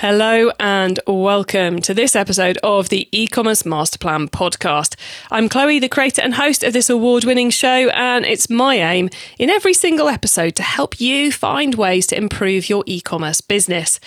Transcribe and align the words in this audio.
Hello 0.00 0.50
and 0.58 0.98
welcome 1.06 1.78
to 1.82 1.92
this 1.92 2.16
episode 2.16 2.56
of 2.62 2.88
the 2.88 3.06
e-commerce 3.12 3.66
master 3.66 3.98
plan 3.98 4.28
podcast. 4.28 4.96
I'm 5.30 5.50
Chloe, 5.50 5.78
the 5.78 5.90
creator 5.90 6.22
and 6.22 6.32
host 6.32 6.64
of 6.64 6.72
this 6.72 6.88
award-winning 6.88 7.50
show, 7.50 7.90
and 7.90 8.24
it's 8.24 8.48
my 8.48 8.76
aim 8.76 9.10
in 9.38 9.50
every 9.50 9.74
single 9.74 10.08
episode 10.08 10.56
to 10.56 10.62
help 10.62 11.02
you 11.02 11.30
find 11.30 11.74
ways 11.74 12.06
to 12.06 12.16
improve 12.16 12.70
your 12.70 12.82
e-commerce 12.86 13.42
business. 13.42 14.00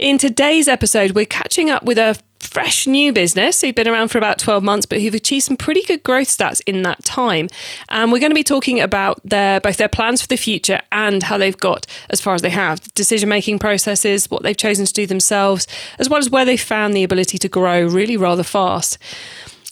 In 0.00 0.18
today's 0.18 0.66
episode, 0.66 1.12
we're 1.12 1.24
catching 1.24 1.70
up 1.70 1.84
with 1.84 1.98
a 1.98 2.18
fresh 2.40 2.86
new 2.86 3.12
business. 3.12 3.60
Who've 3.60 3.74
been 3.74 3.88
around 3.88 4.08
for 4.08 4.18
about 4.18 4.38
12 4.38 4.62
months 4.62 4.86
but 4.86 5.00
who've 5.00 5.14
achieved 5.14 5.44
some 5.44 5.56
pretty 5.56 5.82
good 5.82 6.02
growth 6.02 6.28
stats 6.28 6.60
in 6.66 6.82
that 6.82 7.04
time. 7.04 7.48
And 7.88 8.12
we're 8.12 8.20
going 8.20 8.30
to 8.30 8.34
be 8.34 8.44
talking 8.44 8.80
about 8.80 9.20
their 9.24 9.60
both 9.60 9.76
their 9.76 9.88
plans 9.88 10.22
for 10.22 10.28
the 10.28 10.36
future 10.36 10.80
and 10.92 11.22
how 11.22 11.38
they've 11.38 11.56
got 11.56 11.86
as 12.10 12.20
far 12.20 12.34
as 12.34 12.42
they 12.42 12.50
have 12.50 12.82
decision 12.94 13.28
making 13.28 13.58
processes 13.58 14.30
what 14.30 14.42
they've 14.42 14.56
chosen 14.56 14.86
to 14.86 14.92
do 14.92 15.06
themselves 15.06 15.66
as 15.98 16.08
well 16.08 16.18
as 16.18 16.30
where 16.30 16.44
they 16.44 16.56
found 16.56 16.94
the 16.94 17.04
ability 17.04 17.38
to 17.38 17.48
grow 17.48 17.86
really 17.86 18.16
rather 18.16 18.42
fast. 18.42 18.98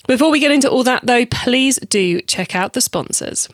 Before 0.07 0.31
we 0.31 0.41
get 0.41 0.51
into 0.51 0.71
all 0.71 0.85
that 0.85 1.07
though 1.07 1.27
please 1.27 1.79
do 1.89 2.21
check 2.23 2.55
out 2.55 2.73
the 2.73 2.81
sponsors 2.81 3.49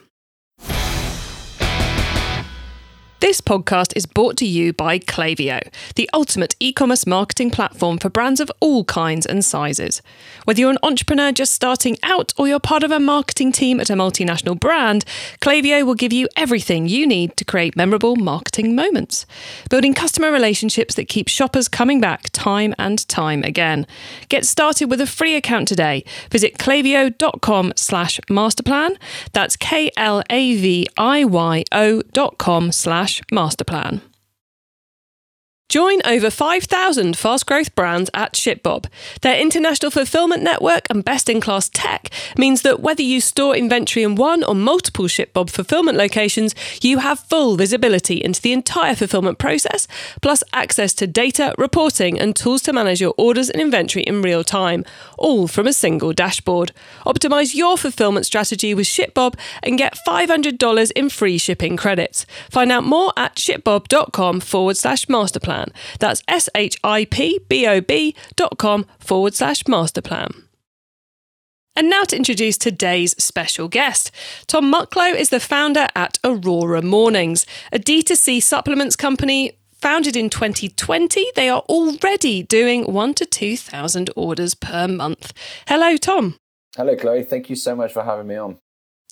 This 3.22 3.40
podcast 3.40 3.92
is 3.94 4.04
brought 4.04 4.36
to 4.38 4.44
you 4.44 4.72
by 4.72 4.98
Klaviyo, 4.98 5.72
the 5.94 6.10
ultimate 6.12 6.56
e 6.58 6.72
commerce 6.72 7.06
marketing 7.06 7.52
platform 7.52 7.98
for 7.98 8.10
brands 8.10 8.40
of 8.40 8.50
all 8.58 8.82
kinds 8.82 9.24
and 9.26 9.44
sizes. 9.44 10.02
Whether 10.44 10.58
you're 10.58 10.72
an 10.72 10.78
entrepreneur 10.82 11.30
just 11.30 11.54
starting 11.54 11.98
out 12.02 12.32
or 12.36 12.48
you're 12.48 12.58
part 12.58 12.82
of 12.82 12.90
a 12.90 12.98
marketing 12.98 13.52
team 13.52 13.78
at 13.78 13.90
a 13.90 13.92
multinational 13.92 14.58
brand, 14.58 15.04
Klaviyo 15.40 15.86
will 15.86 15.94
give 15.94 16.12
you 16.12 16.28
everything 16.36 16.88
you 16.88 17.06
need 17.06 17.36
to 17.36 17.44
create 17.44 17.76
memorable 17.76 18.16
marketing 18.16 18.74
moments, 18.74 19.24
building 19.70 19.94
customer 19.94 20.32
relationships 20.32 20.96
that 20.96 21.06
keep 21.06 21.28
shoppers 21.28 21.68
coming 21.68 22.00
back 22.00 22.28
time 22.32 22.74
and 22.76 23.06
time 23.06 23.44
again. 23.44 23.86
Get 24.30 24.44
started 24.44 24.90
with 24.90 25.00
a 25.00 25.06
free 25.06 25.36
account 25.36 25.68
today. 25.68 26.04
Visit 26.32 26.58
klaviyo.com 26.58 27.74
slash 27.76 28.18
masterplan. 28.28 28.96
That's 29.32 29.54
K 29.54 29.92
L 29.96 30.24
A 30.28 30.56
V 30.56 30.88
I 30.96 31.24
Y 31.24 31.62
O 31.70 32.02
dot 32.12 32.38
com 32.38 32.72
slash 32.72 33.11
master 33.32 33.64
plan. 33.64 34.00
Join 35.72 36.02
over 36.04 36.28
5,000 36.28 37.16
fast 37.16 37.46
growth 37.46 37.74
brands 37.74 38.10
at 38.12 38.34
ShipBob. 38.34 38.88
Their 39.22 39.40
international 39.40 39.90
fulfillment 39.90 40.42
network 40.42 40.82
and 40.90 41.02
best 41.02 41.30
in 41.30 41.40
class 41.40 41.70
tech 41.70 42.10
means 42.36 42.60
that 42.60 42.80
whether 42.80 43.00
you 43.00 43.22
store 43.22 43.56
inventory 43.56 44.04
in 44.04 44.14
one 44.14 44.44
or 44.44 44.54
multiple 44.54 45.06
ShipBob 45.06 45.48
fulfillment 45.48 45.96
locations, 45.96 46.54
you 46.82 46.98
have 46.98 47.20
full 47.20 47.56
visibility 47.56 48.22
into 48.22 48.42
the 48.42 48.52
entire 48.52 48.94
fulfillment 48.94 49.38
process, 49.38 49.88
plus 50.20 50.44
access 50.52 50.92
to 50.92 51.06
data, 51.06 51.54
reporting, 51.56 52.20
and 52.20 52.36
tools 52.36 52.60
to 52.64 52.74
manage 52.74 53.00
your 53.00 53.14
orders 53.16 53.48
and 53.48 53.62
inventory 53.62 54.02
in 54.02 54.20
real 54.20 54.44
time, 54.44 54.84
all 55.16 55.48
from 55.48 55.66
a 55.66 55.72
single 55.72 56.12
dashboard. 56.12 56.72
Optimize 57.06 57.54
your 57.54 57.78
fulfillment 57.78 58.26
strategy 58.26 58.74
with 58.74 58.84
ShipBob 58.84 59.38
and 59.62 59.78
get 59.78 59.96
$500 60.06 60.92
in 60.92 61.08
free 61.08 61.38
shipping 61.38 61.78
credits. 61.78 62.26
Find 62.50 62.70
out 62.70 62.84
more 62.84 63.14
at 63.16 63.36
shipbob.com 63.36 64.40
forward 64.40 64.76
slash 64.76 65.06
masterplan 65.06 65.61
plan. 65.62 65.72
That's 65.98 66.22
S 66.28 66.48
H 66.54 66.78
I 66.84 67.04
P 67.04 67.40
B 67.48 67.66
O 67.66 67.80
B 67.80 68.14
dot 68.36 68.58
com 68.58 68.86
forward 68.98 69.34
slash 69.34 69.66
master 69.66 70.02
plan. 70.02 70.30
And 71.74 71.88
now 71.88 72.04
to 72.04 72.16
introduce 72.16 72.58
today's 72.58 73.12
special 73.22 73.66
guest. 73.66 74.10
Tom 74.46 74.70
Mucklow 74.70 75.14
is 75.14 75.30
the 75.30 75.40
founder 75.40 75.86
at 75.96 76.18
Aurora 76.22 76.82
Mornings, 76.82 77.46
a 77.72 77.78
D2C 77.78 78.42
supplements 78.42 78.94
company 78.94 79.52
founded 79.70 80.14
in 80.14 80.28
2020. 80.28 81.32
They 81.34 81.48
are 81.48 81.62
already 81.70 82.42
doing 82.42 82.92
one 82.92 83.14
to 83.14 83.24
2,000 83.24 84.10
orders 84.14 84.54
per 84.54 84.86
month. 84.86 85.32
Hello, 85.66 85.96
Tom. 85.96 86.36
Hello, 86.76 86.94
Chloe. 86.94 87.22
Thank 87.22 87.48
you 87.48 87.56
so 87.56 87.74
much 87.74 87.90
for 87.90 88.02
having 88.04 88.26
me 88.26 88.36
on. 88.36 88.58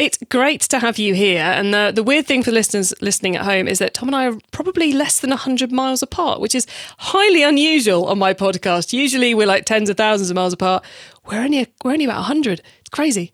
It's 0.00 0.16
great 0.31 0.62
to 0.62 0.78
have 0.78 0.99
you 0.99 1.12
here. 1.12 1.43
And 1.43 1.75
the, 1.75 1.93
the 1.94 2.03
weird 2.03 2.27
thing 2.27 2.43
for 2.43 2.50
listeners 2.50 2.94
listening 3.03 3.37
at 3.37 3.44
home 3.44 3.69
is 3.69 3.81
that 3.81 3.93
Tom 3.93 4.09
and 4.09 4.16
I 4.16 4.28
are 4.28 4.38
probably 4.50 4.94
less 4.94 5.21
than 5.21 5.28
100 5.28 5.71
miles 5.71 6.03
apart, 6.03 6.41
which 6.41 6.55
is 6.55 6.66
highly 6.97 7.43
unusual 7.43 8.06
on 8.06 8.19
my 8.19 8.33
podcast. 8.33 8.94
Usually 8.94 9.34
we're 9.34 9.47
like 9.47 9.66
tens 9.66 9.91
of 9.91 9.99
thousands 9.99 10.31
of 10.31 10.37
miles 10.37 10.55
apart. 10.55 10.87
We're 11.27 11.43
only, 11.43 11.66
we're 11.84 11.93
only 11.93 12.06
about 12.06 12.16
100. 12.16 12.62
It's 12.81 12.88
crazy. 12.88 13.31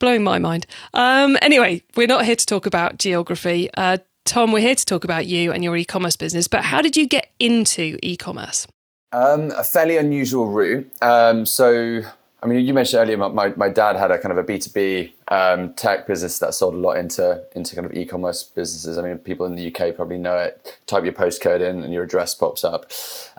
Blowing 0.00 0.24
my 0.24 0.40
mind. 0.40 0.66
Um, 0.92 1.38
anyway, 1.40 1.82
we're 1.94 2.08
not 2.08 2.24
here 2.24 2.34
to 2.34 2.46
talk 2.46 2.66
about 2.66 2.98
geography. 2.98 3.70
Uh, 3.74 3.98
Tom, 4.24 4.50
we're 4.50 4.58
here 4.58 4.74
to 4.74 4.84
talk 4.84 5.04
about 5.04 5.26
you 5.26 5.52
and 5.52 5.62
your 5.62 5.76
e 5.76 5.84
commerce 5.84 6.16
business. 6.16 6.48
But 6.48 6.64
how 6.64 6.82
did 6.82 6.96
you 6.96 7.06
get 7.06 7.30
into 7.38 7.96
e 8.02 8.16
commerce? 8.16 8.66
Um, 9.12 9.52
a 9.52 9.62
fairly 9.62 9.98
unusual 9.98 10.48
route. 10.48 10.90
Um, 11.00 11.46
so 11.46 12.02
I 12.42 12.48
mean, 12.48 12.66
you 12.66 12.74
mentioned 12.74 13.00
earlier, 13.00 13.16
my, 13.16 13.54
my 13.56 13.68
dad 13.68 13.94
had 13.94 14.10
a 14.10 14.18
kind 14.18 14.36
of 14.36 14.38
a 14.38 14.42
B2B 14.42 15.12
um, 15.28 15.74
tech 15.74 16.08
business 16.08 16.40
that 16.40 16.54
sold 16.54 16.74
a 16.74 16.76
lot 16.76 16.96
into 16.96 17.44
into 17.54 17.76
kind 17.76 17.86
of 17.86 17.94
e-commerce 17.94 18.42
businesses. 18.42 18.98
I 18.98 19.02
mean, 19.02 19.18
people 19.18 19.46
in 19.46 19.54
the 19.54 19.72
UK 19.72 19.94
probably 19.94 20.18
know 20.18 20.36
it. 20.36 20.80
Type 20.86 21.04
your 21.04 21.12
postcode 21.12 21.60
in 21.60 21.84
and 21.84 21.92
your 21.92 22.02
address 22.02 22.34
pops 22.34 22.64
up. 22.64 22.90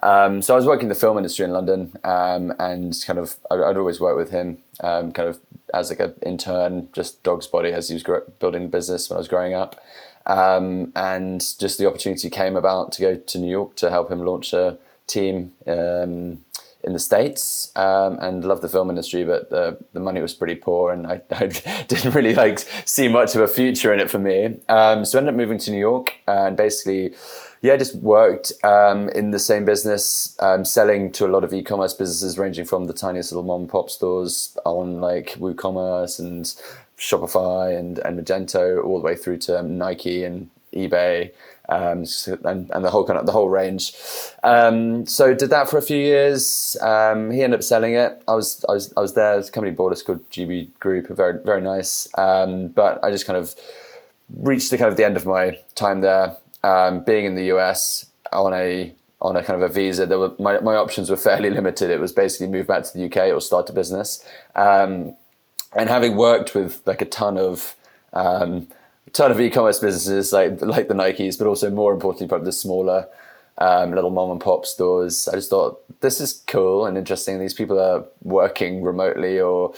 Um, 0.01 0.41
so 0.41 0.53
I 0.53 0.57
was 0.57 0.65
working 0.65 0.83
in 0.83 0.89
the 0.89 0.95
film 0.95 1.17
industry 1.17 1.43
in 1.43 1.51
London 1.51 1.91
um, 2.05 2.53
and 2.59 2.95
kind 3.05 3.19
of, 3.19 3.35
I'd, 3.51 3.59
I'd 3.59 3.77
always 3.77 3.99
worked 3.99 4.17
with 4.17 4.31
him 4.31 4.59
um, 4.79 5.11
kind 5.11 5.27
of 5.27 5.41
as 5.73 5.89
like 5.89 5.99
an 5.99 6.13
intern, 6.25 6.87
just 6.93 7.23
dog's 7.23 7.47
body 7.47 7.73
as 7.73 7.89
he 7.89 7.95
was 7.95 8.03
building 8.39 8.63
the 8.63 8.69
business 8.69 9.09
when 9.09 9.17
I 9.17 9.19
was 9.19 9.27
growing 9.27 9.53
up. 9.53 9.83
Um, 10.25 10.93
and 10.95 11.41
just 11.59 11.77
the 11.77 11.87
opportunity 11.87 12.29
came 12.29 12.55
about 12.55 12.93
to 12.93 13.01
go 13.01 13.15
to 13.17 13.37
New 13.37 13.51
York 13.51 13.75
to 13.77 13.89
help 13.89 14.09
him 14.09 14.23
launch 14.23 14.53
a 14.53 14.77
team 15.07 15.51
um, 15.67 16.42
in 16.83 16.93
the 16.93 16.99
states 16.99 17.71
um, 17.75 18.17
and 18.21 18.43
loved 18.43 18.61
the 18.61 18.69
film 18.69 18.89
industry, 18.89 19.23
but 19.23 19.49
the 19.49 19.77
the 19.93 19.99
money 19.99 20.21
was 20.21 20.33
pretty 20.33 20.55
poor, 20.55 20.91
and 20.91 21.07
I, 21.07 21.21
I 21.31 21.47
didn't 21.87 22.13
really 22.13 22.35
like 22.35 22.59
see 22.85 23.07
much 23.07 23.35
of 23.35 23.41
a 23.41 23.47
future 23.47 23.93
in 23.93 23.99
it 23.99 24.09
for 24.09 24.19
me. 24.19 24.59
Um, 24.69 25.05
so 25.05 25.17
I 25.17 25.21
ended 25.21 25.33
up 25.33 25.37
moving 25.37 25.57
to 25.59 25.71
New 25.71 25.79
York 25.79 26.13
and 26.27 26.55
basically. 26.57 27.15
Yeah, 27.65 27.77
just 27.77 27.95
worked 27.95 28.51
um, 28.65 29.07
in 29.07 29.31
the 29.31 29.39
same 29.39 29.63
business, 29.63 30.35
um, 30.41 30.65
selling 30.65 31.13
to 31.13 31.25
a 31.25 31.31
lot 31.31 31.45
of 31.45 31.53
e-commerce 31.53 31.93
businesses, 31.93 32.37
ranging 32.37 32.65
from 32.65 32.87
the 32.87 32.93
tiniest 32.93 33.31
little 33.31 33.45
mom 33.45 33.61
and 33.61 33.69
pop 33.69 33.89
stores 33.89 34.57
on 34.65 34.99
like 34.99 35.35
WooCommerce 35.39 36.19
and 36.19 36.43
Shopify 36.97 37.79
and, 37.79 37.99
and 37.99 38.19
Magento, 38.19 38.83
all 38.83 38.99
the 38.99 39.05
way 39.05 39.15
through 39.15 39.37
to 39.37 39.63
Nike 39.63 40.25
and 40.25 40.49
eBay 40.73 41.31
um, 41.69 42.05
and, 42.43 42.69
and 42.71 42.85
the 42.85 42.89
whole 42.89 43.05
kind 43.05 43.17
of 43.17 43.25
the 43.25 43.31
whole 43.31 43.49
range. 43.49 43.93
Um, 44.43 45.05
so 45.05 45.33
did 45.33 45.49
that 45.49 45.69
for 45.69 45.77
a 45.77 45.81
few 45.81 45.97
years. 45.97 46.75
Um, 46.81 47.31
he 47.31 47.41
ended 47.41 47.59
up 47.59 47.63
selling 47.63 47.93
it. 47.93 48.21
I 48.27 48.35
was 48.35 48.63
I 48.67 48.73
was 48.73 48.93
I 48.97 49.01
was 49.01 49.13
there. 49.13 49.41
The 49.41 49.49
company 49.49 49.73
bought 49.73 49.91
us 49.91 50.01
called 50.01 50.29
GB 50.29 50.77
Group, 50.79 51.07
very 51.07 51.39
very 51.43 51.61
nice. 51.61 52.07
Um, 52.17 52.67
but 52.69 53.03
I 53.03 53.11
just 53.11 53.25
kind 53.25 53.37
of 53.37 53.55
reached 54.37 54.71
the 54.71 54.77
kind 54.77 54.89
of 54.89 54.97
the 54.97 55.05
end 55.05 55.17
of 55.17 55.25
my 55.25 55.57
time 55.75 56.01
there. 56.01 56.35
Um, 56.63 57.03
being 57.03 57.25
in 57.25 57.35
the 57.35 57.45
US 57.55 58.05
on 58.31 58.53
a 58.53 58.93
on 59.21 59.37
a 59.37 59.43
kind 59.43 59.61
of 59.61 59.69
a 59.69 59.73
visa, 59.73 60.05
there 60.05 60.19
were 60.19 60.33
my, 60.39 60.59
my 60.59 60.75
options 60.75 61.09
were 61.09 61.17
fairly 61.17 61.49
limited. 61.59 61.89
It 61.89 61.99
was 61.99 62.11
basically 62.11 62.47
move 62.47 62.67
back 62.67 62.83
to 62.83 62.93
the 62.93 63.05
UK 63.05 63.33
or 63.33 63.39
start 63.39 63.69
a 63.69 63.73
business. 63.73 64.25
Um, 64.55 65.15
and 65.75 65.89
having 65.89 66.15
worked 66.17 66.53
with 66.53 66.81
like 66.85 67.01
a 67.01 67.05
ton 67.05 67.37
of 67.37 67.75
ton 69.13 69.31
of 69.31 69.39
e-commerce 69.39 69.79
businesses 69.79 70.33
like 70.33 70.61
like 70.61 70.87
the 70.87 70.93
Nikes, 70.93 71.37
but 71.37 71.47
also 71.47 71.69
more 71.69 71.93
importantly, 71.93 72.27
probably 72.27 72.45
the 72.45 72.51
smaller 72.51 73.07
um, 73.59 73.93
little 73.93 74.09
mom 74.09 74.31
and 74.31 74.41
pop 74.41 74.65
stores. 74.65 75.27
I 75.27 75.35
just 75.35 75.49
thought 75.49 75.81
this 76.01 76.19
is 76.19 76.43
cool 76.47 76.85
and 76.85 76.97
interesting. 76.97 77.39
These 77.39 77.53
people 77.53 77.79
are 77.79 78.05
working 78.23 78.83
remotely 78.83 79.39
or 79.39 79.73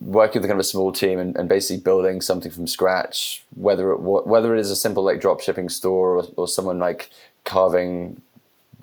working 0.00 0.42
with 0.42 0.48
kind 0.48 0.60
of 0.60 0.64
a 0.64 0.64
small 0.64 0.92
team 0.92 1.18
and, 1.18 1.34
and 1.36 1.48
basically 1.48 1.82
building 1.82 2.20
something 2.20 2.52
from 2.52 2.66
scratch. 2.66 3.44
Whether 3.54 3.92
it 3.92 4.00
whether 4.00 4.54
it 4.54 4.60
is 4.60 4.70
a 4.70 4.76
simple 4.76 5.02
like 5.02 5.20
drop 5.20 5.40
shipping 5.40 5.68
store 5.68 6.18
or, 6.18 6.24
or 6.36 6.48
someone 6.48 6.78
like 6.78 7.10
carving 7.44 8.20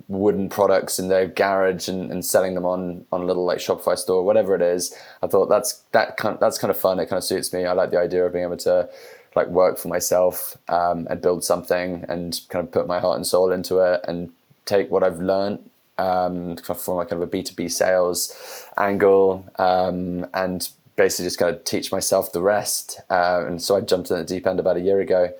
wooden 0.10 0.50
products 0.50 1.00
in 1.00 1.07
their 1.07 1.25
garage 1.28 1.88
and, 1.88 2.12
and 2.12 2.25
selling 2.25 2.56
them 2.56 2.66
on 2.66 3.06
on 3.12 3.22
a 3.22 3.25
little 3.25 3.45
like 3.45 3.60
Shopify 3.60 3.98
store, 3.98 4.24
whatever 4.24 4.56
it 4.56 4.62
is. 4.62 4.95
I 5.22 5.28
thought 5.28 5.48
that's 5.48 5.84
that 5.92 6.18
kind 6.18 6.40
that's 6.40 6.57
kind 6.57 6.72
of 6.72 6.78
fun. 6.78 7.00
It 7.00 7.07
kind 7.07 7.19
of 7.19 7.24
suits 7.24 7.54
me. 7.54 7.66
I 7.66 7.74
like 7.74 7.92
the 7.92 8.00
idea 8.00 8.25
of 8.25 8.34
being 8.34 8.45
able 8.45 8.57
to 8.57 8.90
like 9.35 9.47
work 9.47 9.77
for 9.77 9.88
myself 9.88 10.57
um, 10.69 11.07
and 11.09 11.21
build 11.21 11.44
something 11.44 12.06
and 12.07 12.41
kind 12.50 12.65
of 12.65 12.71
put 12.71 12.88
my 12.88 13.00
heart 13.00 13.15
and 13.15 13.25
soul 13.25 13.51
into 13.51 13.80
it 13.80 14.01
and 14.07 14.31
take 14.65 14.89
what 14.91 15.03
I've 15.03 15.19
learned 15.19 15.69
um, 15.97 16.56
from 16.57 16.95
like 16.95 17.09
kind 17.09 17.21
of 17.21 17.27
a 17.27 17.31
B2B 17.31 17.71
sales 17.71 18.68
angle 18.77 19.45
um, 19.57 20.25
and 20.33 20.69
basically 20.95 21.25
just 21.25 21.39
kind 21.39 21.56
of 21.56 21.63
teach 21.63 21.91
myself 21.91 22.31
the 22.31 22.41
rest. 22.41 23.00
Uh, 23.09 23.45
and 23.47 23.62
so 23.62 23.75
I 23.75 23.81
jumped 23.81 24.12
in 24.12 24.18
the 24.18 24.24
deep 24.24 24.47
end 24.47 24.59
about 24.59 24.77
a 24.77 24.81
year 24.81 25.00
ago 25.00 25.33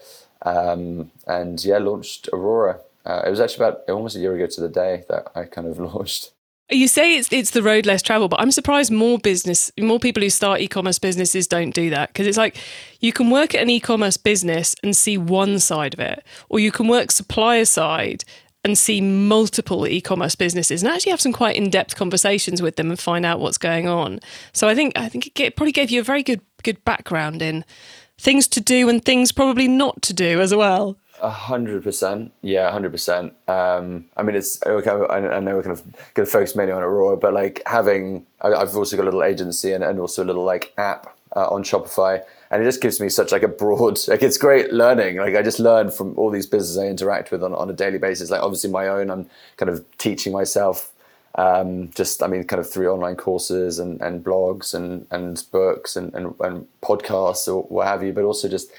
um, 0.44 1.12
and 1.28 1.64
yeah, 1.64 1.78
launched 1.78 2.30
Aurora. 2.34 2.80
Uh, 3.06 3.24
it 3.26 3.30
was 3.30 3.40
actually 3.40 3.66
about 3.66 3.90
almost 3.90 4.16
a 4.16 4.20
year 4.20 4.36
ago 4.36 4.48
to 4.48 4.62
the 4.62 4.70
day 4.70 5.04
that 5.10 5.32
I 5.36 5.44
kind 5.44 5.68
of 5.68 5.80
launched. 5.94 6.32
You 6.74 6.88
say 6.88 7.18
it's 7.18 7.32
it's 7.32 7.52
the 7.52 7.64
road 7.64 7.86
less 7.86 8.02
travel, 8.02 8.28
but 8.28 8.40
I'm 8.40 8.52
surprised 8.52 8.92
more 8.92 9.20
business, 9.20 9.72
more 9.80 10.00
people 10.00 10.24
who 10.24 10.30
start 10.30 10.60
e-commerce 10.60 11.00
businesses 11.00 11.48
don't 11.48 11.74
do 11.74 11.90
that 11.92 12.10
because 12.10 12.28
it's 12.28 12.38
like 12.38 12.58
you 13.00 13.14
can 13.14 13.30
work 13.30 13.54
at 13.54 13.62
an 13.62 13.70
e-commerce 13.70 14.18
business 14.18 14.76
and 14.84 14.96
see 14.96 15.18
one 15.18 15.60
side 15.60 15.94
of 15.94 16.00
it, 16.00 16.24
or 16.50 16.60
you 16.60 16.72
can 16.72 16.88
work 16.88 17.12
supplier 17.12 17.66
side 17.66 18.24
and 18.64 18.78
see 18.78 19.02
multiple 19.02 19.86
e-commerce 19.86 20.36
businesses 20.36 20.82
and 20.82 20.92
actually 20.92 21.12
have 21.12 21.22
some 21.22 21.34
quite 21.34 21.56
in-depth 21.56 21.96
conversations 21.96 22.62
with 22.62 22.78
them 22.78 22.90
and 22.90 23.00
find 23.00 23.26
out 23.26 23.40
what's 23.40 23.58
going 23.58 23.88
on. 23.88 24.20
So 24.54 24.68
I 24.68 24.76
think 24.76 24.98
I 24.98 25.10
think 25.10 25.40
it 25.40 25.56
probably 25.56 25.74
gave 25.74 25.92
you 25.92 26.00
a 26.00 26.04
very 26.04 26.24
good 26.24 26.42
good 26.64 26.84
background 26.86 27.42
in 27.42 27.66
things 28.18 28.48
to 28.48 28.62
do 28.62 28.90
and 28.90 29.04
things 29.04 29.32
probably 29.32 29.68
not 29.68 30.02
to 30.04 30.14
do 30.14 30.40
as 30.42 30.56
well. 30.56 30.98
Hundred 31.24 31.84
percent, 31.84 32.34
yeah, 32.42 32.70
hundred 32.70 32.92
percent. 32.92 33.34
Um, 33.48 34.06
I 34.18 34.24
mean, 34.24 34.36
it's 34.36 34.62
okay, 34.66 34.90
I 34.90 35.40
know 35.40 35.56
we're 35.56 35.64
kind 35.64 35.72
of 35.72 35.82
going 36.16 36.26
to 36.26 36.32
focus 36.32 36.54
mainly 36.54 36.74
on 36.74 36.84
Aurora, 36.84 37.16
but 37.16 37.34
like 37.34 37.62
having, 37.66 38.26
I've 38.42 38.76
also 38.76 38.98
got 38.98 39.04
a 39.04 39.06
little 39.06 39.24
agency 39.24 39.72
and, 39.72 39.86
and 39.86 40.02
also 40.02 40.22
a 40.22 40.26
little 40.26 40.44
like 40.44 40.74
app 40.78 41.18
uh, 41.34 41.48
on 41.48 41.64
Shopify, 41.64 42.22
and 42.52 42.62
it 42.62 42.66
just 42.66 42.82
gives 42.82 43.00
me 43.00 43.08
such 43.08 43.32
like 43.32 43.44
a 43.44 43.48
broad, 43.48 43.98
like 44.10 44.22
it's 44.22 44.38
great 44.38 44.74
learning. 44.74 45.16
Like 45.16 45.38
I 45.38 45.42
just 45.42 45.60
learn 45.60 45.92
from 45.92 46.14
all 46.18 46.30
these 46.30 46.46
businesses 46.46 46.78
I 46.78 46.88
interact 46.88 47.32
with 47.32 47.42
on, 47.42 47.54
on 47.54 47.70
a 47.70 47.74
daily 47.74 48.00
basis. 48.00 48.30
Like 48.30 48.42
obviously 48.42 48.70
my 48.70 48.90
own, 48.90 49.10
I'm 49.10 49.30
kind 49.56 49.70
of 49.70 49.86
teaching 49.98 50.34
myself. 50.34 50.92
Um, 51.36 51.90
just, 51.96 52.22
I 52.22 52.28
mean, 52.28 52.44
kind 52.44 52.60
of 52.60 52.70
through 52.70 52.92
online 52.92 53.16
courses 53.16 53.80
and, 53.80 54.00
and 54.02 54.24
blogs 54.24 54.76
and, 54.76 55.08
and 55.10 55.44
books 55.52 55.96
and, 55.96 56.14
and, 56.14 56.36
and 56.42 56.68
podcasts 56.84 57.48
or 57.48 57.64
what 57.64 57.88
have 57.88 58.04
you, 58.04 58.14
but 58.14 58.24
also 58.24 58.48
just 58.48 58.72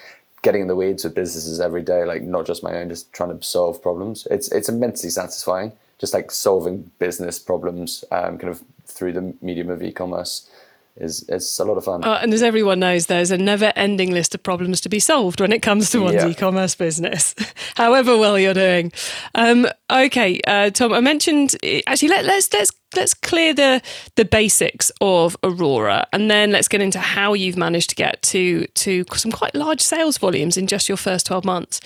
getting 0.44 0.62
in 0.62 0.68
the 0.68 0.76
weeds 0.76 1.02
with 1.02 1.14
businesses 1.14 1.60
every 1.60 1.82
day, 1.82 2.04
like 2.04 2.22
not 2.22 2.46
just 2.46 2.62
my 2.62 2.76
own, 2.76 2.88
just 2.88 3.12
trying 3.12 3.36
to 3.36 3.44
solve 3.44 3.82
problems. 3.82 4.28
It's 4.30 4.52
it's 4.52 4.68
immensely 4.68 5.10
satisfying, 5.10 5.72
just 5.98 6.14
like 6.14 6.30
solving 6.30 6.92
business 7.00 7.40
problems, 7.40 8.04
um, 8.12 8.38
kind 8.38 8.50
of 8.50 8.62
through 8.86 9.14
the 9.14 9.34
medium 9.40 9.70
of 9.70 9.82
e-commerce 9.82 10.48
is 10.96 11.24
it's 11.28 11.58
a 11.58 11.64
lot 11.64 11.76
of 11.76 11.84
fun. 11.84 12.04
Uh, 12.04 12.18
and 12.22 12.32
as 12.32 12.42
everyone 12.42 12.78
knows, 12.78 13.06
there's 13.06 13.30
a 13.30 13.38
never-ending 13.38 14.12
list 14.12 14.34
of 14.34 14.42
problems 14.42 14.80
to 14.82 14.88
be 14.88 15.00
solved 15.00 15.40
when 15.40 15.52
it 15.52 15.60
comes 15.60 15.90
to 15.90 16.00
one's 16.00 16.22
yeah. 16.22 16.28
e-commerce 16.28 16.74
business, 16.74 17.34
however 17.74 18.16
well 18.16 18.38
you're 18.38 18.54
doing. 18.54 18.92
Um, 19.34 19.66
okay, 19.90 20.40
uh, 20.46 20.70
Tom, 20.70 20.92
I 20.92 21.00
mentioned 21.00 21.56
actually 21.86 22.08
let, 22.08 22.24
let's 22.24 22.52
let's 22.52 22.70
let's 22.94 23.14
clear 23.14 23.52
the 23.52 23.82
the 24.14 24.24
basics 24.24 24.92
of 25.00 25.36
Aurora, 25.42 26.06
and 26.12 26.30
then 26.30 26.52
let's 26.52 26.68
get 26.68 26.80
into 26.80 27.00
how 27.00 27.34
you've 27.34 27.56
managed 27.56 27.90
to 27.90 27.96
get 27.96 28.22
to 28.22 28.66
to 28.66 29.04
some 29.14 29.32
quite 29.32 29.54
large 29.54 29.80
sales 29.80 30.16
volumes 30.18 30.56
in 30.56 30.66
just 30.68 30.88
your 30.88 30.96
first 30.96 31.26
twelve 31.26 31.44
months. 31.44 31.80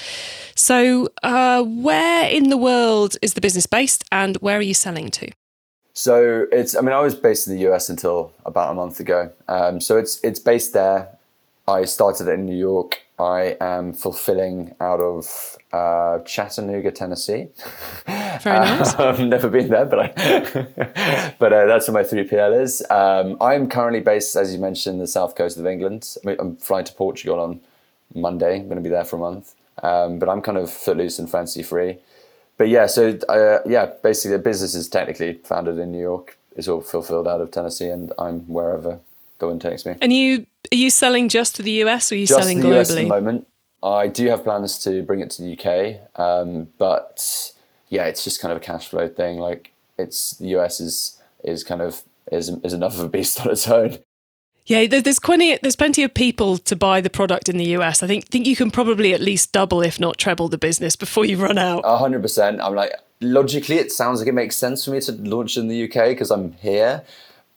So, 0.55 1.09
uh, 1.23 1.63
where 1.63 2.29
in 2.29 2.51
the 2.51 2.59
world 2.59 3.17
is 3.23 3.35
the 3.35 3.41
business 3.41 3.65
based, 3.65 4.05
and 4.13 4.37
where 4.37 4.59
are 4.59 4.63
you 4.63 4.75
selling 4.75 5.11
to? 5.13 5.31
So 5.99 6.47
it's, 6.53 6.77
I 6.77 6.81
mean, 6.81 6.93
I 6.93 7.01
was 7.01 7.17
based 7.17 7.49
in 7.49 7.57
the 7.57 7.69
US 7.73 7.89
until 7.89 8.33
about 8.47 8.71
a 8.71 8.75
month 8.75 9.01
ago. 9.01 9.33
Um, 9.49 9.81
so 9.81 9.97
it's 9.97 10.21
it's 10.23 10.39
based 10.39 10.73
there. 10.73 11.09
I 11.67 11.87
started 11.87 12.29
in 12.29 12.47
New 12.47 12.57
York. 12.57 13.03
I 13.19 13.57
am 13.61 13.93
fulfilling 13.93 14.77
out 14.81 15.01
of 15.01 15.57
uh, 15.73 16.21
Chattanooga, 16.21 16.93
Tennessee. 16.93 17.49
Very 18.07 18.61
nice. 18.61 18.95
I've 19.07 19.19
never 19.19 19.51
been 19.51 19.71
there, 19.71 19.87
but 19.87 19.99
I, 19.99 21.35
but 21.41 21.53
uh, 21.53 21.67
that's 21.67 21.89
where 21.89 22.01
my 22.01 22.09
3PL 22.09 22.63
is. 22.63 22.81
Um, 22.91 23.37
I'm 23.41 23.69
currently 23.69 24.01
based, 24.01 24.37
as 24.37 24.55
you 24.55 24.61
mentioned, 24.61 24.95
in 24.95 25.01
the 25.01 25.09
south 25.09 25.35
coast 25.35 25.59
of 25.59 25.67
England. 25.67 26.17
I'm 26.25 26.55
flying 26.59 26.85
to 26.85 26.93
Portugal 26.93 27.41
on 27.41 27.61
Monday. 28.15 28.61
I'm 28.61 28.69
going 28.69 28.77
to 28.77 28.89
be 28.89 28.89
there 28.89 29.05
for 29.05 29.17
a 29.17 29.19
month. 29.19 29.57
Um, 29.83 30.21
but 30.21 30.29
I'm 30.29 30.43
kind 30.43 30.59
of 30.59 30.71
footloose 30.71 31.19
and 31.19 31.29
fancy 31.29 31.65
free 31.65 31.99
but 32.59 32.69
yeah, 32.69 32.87
so 32.87 33.19
uh, 33.29 33.61
yeah, 33.67 33.87
basically 34.03 34.37
the 34.37 34.43
business 34.43 34.75
is 34.75 34.89
technically 34.89 35.35
founded 35.45 35.79
in 35.79 35.93
New 35.93 36.01
York. 36.01 36.37
It's 36.57 36.69
all 36.69 36.81
fulfilled 36.81 37.29
out 37.29 37.41
of 37.41 37.53
Tennessee, 37.53 37.89
and 37.89 38.13
I'm 38.19 38.41
wherever 38.41 38.99
the 39.39 39.47
wind 39.47 39.63
takes 39.63 39.87
me. 39.87 39.95
And 40.03 40.13
you 40.13 40.45
are 40.73 40.77
you 40.77 40.91
selling 40.91 41.29
just 41.29 41.57
to 41.57 41.63
the 41.63 41.71
US, 41.85 42.11
or 42.11 42.17
are 42.17 42.19
you 42.19 42.27
just 42.27 42.39
selling 42.39 42.61
the 42.61 42.67
globally? 42.67 42.81
US 42.81 42.91
at 42.91 42.97
the 42.97 43.07
moment. 43.07 43.47
I 43.81 44.09
do 44.09 44.27
have 44.27 44.43
plans 44.43 44.79
to 44.81 45.03
bring 45.03 45.21
it 45.21 45.31
to 45.31 45.43
the 45.43 45.57
UK, 45.57 46.21
um, 46.21 46.69
but 46.79 47.53
yeah, 47.89 48.07
it's 48.07 48.25
just 48.25 48.41
kind 48.41 48.51
of 48.51 48.59
a 48.59 48.61
cash 48.61 48.89
flow 48.89 49.09
thing. 49.09 49.39
Like 49.39 49.73
it's 49.97 50.33
the 50.33 50.49
US 50.59 50.81
is 50.81 51.21
is 51.45 51.63
kind 51.63 51.81
of 51.81 52.03
is 52.33 52.49
is 52.65 52.73
enough 52.73 52.99
of 52.99 53.05
a 53.05 53.09
beast 53.09 53.41
on 53.41 53.53
its 53.53 53.69
own. 53.69 53.99
Yeah, 54.69 54.87
there's 54.87 55.19
plenty. 55.19 55.59
There's 55.63 55.77
plenty 55.77 56.03
of 56.03 56.13
people 56.13 56.59
to 56.59 56.77
buy 56.77 57.01
the 57.01 57.09
product 57.09 57.49
in 57.49 57.57
the 57.57 57.65
US. 57.79 58.03
I 58.03 58.07
think 58.07 58.29
think 58.29 58.47
you 58.47 58.55
can 58.55 58.71
probably 58.71 59.15
at 59.15 59.21
least 59.21 59.51
double, 59.51 59.81
if 59.81 59.99
not 59.99 60.19
treble, 60.19 60.49
the 60.49 60.59
business 60.59 60.95
before 60.95 61.25
you 61.25 61.39
run 61.39 61.57
out. 61.57 61.85
hundred 61.87 62.21
percent. 62.21 62.61
I'm 62.61 62.75
like, 62.75 62.93
logically, 63.23 63.77
it 63.77 63.91
sounds 63.91 64.21
like 64.21 64.29
it 64.29 64.35
makes 64.35 64.57
sense 64.57 64.85
for 64.85 64.91
me 64.91 65.01
to 65.01 65.13
launch 65.13 65.57
in 65.57 65.69
the 65.69 65.85
UK 65.85 66.11
because 66.11 66.31
I'm 66.31 66.53
here, 66.53 67.03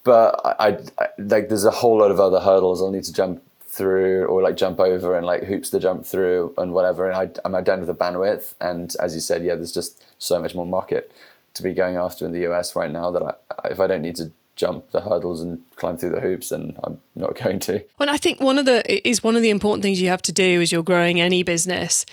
but 0.05 0.39
I, 0.45 0.77
I, 0.97 1.07
like 1.17 1.49
there's 1.49 1.65
a 1.65 1.71
whole 1.71 1.97
lot 1.97 2.11
of 2.11 2.19
other 2.21 2.39
hurdles 2.39 2.81
I'll 2.81 2.91
need 2.91 3.03
to 3.03 3.13
jump 3.13 3.43
through 3.59 4.25
or 4.27 4.41
like 4.41 4.55
jump 4.55 4.79
over 4.79 5.17
and 5.17 5.25
like 5.25 5.43
hoops 5.43 5.69
to 5.71 5.79
jump 5.79 6.05
through 6.05 6.53
and 6.57 6.73
whatever. 6.73 7.09
And 7.09 7.15
I, 7.17 7.29
I'm 7.43 7.61
down 7.65 7.79
with 7.79 7.87
the 7.87 7.95
bandwidth. 7.95 8.53
And 8.61 8.95
as 9.01 9.15
you 9.15 9.19
said, 9.19 9.43
yeah, 9.43 9.55
there's 9.55 9.73
just 9.73 10.01
so 10.17 10.41
much 10.41 10.55
more 10.55 10.65
market 10.65 11.11
to 11.55 11.63
be 11.63 11.73
going 11.73 11.97
after 11.97 12.25
in 12.25 12.31
the 12.31 12.49
US 12.49 12.73
right 12.73 12.89
now 12.89 13.11
that 13.11 13.21
I, 13.21 13.67
if 13.67 13.81
I 13.81 13.87
don't 13.87 14.01
need 14.01 14.15
to 14.15 14.31
jump 14.61 14.91
the 14.91 15.01
hurdles 15.01 15.41
and 15.41 15.59
climb 15.75 15.97
through 15.97 16.11
the 16.11 16.21
hoops 16.21 16.51
and 16.51 16.77
I'm 16.83 16.99
not 17.15 17.35
going 17.43 17.59
to. 17.61 17.83
Well, 17.99 18.09
I 18.09 18.17
think 18.17 18.39
one 18.39 18.59
of 18.59 18.65
the 18.65 18.79
is 19.07 19.23
one 19.23 19.35
of 19.35 19.41
the 19.41 19.49
important 19.49 19.83
things 19.83 20.01
you 20.01 20.09
have 20.09 20.21
to 20.23 20.31
do 20.31 20.61
as 20.61 20.71
you're 20.71 20.83
growing 20.83 21.19
any 21.19 21.43
business 21.43 22.05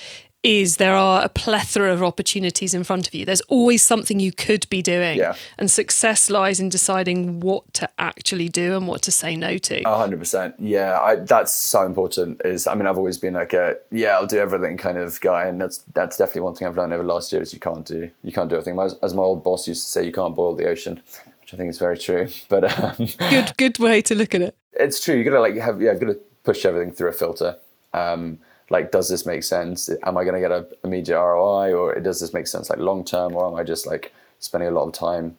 is 0.44 0.76
there 0.76 0.94
are 0.94 1.24
a 1.24 1.28
plethora 1.28 1.92
of 1.92 2.00
opportunities 2.00 2.72
in 2.72 2.84
front 2.84 3.08
of 3.08 3.12
you. 3.12 3.24
There's 3.24 3.40
always 3.42 3.82
something 3.82 4.20
you 4.20 4.30
could 4.30 4.68
be 4.70 4.82
doing. 4.82 5.18
Yeah. 5.18 5.34
And 5.58 5.68
success 5.68 6.30
lies 6.30 6.60
in 6.60 6.68
deciding 6.68 7.40
what 7.40 7.74
to 7.74 7.88
actually 7.98 8.48
do 8.48 8.76
and 8.76 8.86
what 8.86 9.02
to 9.02 9.10
say 9.10 9.34
no 9.34 9.58
to. 9.58 9.82
hundred 9.82 10.20
percent. 10.20 10.54
Yeah. 10.60 11.00
I, 11.00 11.16
that's 11.16 11.52
so 11.52 11.84
important 11.84 12.40
is, 12.44 12.68
I 12.68 12.76
mean, 12.76 12.86
I've 12.86 12.96
always 12.96 13.18
been 13.18 13.34
like 13.34 13.52
a, 13.52 13.76
yeah, 13.90 14.10
I'll 14.10 14.28
do 14.28 14.38
everything 14.38 14.76
kind 14.76 14.96
of 14.96 15.20
guy. 15.20 15.46
And 15.46 15.60
that's, 15.60 15.78
that's 15.92 16.16
definitely 16.16 16.42
one 16.42 16.54
thing 16.54 16.68
I've 16.68 16.76
learned 16.76 16.92
over 16.92 17.02
the 17.02 17.12
last 17.12 17.32
year 17.32 17.42
is 17.42 17.52
you 17.52 17.60
can't 17.60 17.84
do, 17.84 18.08
you 18.22 18.32
can't 18.32 18.48
do 18.48 18.54
everything. 18.54 18.78
As, 18.78 18.94
as 19.02 19.14
my 19.14 19.22
old 19.22 19.42
boss 19.42 19.66
used 19.66 19.82
to 19.82 19.90
say, 19.90 20.06
you 20.06 20.12
can't 20.12 20.36
boil 20.36 20.54
the 20.54 20.68
ocean 20.68 21.02
which 21.48 21.54
I 21.54 21.56
think 21.56 21.70
is 21.70 21.78
very 21.78 21.96
true. 21.96 22.28
But 22.48 22.78
um, 22.78 23.08
good, 23.30 23.56
good 23.56 23.78
way 23.78 24.02
to 24.02 24.14
look 24.14 24.34
at 24.34 24.42
it. 24.42 24.56
It's 24.74 25.02
true. 25.02 25.16
You 25.16 25.24
got 25.24 25.30
to 25.30 25.40
like 25.40 25.56
have 25.56 25.80
yeah, 25.80 25.94
got 25.94 26.06
to 26.06 26.20
push 26.44 26.64
everything 26.66 26.92
through 26.92 27.08
a 27.08 27.12
filter. 27.12 27.56
Um, 27.94 28.38
like, 28.70 28.92
does 28.92 29.08
this 29.08 29.24
make 29.24 29.42
sense? 29.42 29.88
Am 30.02 30.18
I 30.18 30.24
going 30.24 30.34
to 30.34 30.40
get 30.40 30.52
a 30.52 30.66
immediate 30.84 31.18
ROI, 31.18 31.72
or 31.72 31.94
does 32.00 32.20
this 32.20 32.34
make 32.34 32.46
sense 32.46 32.68
like 32.68 32.78
long 32.78 33.04
term, 33.04 33.34
or 33.34 33.46
am 33.46 33.54
I 33.54 33.64
just 33.64 33.86
like 33.86 34.12
spending 34.40 34.68
a 34.68 34.72
lot 34.72 34.86
of 34.86 34.92
time 34.92 35.38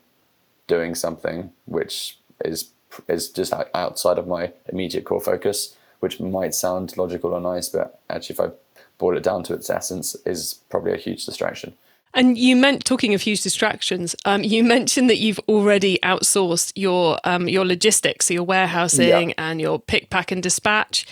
doing 0.67 0.95
something 0.95 1.51
which 1.65 2.17
is 2.43 2.71
is 3.07 3.29
just 3.29 3.53
outside 3.75 4.17
of 4.17 4.27
my 4.27 4.51
immediate 4.67 5.05
core 5.05 5.21
focus, 5.21 5.77
which 5.99 6.19
might 6.19 6.55
sound 6.55 6.97
logical 6.97 7.33
or 7.33 7.41
nice, 7.41 7.69
but 7.69 8.01
actually, 8.09 8.33
if 8.33 8.39
I 8.39 8.49
boil 8.97 9.15
it 9.15 9.23
down 9.23 9.43
to 9.43 9.53
its 9.53 9.69
essence, 9.69 10.15
is 10.25 10.55
probably 10.69 10.93
a 10.93 10.97
huge 10.97 11.25
distraction. 11.25 11.75
And 12.13 12.37
you 12.37 12.55
meant 12.55 12.85
talking 12.85 13.13
of 13.13 13.21
huge 13.21 13.41
distractions. 13.41 14.15
Um, 14.25 14.43
you 14.43 14.63
mentioned 14.75 15.09
that 15.09 15.17
you've 15.17 15.39
already 15.47 15.99
outsourced 16.03 16.71
your 16.75 17.19
um, 17.23 17.47
your 17.47 17.65
logistics, 17.65 18.27
so 18.27 18.33
your 18.33 18.43
warehousing 18.43 19.29
yeah. 19.29 19.35
and 19.37 19.61
your 19.61 19.79
pick, 19.79 20.09
pack, 20.09 20.31
and 20.31 20.41
dispatch. 20.41 21.05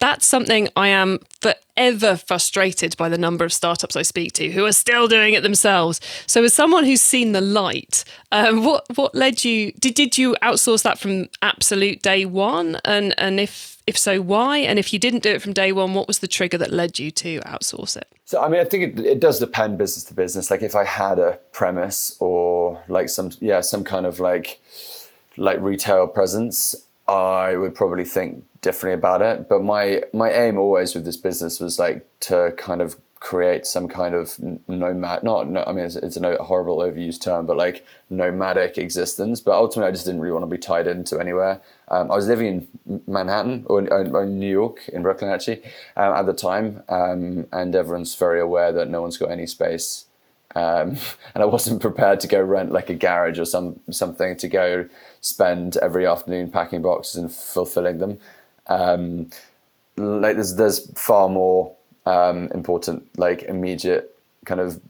That's 0.00 0.26
something 0.26 0.68
I 0.76 0.88
am 0.88 1.20
forever 1.40 2.16
frustrated 2.16 2.96
by 2.96 3.08
the 3.08 3.18
number 3.18 3.44
of 3.44 3.52
startups 3.52 3.96
I 3.96 4.02
speak 4.02 4.32
to 4.34 4.50
who 4.50 4.64
are 4.64 4.72
still 4.72 5.08
doing 5.08 5.34
it 5.34 5.42
themselves. 5.42 6.00
So, 6.26 6.44
as 6.44 6.52
someone 6.54 6.84
who's 6.84 7.00
seen 7.00 7.32
the 7.32 7.40
light, 7.40 8.04
um, 8.32 8.64
what 8.64 8.84
what 8.96 9.14
led 9.14 9.44
you? 9.44 9.72
Did 9.72 9.94
did 9.94 10.18
you 10.18 10.36
outsource 10.42 10.82
that 10.82 10.98
from 10.98 11.28
absolute 11.42 12.02
day 12.02 12.24
one? 12.24 12.78
And 12.84 13.14
and 13.18 13.40
if 13.40 13.74
if 13.86 13.98
so, 13.98 14.20
why? 14.20 14.58
And 14.58 14.78
if 14.78 14.92
you 14.92 14.98
didn't 14.98 15.22
do 15.22 15.30
it 15.30 15.42
from 15.42 15.52
day 15.52 15.70
one, 15.72 15.94
what 15.94 16.08
was 16.08 16.20
the 16.20 16.28
trigger 16.28 16.56
that 16.58 16.72
led 16.72 16.98
you 16.98 17.10
to 17.12 17.40
outsource 17.40 17.96
it? 17.96 18.08
So, 18.24 18.40
I 18.40 18.48
mean, 18.48 18.60
I 18.60 18.64
think 18.64 18.98
it, 18.98 19.04
it 19.04 19.20
does 19.20 19.38
depend 19.38 19.76
business 19.76 20.04
to 20.04 20.14
business. 20.14 20.50
Like, 20.50 20.62
if 20.62 20.74
I 20.74 20.84
had 20.84 21.18
a 21.18 21.38
premise 21.52 22.16
or 22.18 22.82
like 22.88 23.10
some, 23.10 23.32
yeah, 23.40 23.60
some 23.60 23.84
kind 23.84 24.06
of 24.06 24.20
like, 24.20 24.60
like 25.36 25.60
retail 25.60 26.06
presence, 26.06 26.74
I 27.06 27.56
would 27.56 27.74
probably 27.74 28.04
think 28.04 28.44
differently 28.64 28.94
about 28.94 29.22
it. 29.22 29.48
But 29.48 29.62
my 29.62 30.02
my 30.12 30.32
aim 30.32 30.58
always 30.58 30.94
with 30.94 31.04
this 31.04 31.18
business 31.18 31.60
was 31.60 31.78
like 31.78 32.04
to 32.20 32.52
kind 32.56 32.82
of 32.82 32.96
create 33.20 33.64
some 33.64 33.88
kind 33.88 34.14
of 34.14 34.38
nomad 34.68 35.22
not 35.22 35.48
no, 35.48 35.64
i 35.66 35.72
mean 35.72 35.86
it's, 35.86 35.96
it's, 35.96 36.18
a 36.18 36.42
horrible 36.42 36.80
overused 36.80 37.22
term 37.22 37.46
but 37.46 37.56
like 37.56 37.86
nomadic 38.10 38.76
existence. 38.76 39.40
But 39.40 39.52
ultimately 39.52 39.88
i 39.88 39.92
just 39.92 40.04
didn't 40.04 40.20
really 40.20 40.32
want 40.32 40.42
to 40.42 40.56
be 40.56 40.58
tied 40.58 40.86
into 40.86 41.18
anywhere. 41.18 41.60
Um, 41.88 42.10
i 42.10 42.16
was 42.16 42.26
living 42.26 42.68
in 42.86 43.00
manhattan 43.06 43.64
or, 43.66 43.78
or, 43.90 44.26
new 44.26 44.50
york 44.50 44.88
in 44.88 45.02
brooklyn 45.02 45.30
actually 45.30 45.62
um, 45.96 46.12
at 46.14 46.26
the 46.26 46.34
time. 46.34 46.82
Um, 46.88 47.46
and 47.52 47.74
everyone's 47.74 48.14
very 48.14 48.40
aware 48.40 48.72
that 48.72 48.90
no 48.90 49.00
one's 49.00 49.16
got 49.16 49.30
any 49.30 49.46
space. 49.46 50.06
Um, 50.54 50.88
and 51.34 51.42
i 51.44 51.46
wasn't 51.46 51.80
prepared 51.80 52.20
to 52.20 52.28
go 52.28 52.42
rent 52.42 52.72
like 52.72 52.90
a 52.90 52.94
garage 52.94 53.38
or 53.38 53.46
some 53.46 53.80
something 53.90 54.36
to 54.36 54.48
go 54.48 54.86
spend 55.22 55.78
every 55.78 56.06
afternoon 56.06 56.50
packing 56.50 56.82
boxes 56.82 57.16
and 57.16 57.32
fulfilling 57.32 57.98
them 57.98 58.18
um, 58.66 59.30
like 59.96 60.34
there's 60.36 60.56
there's 60.56 60.90
far 60.98 61.28
more 61.28 61.74
um, 62.06 62.48
important, 62.54 63.06
like 63.18 63.42
immediate 63.44 64.16
kind 64.44 64.60
of 64.60 64.80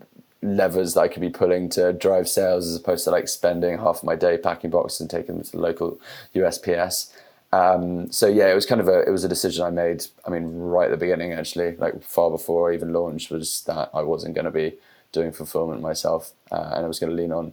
levers 0.42 0.94
that 0.94 1.00
I 1.00 1.08
could 1.08 1.22
be 1.22 1.30
pulling 1.30 1.68
to 1.70 1.92
drive 1.92 2.28
sales 2.28 2.66
as 2.66 2.76
opposed 2.76 3.04
to 3.04 3.10
like 3.10 3.28
spending 3.28 3.78
half 3.78 3.98
of 3.98 4.04
my 4.04 4.14
day 4.14 4.36
packing 4.36 4.70
boxes 4.70 5.00
and 5.00 5.10
taking 5.10 5.36
them 5.36 5.44
to 5.44 5.52
the 5.52 5.58
local 5.58 5.98
USPS. 6.34 7.12
Um, 7.52 8.10
so 8.10 8.26
yeah, 8.26 8.50
it 8.50 8.54
was 8.54 8.66
kind 8.66 8.80
of 8.80 8.88
a 8.88 9.02
it 9.02 9.10
was 9.10 9.24
a 9.24 9.28
decision 9.28 9.64
I 9.64 9.70
made. 9.70 10.04
I 10.26 10.30
mean, 10.30 10.56
right 10.56 10.86
at 10.86 10.90
the 10.90 10.96
beginning, 10.96 11.32
actually, 11.32 11.76
like 11.76 12.02
far 12.02 12.30
before 12.30 12.70
I 12.70 12.74
even 12.74 12.92
launched, 12.92 13.30
was 13.30 13.62
that 13.62 13.90
I 13.94 14.02
wasn't 14.02 14.34
going 14.34 14.46
to 14.46 14.50
be 14.50 14.74
doing 15.12 15.32
fulfillment 15.32 15.80
myself, 15.80 16.32
uh, 16.50 16.72
and 16.74 16.84
I 16.84 16.88
was 16.88 16.98
going 16.98 17.10
to 17.10 17.16
lean 17.16 17.32
on 17.32 17.52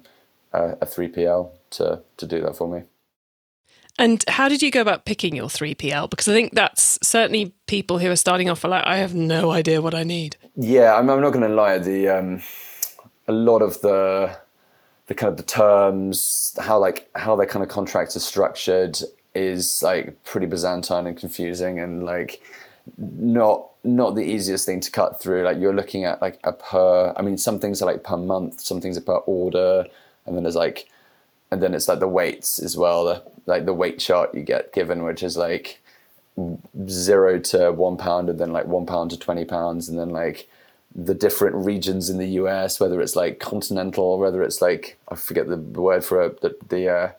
a 0.53 0.85
three 0.85 1.07
PL 1.07 1.53
to 1.71 2.01
to 2.17 2.25
do 2.25 2.41
that 2.41 2.55
for 2.55 2.67
me. 2.67 2.83
And 3.97 4.23
how 4.27 4.47
did 4.47 4.61
you 4.61 4.71
go 4.71 4.81
about 4.81 5.05
picking 5.05 5.35
your 5.35 5.47
3PL? 5.47 6.09
Because 6.09 6.27
I 6.27 6.33
think 6.33 6.53
that's 6.53 6.97
certainly 7.05 7.53
people 7.67 7.99
who 7.99 8.09
are 8.09 8.15
starting 8.15 8.49
off 8.49 8.63
are 8.65 8.69
like, 8.69 8.85
I 8.85 8.97
have 8.97 9.13
no 9.13 9.51
idea 9.51 9.81
what 9.81 9.93
I 9.93 10.03
need. 10.03 10.37
Yeah, 10.55 10.95
I'm, 10.95 11.09
I'm 11.09 11.21
not 11.21 11.31
going 11.31 11.47
to 11.47 11.53
lie. 11.53 11.77
The 11.77 12.09
um, 12.09 12.41
a 13.27 13.31
lot 13.31 13.61
of 13.61 13.81
the 13.81 14.37
the 15.07 15.15
kind 15.15 15.31
of 15.31 15.37
the 15.37 15.43
terms, 15.43 16.57
how 16.59 16.79
like 16.79 17.09
how 17.15 17.35
their 17.35 17.45
kind 17.45 17.63
of 17.63 17.69
contracts 17.69 18.15
are 18.15 18.21
structured, 18.21 18.97
is 19.35 19.83
like 19.83 20.23
pretty 20.23 20.47
byzantine 20.47 21.07
and 21.07 21.17
confusing, 21.17 21.79
and 21.79 22.03
like 22.03 22.41
not 22.97 23.67
not 23.83 24.15
the 24.15 24.21
easiest 24.21 24.65
thing 24.65 24.79
to 24.79 24.91
cut 24.91 25.21
through. 25.21 25.43
Like 25.43 25.57
you're 25.57 25.73
looking 25.73 26.05
at 26.05 26.21
like 26.21 26.39
a 26.43 26.53
per. 26.53 27.13
I 27.15 27.21
mean, 27.21 27.37
some 27.37 27.59
things 27.59 27.81
are 27.81 27.85
like 27.85 28.03
per 28.03 28.17
month, 28.17 28.61
some 28.61 28.81
things 28.81 28.97
are 28.97 29.01
per 29.01 29.17
order, 29.17 29.85
and 30.25 30.35
then 30.35 30.43
there's 30.43 30.55
like, 30.55 30.87
and 31.51 31.61
then 31.61 31.73
it's 31.73 31.87
like 31.87 31.99
the 31.99 32.07
weights 32.07 32.59
as 32.59 32.77
well. 32.77 33.05
The 33.05 33.23
like 33.45 33.65
the 33.65 33.73
weight 33.73 33.99
chart 33.99 34.33
you 34.33 34.41
get 34.41 34.73
given, 34.73 35.03
which 35.03 35.23
is 35.23 35.37
like 35.37 35.81
zero 36.87 37.39
to 37.39 37.71
one 37.71 37.97
pound, 37.97 38.29
and 38.29 38.39
then 38.39 38.53
like 38.53 38.65
one 38.65 38.85
pound 38.85 39.11
to 39.11 39.19
twenty 39.19 39.45
pounds, 39.45 39.89
and 39.89 39.99
then 39.99 40.09
like 40.09 40.47
the 40.93 41.13
different 41.13 41.55
regions 41.55 42.09
in 42.09 42.17
the 42.17 42.27
US, 42.41 42.79
whether 42.79 43.01
it's 43.01 43.15
like 43.15 43.39
continental, 43.39 44.17
whether 44.19 44.41
it's 44.43 44.61
like 44.61 44.97
I 45.09 45.15
forget 45.15 45.47
the 45.47 45.57
word 45.57 46.03
for 46.03 46.21
it, 46.23 46.41
the 46.41 46.55
the 46.69 46.89
uh, 46.89 47.11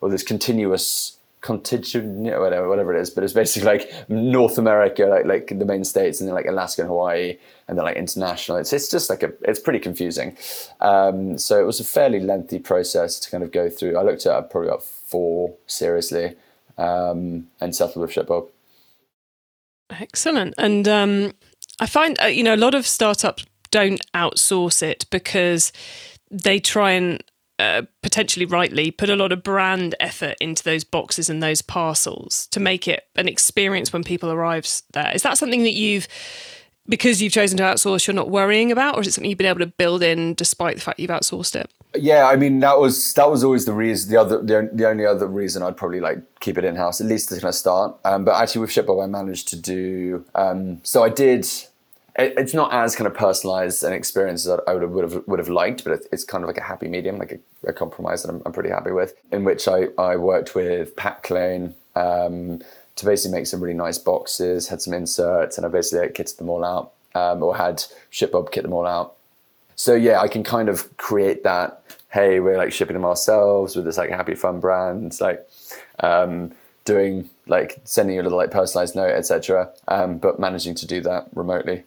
well, 0.00 0.08
there's 0.08 0.22
continuous 0.22 1.15
contingent, 1.46 2.24
whatever, 2.24 2.68
whatever 2.68 2.92
it 2.92 3.00
is, 3.00 3.08
but 3.08 3.22
it's 3.22 3.32
basically 3.32 3.66
like 3.66 4.08
North 4.08 4.58
America, 4.58 5.04
like 5.04 5.26
like 5.26 5.46
the 5.56 5.64
main 5.64 5.84
states, 5.84 6.20
and 6.20 6.28
then 6.28 6.34
like 6.34 6.46
Alaska 6.46 6.82
and 6.82 6.88
Hawaii, 6.88 7.38
and 7.68 7.78
then 7.78 7.84
like 7.84 7.96
international. 7.96 8.56
It's 8.56 8.72
it's 8.72 8.90
just 8.90 9.08
like 9.08 9.22
a 9.22 9.32
it's 9.42 9.60
pretty 9.60 9.78
confusing. 9.78 10.36
Um, 10.80 11.38
so 11.38 11.60
it 11.60 11.64
was 11.64 11.78
a 11.78 11.84
fairly 11.84 12.18
lengthy 12.18 12.58
process 12.58 13.20
to 13.20 13.30
kind 13.30 13.44
of 13.44 13.52
go 13.52 13.70
through. 13.70 13.96
I 13.96 14.02
looked 14.02 14.26
at 14.26 14.50
probably 14.50 14.70
about 14.70 14.82
four 14.82 15.54
seriously, 15.68 16.34
um, 16.78 17.46
and 17.60 17.76
settled 17.76 18.02
with 18.04 18.10
ShipBob. 18.10 18.48
Excellent, 19.90 20.54
and 20.58 20.88
um, 20.88 21.32
I 21.78 21.86
find 21.86 22.20
uh, 22.20 22.26
you 22.26 22.42
know 22.42 22.56
a 22.56 22.64
lot 22.66 22.74
of 22.74 22.88
startups 22.88 23.46
don't 23.70 24.04
outsource 24.14 24.82
it 24.82 25.06
because 25.10 25.72
they 26.28 26.58
try 26.58 26.90
and 26.90 27.22
uh, 27.58 27.82
potentially 28.02 28.46
rightly 28.46 28.90
put 28.90 29.08
a 29.08 29.16
lot 29.16 29.32
of 29.32 29.42
brand 29.42 29.94
effort 29.98 30.36
into 30.40 30.62
those 30.62 30.84
boxes 30.84 31.30
and 31.30 31.42
those 31.42 31.62
parcels 31.62 32.46
to 32.48 32.60
make 32.60 32.86
it 32.86 33.08
an 33.16 33.28
experience 33.28 33.92
when 33.92 34.04
people 34.04 34.30
arrive 34.30 34.66
there. 34.92 35.10
Is 35.14 35.22
that 35.22 35.38
something 35.38 35.62
that 35.62 35.72
you've 35.72 36.06
because 36.88 37.20
you've 37.20 37.32
chosen 37.32 37.56
to 37.58 37.64
outsource, 37.64 38.06
you're 38.06 38.14
not 38.14 38.30
worrying 38.30 38.70
about, 38.70 38.96
or 38.96 39.00
is 39.00 39.08
it 39.08 39.12
something 39.12 39.28
you've 39.28 39.38
been 39.38 39.46
able 39.46 39.58
to 39.58 39.66
build 39.66 40.02
in 40.02 40.34
despite 40.34 40.76
the 40.76 40.80
fact 40.80 41.00
you've 41.00 41.10
outsourced 41.10 41.56
it? 41.56 41.70
Yeah, 41.94 42.26
I 42.26 42.36
mean 42.36 42.60
that 42.60 42.78
was 42.78 43.14
that 43.14 43.30
was 43.30 43.42
always 43.42 43.64
the 43.64 43.72
reason. 43.72 44.10
The 44.10 44.20
other, 44.20 44.42
the, 44.42 44.70
the 44.72 44.88
only 44.88 45.06
other 45.06 45.26
reason 45.26 45.62
I'd 45.62 45.76
probably 45.76 46.00
like 46.00 46.18
keep 46.40 46.58
it 46.58 46.64
in 46.64 46.76
house, 46.76 47.00
at 47.00 47.06
least 47.06 47.30
to 47.30 47.36
kind 47.36 47.46
of 47.46 47.54
start. 47.54 47.96
Um, 48.04 48.24
but 48.24 48.40
actually, 48.40 48.60
with 48.62 48.70
ShipBob, 48.70 49.02
I 49.02 49.06
managed 49.06 49.48
to 49.48 49.56
do. 49.56 50.24
Um, 50.34 50.80
so 50.82 51.02
I 51.02 51.08
did 51.08 51.48
it's 52.18 52.54
not 52.54 52.72
as 52.72 52.96
kind 52.96 53.06
of 53.06 53.14
personalized 53.14 53.84
an 53.84 53.92
experience 53.92 54.46
as 54.46 54.58
I 54.66 54.72
would 54.72 54.82
have, 54.82 54.90
would 54.92 55.12
have, 55.12 55.22
would 55.26 55.38
have 55.38 55.48
liked, 55.48 55.84
but 55.84 56.06
it's 56.10 56.24
kind 56.24 56.42
of 56.42 56.48
like 56.48 56.56
a 56.56 56.62
happy 56.62 56.88
medium, 56.88 57.18
like 57.18 57.32
a, 57.32 57.68
a 57.68 57.72
compromise 57.72 58.22
that 58.22 58.30
I'm, 58.30 58.42
I'm, 58.46 58.52
pretty 58.52 58.70
happy 58.70 58.90
with, 58.90 59.14
in 59.32 59.44
which 59.44 59.68
I, 59.68 59.88
I 59.98 60.16
worked 60.16 60.54
with 60.54 60.96
Packlane 60.96 61.74
um, 61.94 62.60
to 62.96 63.04
basically 63.04 63.36
make 63.36 63.46
some 63.46 63.60
really 63.60 63.76
nice 63.76 63.98
boxes, 63.98 64.68
had 64.68 64.80
some 64.80 64.94
inserts, 64.94 65.58
and 65.58 65.66
I 65.66 65.68
basically 65.68 66.08
kitted 66.08 66.38
them 66.38 66.48
all 66.48 66.64
out, 66.64 66.92
um, 67.14 67.42
or 67.42 67.54
had 67.54 67.84
ShipBob 68.10 68.50
kit 68.50 68.62
them 68.62 68.72
all 68.72 68.86
out. 68.86 69.16
So 69.74 69.94
yeah, 69.94 70.20
I 70.20 70.28
can 70.28 70.42
kind 70.42 70.70
of 70.70 70.96
create 70.96 71.44
that. 71.44 71.82
Hey, 72.10 72.40
we're 72.40 72.56
like 72.56 72.72
shipping 72.72 72.94
them 72.94 73.04
ourselves 73.04 73.76
with 73.76 73.84
this 73.84 73.98
like 73.98 74.08
happy 74.08 74.34
fun 74.34 74.58
brand. 74.58 75.20
Like 75.20 75.46
um, 76.00 76.52
doing 76.86 77.28
like 77.46 77.78
sending 77.84 78.16
you 78.16 78.22
a 78.22 78.24
little 78.24 78.38
like 78.38 78.50
personalized 78.50 78.96
note, 78.96 79.10
etc. 79.10 79.70
Um, 79.88 80.16
but 80.16 80.40
managing 80.40 80.74
to 80.76 80.86
do 80.86 81.02
that 81.02 81.28
remotely. 81.34 81.84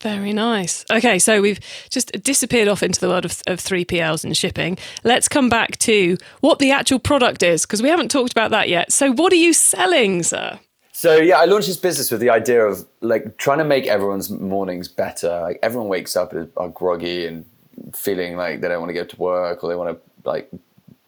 Very 0.00 0.32
nice. 0.32 0.84
Okay, 0.90 1.18
so 1.18 1.42
we've 1.42 1.60
just 1.90 2.10
disappeared 2.22 2.68
off 2.68 2.82
into 2.82 3.00
the 3.00 3.08
world 3.08 3.26
of, 3.26 3.42
of 3.46 3.58
3PLs 3.58 4.24
and 4.24 4.36
shipping. 4.36 4.78
Let's 5.04 5.28
come 5.28 5.48
back 5.48 5.76
to 5.78 6.16
what 6.40 6.58
the 6.58 6.70
actual 6.70 6.98
product 6.98 7.42
is, 7.42 7.66
because 7.66 7.82
we 7.82 7.90
haven't 7.90 8.10
talked 8.10 8.32
about 8.32 8.50
that 8.50 8.68
yet. 8.68 8.92
So, 8.92 9.12
what 9.12 9.32
are 9.32 9.36
you 9.36 9.52
selling, 9.52 10.22
sir? 10.22 10.58
So 11.00 11.16
yeah, 11.16 11.38
I 11.38 11.46
launched 11.46 11.66
this 11.66 11.78
business 11.78 12.10
with 12.10 12.20
the 12.20 12.28
idea 12.28 12.62
of 12.62 12.86
like 13.00 13.38
trying 13.38 13.56
to 13.56 13.64
make 13.64 13.86
everyone's 13.86 14.28
mornings 14.28 14.86
better. 14.86 15.40
Like 15.40 15.58
everyone 15.62 15.88
wakes 15.88 16.14
up 16.14 16.34
are 16.58 16.68
groggy 16.68 17.26
and 17.26 17.46
feeling 17.94 18.36
like 18.36 18.60
they 18.60 18.68
don't 18.68 18.80
want 18.80 18.90
to 18.90 18.94
go 18.94 19.04
to 19.04 19.16
work 19.16 19.64
or 19.64 19.70
they 19.70 19.76
want 19.76 19.96
to 19.96 20.28
like 20.28 20.50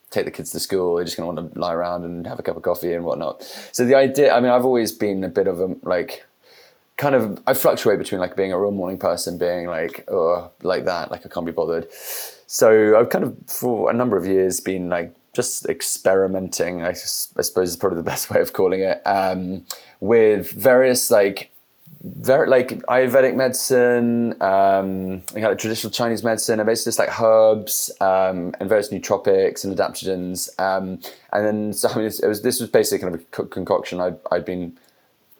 take 0.08 0.24
the 0.24 0.30
kids 0.30 0.50
to 0.52 0.60
school. 0.60 0.94
They're 0.94 1.04
just 1.04 1.18
going 1.18 1.36
to 1.36 1.42
want 1.42 1.52
to 1.52 1.60
lie 1.60 1.74
around 1.74 2.04
and 2.04 2.26
have 2.26 2.38
a 2.38 2.42
cup 2.42 2.56
of 2.56 2.62
coffee 2.62 2.94
and 2.94 3.04
whatnot. 3.04 3.42
So 3.72 3.84
the 3.84 3.94
idea, 3.94 4.32
I 4.32 4.40
mean, 4.40 4.50
I've 4.50 4.64
always 4.64 4.92
been 4.92 5.24
a 5.24 5.28
bit 5.28 5.46
of 5.46 5.60
a 5.60 5.76
like 5.82 6.24
kind 7.02 7.16
of 7.16 7.42
I 7.48 7.54
fluctuate 7.54 7.98
between 7.98 8.20
like 8.20 8.36
being 8.36 8.52
a 8.52 8.58
real 8.58 8.70
morning 8.70 8.96
person, 8.96 9.36
being 9.36 9.66
like 9.66 10.04
oh 10.08 10.52
like 10.62 10.84
that, 10.84 11.10
like 11.10 11.26
I 11.26 11.28
can't 11.28 11.44
be 11.44 11.50
bothered. 11.50 11.92
So 12.46 12.96
I've 12.96 13.10
kind 13.10 13.24
of 13.24 13.36
for 13.48 13.90
a 13.90 13.92
number 13.92 14.16
of 14.16 14.24
years 14.24 14.60
been 14.60 14.88
like 14.88 15.12
just 15.32 15.66
experimenting. 15.66 16.82
I, 16.82 16.90
I 16.90 16.92
suppose 16.92 17.70
is 17.70 17.76
probably 17.76 17.96
the 17.96 18.04
best 18.04 18.30
way 18.30 18.40
of 18.40 18.52
calling 18.52 18.80
it 18.82 19.02
um, 19.04 19.66
with 19.98 20.52
various 20.52 21.10
like 21.10 21.50
very 22.04 22.48
like 22.48 22.68
Ayurvedic 22.86 23.34
medicine, 23.34 24.40
um, 24.40 25.22
like 25.34 25.58
traditional 25.58 25.90
Chinese 25.90 26.22
medicine, 26.22 26.60
and 26.60 26.66
basically 26.68 26.90
just 26.90 27.00
like 27.00 27.20
herbs 27.20 27.90
um, 28.00 28.54
and 28.60 28.68
various 28.68 28.90
nootropics 28.90 29.64
and 29.64 29.76
adaptogens. 29.76 30.48
Um, 30.60 31.00
and 31.32 31.44
then 31.44 31.72
so 31.72 31.88
I 31.88 31.96
mean, 31.96 32.06
it 32.06 32.26
was 32.28 32.42
this 32.42 32.60
was 32.60 32.70
basically 32.70 33.02
kind 33.02 33.14
of 33.16 33.20
a 33.20 33.46
concoction 33.48 34.00
I'd, 34.00 34.18
I'd 34.30 34.44
been 34.44 34.78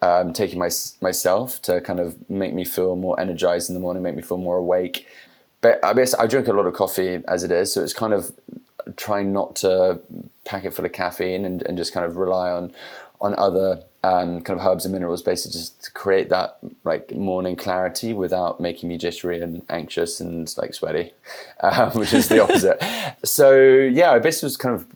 um, 0.03 0.33
taking 0.33 0.59
my, 0.59 0.71
myself 1.01 1.63
to 1.63 1.81
kind 1.81 2.01
of 2.01 2.29
make 2.29 2.53
me 2.53 2.65
feel 2.65 2.97
more 2.97 3.19
energized 3.19 3.71
in 3.71 3.75
the 3.75 3.81
morning, 3.81 4.03
make 4.03 4.17
me 4.17 4.23
feel 4.23 4.37
more 4.37 4.59
awake. 4.59 5.07
But 5.61 5.83
I 5.85 5.95
guess 5.95 6.13
I 6.15 6.27
drink 6.27 6.49
a 6.49 6.53
lot 6.53 6.67
of 6.67 6.75
coffee 6.75 7.23
as 7.29 7.45
it 7.45 7.53
is, 7.53 7.73
so 7.73 7.83
it's 7.83 7.95
kind 7.95 8.13
of 8.13 8.33
trying 8.97 9.33
not 9.33 9.55
to 9.57 10.01
pack 10.45 10.65
it 10.65 10.75
full 10.75 10.85
of 10.85 10.93
caffeine 10.93 11.45
and, 11.45 11.63
and 11.63 11.79
just 11.79 11.95
kind 11.95 12.05
of 12.05 12.17
rely 12.17 12.51
on 12.51 12.73
on 13.21 13.37
other 13.39 13.81
um, 14.03 14.41
kind 14.41 14.59
of 14.59 14.67
herbs 14.67 14.85
and 14.85 14.93
minerals, 14.93 15.23
basically 15.23 15.53
just 15.53 15.85
to 15.85 15.93
create 15.93 16.29
that 16.31 16.59
like 16.83 17.15
morning 17.15 17.55
clarity 17.55 18.13
without 18.13 18.61
making 18.61 18.89
me 18.89 18.99
jittery 18.99 19.41
and 19.41 19.63
anxious 19.69 20.21
and 20.21 20.53
like 20.59 20.75
sweaty, 20.75 21.13
um, 21.61 21.93
which 21.93 22.13
is 22.13 22.29
the 22.29 22.43
opposite. 22.43 22.83
so 23.25 23.57
yeah, 23.57 24.11
I 24.11 24.19
basically 24.19 24.47
was 24.49 24.57
kind 24.57 24.75
of 24.75 24.87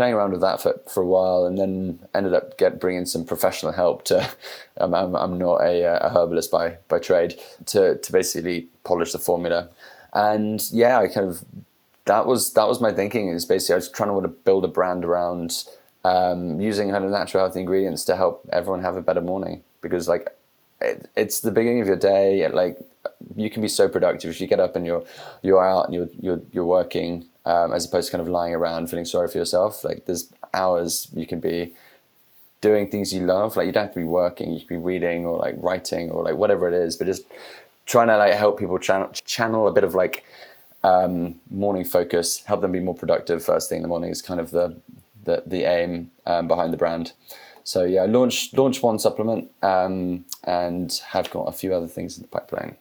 playing 0.00 0.14
around 0.14 0.30
with 0.30 0.40
that 0.40 0.62
for, 0.62 0.80
for 0.88 1.02
a 1.02 1.06
while, 1.06 1.44
and 1.44 1.58
then 1.58 1.98
ended 2.14 2.32
up 2.32 2.56
get 2.56 2.80
bringing 2.80 3.04
some 3.04 3.22
professional 3.22 3.72
help 3.72 4.04
to. 4.04 4.28
Um, 4.80 4.94
I'm, 4.94 5.14
I'm 5.14 5.36
not 5.36 5.60
a, 5.60 5.82
a, 6.06 6.08
herbalist 6.08 6.50
by 6.50 6.78
by 6.88 6.98
trade 6.98 7.38
to 7.66 7.98
to 7.98 8.12
basically 8.12 8.68
polish 8.82 9.12
the 9.12 9.18
formula, 9.18 9.68
and 10.14 10.58
yeah, 10.72 10.98
I 10.98 11.06
kind 11.06 11.28
of 11.28 11.44
that 12.06 12.24
was 12.24 12.54
that 12.54 12.66
was 12.66 12.80
my 12.80 12.90
thinking. 12.90 13.28
Is 13.28 13.44
basically 13.44 13.74
I 13.74 13.76
was 13.76 13.90
trying 13.90 14.08
to 14.08 14.14
want 14.14 14.24
to 14.24 14.28
build 14.28 14.64
a 14.64 14.68
brand 14.68 15.04
around 15.04 15.64
um, 16.04 16.62
using 16.62 16.88
kind 16.88 17.04
of 17.04 17.10
natural 17.10 17.44
healthy 17.44 17.60
ingredients 17.60 18.06
to 18.06 18.16
help 18.16 18.48
everyone 18.50 18.80
have 18.80 18.96
a 18.96 19.02
better 19.02 19.20
morning 19.20 19.62
because 19.82 20.08
like 20.08 20.34
it, 20.80 21.10
it's 21.14 21.40
the 21.40 21.50
beginning 21.50 21.82
of 21.82 21.86
your 21.86 21.96
day. 21.96 22.48
Like 22.48 22.78
you 23.36 23.50
can 23.50 23.60
be 23.60 23.68
so 23.68 23.86
productive 23.86 24.30
if 24.30 24.40
you 24.40 24.46
get 24.46 24.60
up 24.60 24.76
and 24.76 24.86
you're 24.86 25.04
you're 25.42 25.62
out 25.62 25.86
and 25.86 25.94
you're 25.94 26.08
you're 26.18 26.40
you're 26.52 26.64
working 26.64 27.26
um, 27.44 27.72
as 27.72 27.86
opposed 27.86 28.08
to 28.08 28.12
kind 28.12 28.22
of 28.22 28.28
lying 28.28 28.54
around 28.54 28.88
feeling 28.88 29.04
sorry 29.04 29.28
for 29.28 29.38
yourself. 29.38 29.84
Like 29.84 30.06
there's 30.06 30.32
hours 30.52 31.08
you 31.14 31.26
can 31.26 31.40
be 31.40 31.74
doing 32.60 32.90
things 32.90 33.12
you 33.12 33.26
love. 33.26 33.56
Like 33.56 33.66
you 33.66 33.72
don't 33.72 33.84
have 33.84 33.94
to 33.94 34.00
be 34.00 34.04
working. 34.04 34.52
You 34.52 34.60
can 34.60 34.68
be 34.68 34.76
reading 34.76 35.26
or 35.26 35.38
like 35.38 35.54
writing 35.58 36.10
or 36.10 36.22
like 36.22 36.36
whatever 36.36 36.68
it 36.68 36.74
is. 36.74 36.96
But 36.96 37.06
just 37.06 37.24
trying 37.86 38.08
to 38.08 38.16
like 38.16 38.34
help 38.34 38.58
people 38.58 38.78
channel 38.78 39.10
channel 39.24 39.66
a 39.66 39.72
bit 39.72 39.84
of 39.84 39.94
like 39.94 40.24
um, 40.82 41.40
morning 41.50 41.84
focus, 41.84 42.42
help 42.44 42.60
them 42.60 42.72
be 42.72 42.80
more 42.80 42.94
productive 42.94 43.44
first 43.44 43.68
thing 43.68 43.76
in 43.76 43.82
the 43.82 43.88
morning 43.88 44.10
is 44.10 44.22
kind 44.22 44.40
of 44.40 44.50
the 44.50 44.76
the, 45.24 45.42
the 45.46 45.64
aim 45.64 46.10
um, 46.26 46.48
behind 46.48 46.72
the 46.72 46.78
brand. 46.78 47.12
So 47.64 47.84
yeah, 47.84 48.04
launch 48.04 48.52
launch 48.54 48.82
one 48.82 48.98
supplement 48.98 49.50
um, 49.62 50.24
and 50.44 50.92
have 51.08 51.30
got 51.30 51.42
a 51.42 51.52
few 51.52 51.74
other 51.74 51.88
things 51.88 52.16
in 52.16 52.22
the 52.22 52.28
pipeline. 52.28 52.76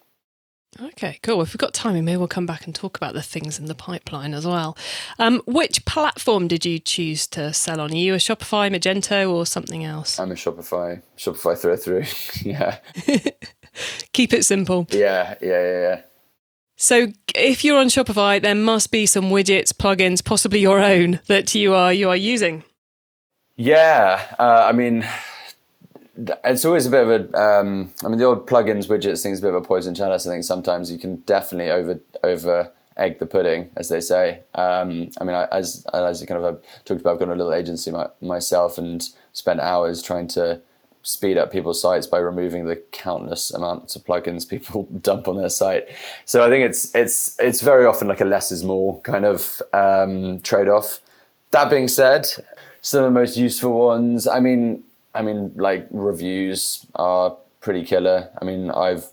Okay, 0.81 1.19
cool. 1.23 1.41
If 1.41 1.49
we've 1.49 1.57
got 1.57 1.73
time, 1.73 2.05
maybe 2.05 2.17
we'll 2.17 2.27
come 2.27 2.45
back 2.45 2.65
and 2.65 2.75
talk 2.75 2.95
about 2.95 3.13
the 3.13 3.21
things 3.21 3.59
in 3.59 3.65
the 3.65 3.75
pipeline 3.75 4.33
as 4.33 4.45
well. 4.45 4.77
Um, 5.17 5.41
which 5.45 5.83
platform 5.85 6.47
did 6.47 6.63
you 6.63 6.79
choose 6.79 7.27
to 7.27 7.53
sell 7.53 7.81
on? 7.81 7.91
Are 7.91 7.95
you 7.95 8.13
a 8.13 8.17
Shopify, 8.17 8.69
Magento, 8.69 9.31
or 9.31 9.45
something 9.45 9.83
else? 9.83 10.19
I'm 10.19 10.31
a 10.31 10.35
Shopify, 10.35 11.01
Shopify 11.17 11.57
through 11.57 11.77
through. 11.77 12.05
yeah. 12.49 12.77
Keep 14.13 14.33
it 14.33 14.45
simple. 14.45 14.87
Yeah, 14.91 15.35
yeah, 15.41 15.47
yeah, 15.47 15.79
yeah. 15.81 16.01
So 16.77 17.07
if 17.35 17.65
you're 17.65 17.77
on 17.77 17.87
Shopify, 17.87 18.41
there 18.41 18.55
must 18.55 18.89
be 18.91 19.05
some 19.05 19.25
widgets, 19.25 19.73
plugins, 19.73 20.23
possibly 20.23 20.59
your 20.59 20.79
own 20.79 21.19
that 21.27 21.53
you 21.53 21.73
are 21.73 21.91
you 21.91 22.07
are 22.09 22.15
using. 22.15 22.63
Yeah, 23.57 24.25
uh, 24.39 24.67
I 24.69 24.71
mean, 24.71 25.05
it's 26.43 26.65
always 26.65 26.85
a 26.85 26.89
bit 26.89 27.07
of 27.07 27.09
a. 27.09 27.41
Um, 27.41 27.93
I 28.03 28.07
mean, 28.07 28.17
the 28.17 28.25
old 28.25 28.47
plugins, 28.47 28.87
widgets 28.87 29.23
thing's 29.23 29.39
a 29.39 29.41
bit 29.41 29.53
of 29.53 29.55
a 29.55 29.65
poison 29.65 29.95
chalice. 29.95 30.27
I 30.27 30.31
think 30.31 30.43
sometimes 30.43 30.91
you 30.91 30.97
can 30.97 31.17
definitely 31.17 31.71
over 31.71 31.99
over 32.23 32.71
egg 32.97 33.19
the 33.19 33.25
pudding, 33.25 33.69
as 33.77 33.89
they 33.89 34.01
say. 34.01 34.41
Um, 34.55 35.09
I 35.19 35.23
mean, 35.23 35.35
I, 35.35 35.45
as 35.51 35.85
as 35.93 36.23
kind 36.25 36.43
of 36.43 36.61
talked 36.85 37.01
about, 37.01 37.13
I've 37.13 37.19
got 37.19 37.29
a 37.29 37.35
little 37.35 37.53
agency 37.53 37.91
my, 37.91 38.07
myself 38.21 38.77
and 38.77 39.07
spent 39.33 39.59
hours 39.59 40.01
trying 40.01 40.27
to 40.29 40.61
speed 41.01 41.37
up 41.37 41.51
people's 41.51 41.81
sites 41.81 42.05
by 42.05 42.17
removing 42.17 42.65
the 42.65 42.75
countless 42.91 43.51
amounts 43.51 43.95
of 43.95 44.03
plugins 44.03 44.47
people 44.49 44.83
dump 45.01 45.27
on 45.27 45.37
their 45.37 45.49
site. 45.49 45.87
So 46.25 46.45
I 46.45 46.49
think 46.49 46.65
it's 46.65 46.93
it's 46.93 47.39
it's 47.39 47.61
very 47.61 47.85
often 47.85 48.07
like 48.07 48.21
a 48.21 48.25
less 48.25 48.51
is 48.51 48.63
more 48.63 48.99
kind 49.01 49.25
of 49.25 49.61
um, 49.73 50.39
trade 50.41 50.67
off. 50.67 50.99
That 51.51 51.69
being 51.69 51.87
said, 51.87 52.27
some 52.81 53.03
of 53.03 53.13
the 53.13 53.19
most 53.19 53.37
useful 53.37 53.73
ones. 53.73 54.27
I 54.27 54.39
mean, 54.39 54.83
I 55.19 55.21
mean, 55.21 55.51
like 55.55 55.85
reviews 55.91 56.85
are 56.95 57.35
pretty 57.59 57.83
killer. 57.83 58.29
I 58.41 58.45
mean, 58.45 58.71
I've 58.71 59.05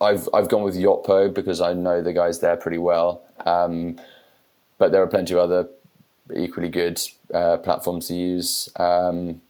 I've 0.00 0.26
I've 0.32 0.48
gone 0.48 0.62
with 0.62 0.76
Yotpo 0.76 1.32
because 1.32 1.60
I 1.60 1.74
know 1.74 2.02
the 2.02 2.14
guys 2.14 2.40
there 2.40 2.56
pretty 2.56 2.78
well. 2.78 3.22
Um, 3.44 4.00
but 4.78 4.92
there 4.92 5.02
are 5.02 5.06
plenty 5.06 5.34
of 5.34 5.40
other 5.40 5.68
equally 6.34 6.70
good 6.70 6.98
uh, 7.34 7.58
platforms 7.58 8.08
to 8.08 8.14
use. 8.14 8.70
Um, 8.76 9.42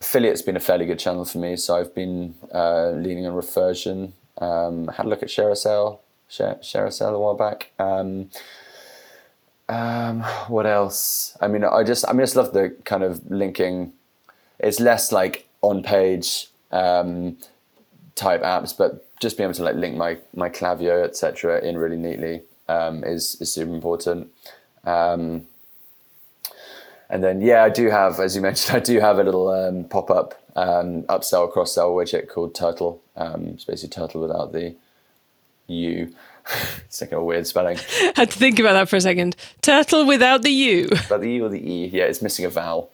affiliate's 0.00 0.42
been 0.42 0.56
a 0.56 0.60
fairly 0.60 0.84
good 0.84 0.98
channel 0.98 1.24
for 1.24 1.38
me, 1.38 1.54
so 1.56 1.76
I've 1.76 1.94
been 1.94 2.34
uh, 2.52 2.90
leaning 2.90 3.26
on 3.26 3.32
Refersion. 3.32 4.12
Um, 4.38 4.88
had 4.88 5.06
a 5.06 5.08
look 5.08 5.22
at 5.22 5.28
ShareASale, 5.28 6.00
Share, 6.28 6.58
a 6.86 7.18
while 7.18 7.34
back. 7.34 7.70
Um, 7.78 8.30
um, 9.68 10.22
what 10.48 10.66
else? 10.66 11.38
I 11.40 11.46
mean, 11.46 11.62
I 11.62 11.84
just 11.84 12.04
I 12.08 12.12
mean, 12.12 12.22
I 12.22 12.24
just 12.24 12.36
love 12.36 12.52
the 12.52 12.74
kind 12.84 13.04
of 13.04 13.30
linking. 13.30 13.92
It's 14.58 14.80
less 14.80 15.12
like 15.12 15.48
on 15.62 15.82
page 15.82 16.48
um, 16.70 17.36
type 18.14 18.42
apps, 18.42 18.76
but 18.76 19.06
just 19.20 19.36
being 19.36 19.46
able 19.46 19.54
to 19.54 19.64
like 19.64 19.76
link 19.76 19.96
my 19.96 20.18
my 20.34 20.48
Klaviyo 20.48 21.04
etc. 21.04 21.60
in 21.60 21.78
really 21.78 21.96
neatly 21.96 22.42
um, 22.68 23.04
is 23.04 23.36
is 23.40 23.52
super 23.52 23.74
important. 23.74 24.30
Um, 24.84 25.46
and 27.08 27.22
then 27.22 27.40
yeah, 27.40 27.62
I 27.62 27.68
do 27.68 27.88
have, 27.90 28.18
as 28.18 28.34
you 28.34 28.42
mentioned, 28.48 28.76
I 28.76 28.80
do 28.80 29.00
have 29.00 29.18
a 29.18 29.24
little 29.24 29.48
um, 29.48 29.84
pop 29.84 30.10
up 30.10 30.40
um, 30.56 31.02
upsell 31.04 31.50
cross 31.50 31.74
sell 31.74 31.92
widget 31.92 32.28
called 32.28 32.54
Turtle. 32.54 33.00
Um, 33.16 33.48
it's 33.54 33.64
basically 33.64 33.94
Turtle 33.94 34.22
without 34.22 34.52
the 34.52 34.74
U. 35.68 36.14
it's 36.84 37.00
like 37.00 37.12
a 37.12 37.22
weird 37.22 37.46
spelling. 37.46 37.78
I 37.78 38.12
Had 38.16 38.30
to 38.30 38.38
think 38.38 38.58
about 38.58 38.74
that 38.74 38.88
for 38.88 38.96
a 38.96 39.00
second. 39.00 39.36
Turtle 39.62 40.06
without 40.06 40.42
the 40.42 40.50
U. 40.50 40.88
But 41.08 41.20
the 41.20 41.32
U 41.32 41.46
or 41.46 41.48
the 41.48 41.60
E, 41.60 41.86
yeah, 41.86 42.04
it's 42.04 42.22
missing 42.22 42.44
a 42.44 42.50
vowel. 42.50 42.90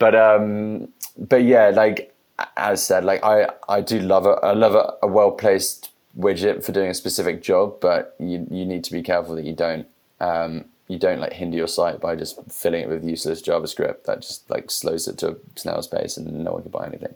But 0.00 0.16
um, 0.16 0.88
but 1.16 1.44
yeah, 1.44 1.68
like 1.68 2.12
as 2.56 2.82
said, 2.82 3.04
like 3.04 3.22
I 3.22 3.48
I 3.68 3.80
do 3.82 4.00
love 4.00 4.26
a 4.26 4.30
I 4.42 4.52
love 4.54 4.74
a, 4.74 4.94
a 5.02 5.06
well 5.06 5.30
placed 5.30 5.90
widget 6.18 6.64
for 6.64 6.72
doing 6.72 6.90
a 6.90 6.94
specific 6.94 7.42
job, 7.42 7.78
but 7.80 8.16
you 8.18 8.46
you 8.50 8.66
need 8.66 8.82
to 8.84 8.92
be 8.92 9.02
careful 9.02 9.36
that 9.36 9.44
you 9.44 9.54
don't 9.54 9.86
um, 10.18 10.64
you 10.88 10.98
don't 10.98 11.20
like 11.20 11.34
hinder 11.34 11.56
your 11.56 11.68
site 11.68 12.00
by 12.00 12.16
just 12.16 12.40
filling 12.50 12.82
it 12.82 12.88
with 12.88 13.04
useless 13.04 13.42
JavaScript 13.42 14.04
that 14.04 14.22
just 14.22 14.50
like 14.50 14.70
slows 14.70 15.06
it 15.06 15.18
to 15.18 15.28
a 15.32 15.36
snail's 15.54 15.86
pace 15.86 16.16
and 16.16 16.26
no 16.44 16.52
one 16.52 16.62
can 16.62 16.72
buy 16.72 16.86
anything. 16.86 17.14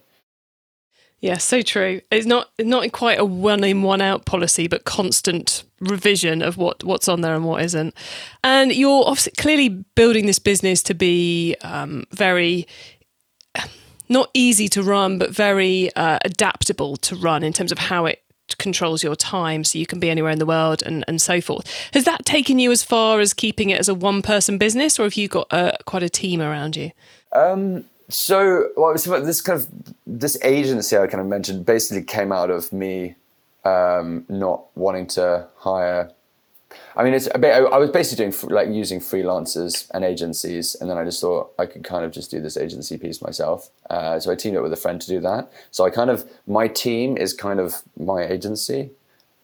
Yeah, 1.25 1.39
so 1.39 1.63
true. 1.63 2.03
It's 2.11 2.27
not 2.27 2.51
not 2.59 2.93
quite 2.93 3.19
a 3.19 3.25
one 3.25 3.65
in 3.65 3.83
one 3.83 4.03
out 4.03 4.27
policy, 4.27 4.69
but 4.69 4.85
constant 4.85 5.65
revision 5.81 6.43
of 6.43 6.59
what 6.59 6.85
what's 6.85 7.09
on 7.09 7.23
there 7.23 7.35
and 7.35 7.47
what 7.47 7.63
isn't. 7.63 7.95
And 8.43 8.75
you're 8.75 9.11
clearly 9.39 9.71
building 9.71 10.27
this 10.27 10.39
business 10.39 10.83
to 10.83 10.93
be 10.93 11.57
um, 11.63 12.05
very 12.11 12.69
not 14.11 14.29
easy 14.35 14.69
to 14.69 14.83
run, 14.83 15.17
but 15.17 15.31
very 15.31 15.91
uh, 15.97 16.19
adaptable 16.27 16.99
to 16.99 17.17
run 17.17 17.43
in 17.43 17.55
terms 17.55 17.73
of 17.73 17.79
how 17.79 18.05
it 18.05 18.23
controls 18.59 19.03
your 19.03 19.17
time 19.17 19.65
so 19.65 19.79
you 19.79 19.87
can 19.87 19.99
be 19.99 20.11
anywhere 20.11 20.31
in 20.31 20.39
the 20.39 20.45
world 20.45 20.83
and, 20.83 21.07
and 21.09 21.23
so 21.23 21.41
forth. 21.41 21.67
Has 21.95 22.05
that 22.05 22.27
taken 22.27 22.59
you 22.59 22.71
as 22.71 22.83
far 22.83 23.21
as 23.21 23.33
keeping 23.33 23.71
it 23.71 23.81
as 23.81 23.89
a 23.89 23.95
one 23.95 24.21
person 24.21 24.59
business 24.59 24.99
or 24.99 25.05
have 25.05 25.15
you 25.15 25.29
got 25.29 25.47
uh, 25.51 25.73
quite 25.87 26.03
a 26.03 26.11
team 26.11 26.43
around 26.43 26.77
you? 26.77 26.91
Um, 27.33 27.87
so, 28.09 28.69
well, 28.77 28.93
this 28.93 29.41
kind 29.41 29.61
of 29.61 29.69
this 30.07 30.37
agency 30.43 30.97
I 30.97 31.07
kind 31.07 31.21
of 31.21 31.27
mentioned 31.27 31.65
basically 31.67 32.05
came 32.05 32.33
out 32.33 32.51
of 32.51 32.73
me 32.73 33.15
um, 33.65 34.25
not 34.29 34.65
wanting 34.77 35.07
to 35.09 35.47
hire 35.57 36.11
I 36.97 37.03
mean, 37.03 37.15
it's 37.15 37.29
I 37.29 37.79
was 37.79 37.91
basically 37.91 38.27
doing 38.27 38.51
like 38.51 38.69
using 38.69 39.01
freelancers 39.01 39.91
and 39.93 40.05
agencies, 40.05 40.75
and 40.77 40.89
then 40.89 40.97
I 40.97 41.05
just 41.05 41.21
thought 41.21 41.53
I 41.59 41.67
could 41.67 41.85
kind 41.85 42.05
of 42.05 42.13
just 42.13 42.31
do 42.31 42.41
this 42.41 42.57
agency 42.57 42.97
piece 42.99 43.21
myself. 43.21 43.71
Uh, 43.91 44.21
so 44.21 44.31
I 44.31 44.35
teamed 44.35 44.57
up 44.57 44.63
with 44.63 44.73
a 44.73 44.77
friend 44.77 45.01
to 45.01 45.07
do 45.07 45.21
that. 45.21 45.51
So 45.71 45.85
I 45.85 45.91
kind 45.91 46.11
of 46.11 46.29
my 46.47 46.69
team 46.69 47.17
is 47.17 47.33
kind 47.33 47.61
of 47.61 47.83
my 47.99 48.25
agency 48.25 48.91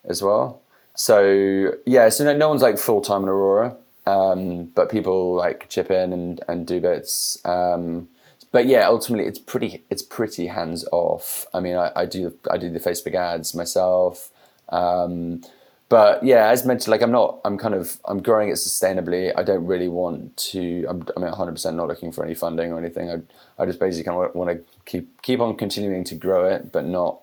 as 0.05 0.23
well. 0.23 0.63
So 0.95 1.73
yeah, 1.87 2.09
so 2.09 2.25
no, 2.25 2.37
no 2.37 2.49
one's 2.49 2.63
like 2.63 2.79
full 2.79 3.01
time 3.01 3.23
in 3.25 3.29
Aurora, 3.29 3.77
um, 4.07 4.67
but 4.67 4.91
people 4.91 5.35
like 5.35 5.69
chip 5.69 5.91
in 5.91 6.13
and 6.13 6.41
and 6.49 6.67
do 6.67 6.81
bits. 6.81 7.39
Um, 7.45 8.09
but 8.53 8.67
yeah, 8.67 8.87
ultimately 8.87 9.27
it's 9.27 9.39
pretty 9.39 9.85
it's 9.91 10.03
pretty 10.03 10.47
hands 10.49 10.85
off. 10.93 11.47
I 11.55 11.61
mean, 11.61 11.77
I, 11.77 11.93
I 11.95 12.07
do 12.07 12.35
I 12.51 12.59
do 12.59 12.71
the 12.71 12.81
Facebook 12.81 13.15
ads 13.15 13.55
myself. 13.55 14.31
Um, 14.71 15.43
but 15.91 16.23
yeah, 16.23 16.47
as 16.51 16.65
mentioned, 16.65 16.93
like 16.93 17.03
I'm 17.03 17.11
not, 17.11 17.41
I'm 17.45 17.59
kind 17.59 17.75
of, 17.75 17.99
I'm 18.05 18.23
growing 18.23 18.49
it 18.49 18.55
sustainably. 18.55 19.33
I 19.37 19.43
don't 19.43 19.67
really 19.67 19.89
want 19.89 20.37
to. 20.53 20.87
I'm, 20.89 21.05
I'm 21.17 21.23
100 21.23 21.51
percent 21.51 21.77
not 21.77 21.89
looking 21.89 22.13
for 22.13 22.25
any 22.25 22.35
funding 22.35 22.71
or 22.73 22.79
anything. 22.79 23.11
I, 23.11 23.17
I 23.61 23.67
just 23.67 23.81
basically 23.81 24.05
kind 24.05 24.25
of 24.25 24.33
want 24.37 24.51
to 24.51 24.65
keep 24.87 25.21
keep 25.23 25.41
on 25.41 25.57
continuing 25.57 26.05
to 26.05 26.15
grow 26.15 26.45
it, 26.49 26.71
but 26.71 26.85
not, 26.85 27.19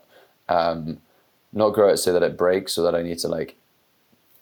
um, 0.50 0.98
not 1.54 1.70
grow 1.70 1.88
it 1.88 1.98
so 1.98 2.12
that 2.12 2.24
it 2.24 2.38
breaks, 2.38 2.74
so 2.74 2.84
that 2.84 2.94
I 2.94 3.04
need 3.04 3.20
to 3.20 3.30
like 3.30 3.56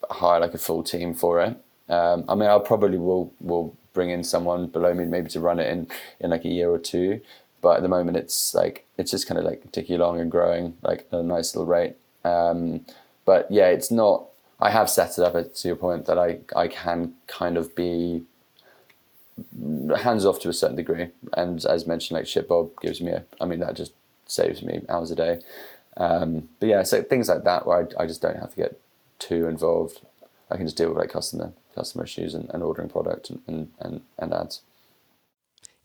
hire 0.09 0.39
like 0.39 0.55
a 0.55 0.57
full 0.57 0.81
team 0.81 1.13
for 1.13 1.39
it. 1.41 1.55
Um, 1.87 2.25
I 2.27 2.33
mean, 2.33 2.49
I'll 2.49 2.59
probably 2.59 2.97
will 2.97 3.31
will 3.39 3.77
bring 3.95 4.11
in 4.11 4.23
someone 4.23 4.67
below 4.67 4.93
me 4.93 5.05
maybe 5.05 5.29
to 5.29 5.39
run 5.39 5.59
it 5.59 5.67
in 5.67 5.87
in 6.19 6.29
like 6.29 6.45
a 6.45 6.49
year 6.49 6.69
or 6.69 6.77
two. 6.77 7.21
But 7.61 7.77
at 7.77 7.81
the 7.81 7.89
moment, 7.89 8.17
it's 8.17 8.53
like 8.53 8.85
it's 8.97 9.09
just 9.09 9.27
kind 9.27 9.39
of 9.39 9.45
like 9.45 9.71
ticking 9.71 9.95
along 9.95 10.19
and 10.19 10.29
growing 10.29 10.77
like 10.83 11.07
at 11.11 11.19
a 11.19 11.23
nice 11.23 11.55
little 11.55 11.65
rate. 11.65 11.95
Um, 12.23 12.85
but 13.25 13.49
yeah, 13.49 13.69
it's 13.69 13.89
not. 13.89 14.27
I 14.59 14.69
have 14.69 14.89
set 14.89 15.17
it 15.17 15.23
up 15.23 15.53
to 15.53 15.71
a 15.71 15.75
point 15.75 16.05
that 16.05 16.19
I 16.19 16.39
I 16.55 16.67
can 16.67 17.15
kind 17.25 17.57
of 17.57 17.75
be 17.75 18.23
hands 19.97 20.25
off 20.25 20.39
to 20.41 20.49
a 20.49 20.53
certain 20.53 20.75
degree. 20.75 21.07
And 21.33 21.65
as 21.65 21.87
mentioned, 21.87 22.17
like 22.19 22.25
ShipBob 22.25 22.79
gives 22.81 23.01
me 23.01 23.11
a. 23.11 23.25
I 23.41 23.45
mean, 23.45 23.59
that 23.61 23.75
just 23.75 23.93
saves 24.27 24.61
me 24.61 24.81
hours 24.87 25.09
a 25.09 25.15
day. 25.15 25.39
Um, 25.97 26.49
but 26.59 26.67
yeah, 26.69 26.83
so 26.83 27.01
things 27.01 27.29
like 27.29 27.45
that 27.45 27.65
where 27.65 27.87
I, 27.99 28.03
I 28.03 28.05
just 28.05 28.21
don't 28.21 28.37
have 28.39 28.51
to 28.51 28.55
get 28.55 28.79
too 29.17 29.47
involved. 29.47 30.01
I 30.51 30.57
can 30.57 30.65
just 30.65 30.77
deal 30.77 30.89
with 30.89 30.97
like 30.97 31.09
customer 31.09 31.53
customer 31.75 32.03
issues 32.03 32.33
and, 32.33 32.49
and 32.53 32.63
ordering 32.63 32.89
product 32.89 33.29
and, 33.29 33.69
and, 33.79 34.01
and 34.17 34.33
ads 34.33 34.61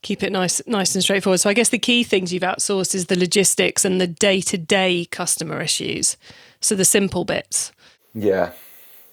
keep 0.01 0.23
it 0.23 0.31
nice 0.31 0.59
nice 0.65 0.95
and 0.95 1.03
straightforward 1.03 1.39
so 1.39 1.49
i 1.49 1.53
guess 1.53 1.69
the 1.69 1.77
key 1.77 2.03
things 2.03 2.33
you've 2.33 2.41
outsourced 2.41 2.95
is 2.95 3.05
the 3.05 3.19
logistics 3.19 3.85
and 3.85 4.01
the 4.01 4.07
day-to-day 4.07 5.05
customer 5.11 5.61
issues 5.61 6.17
so 6.61 6.75
the 6.75 6.85
simple 6.85 7.25
bits. 7.25 7.71
Yeah, 8.13 8.51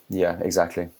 yeah, 0.08 0.38
exactly. 0.40 0.90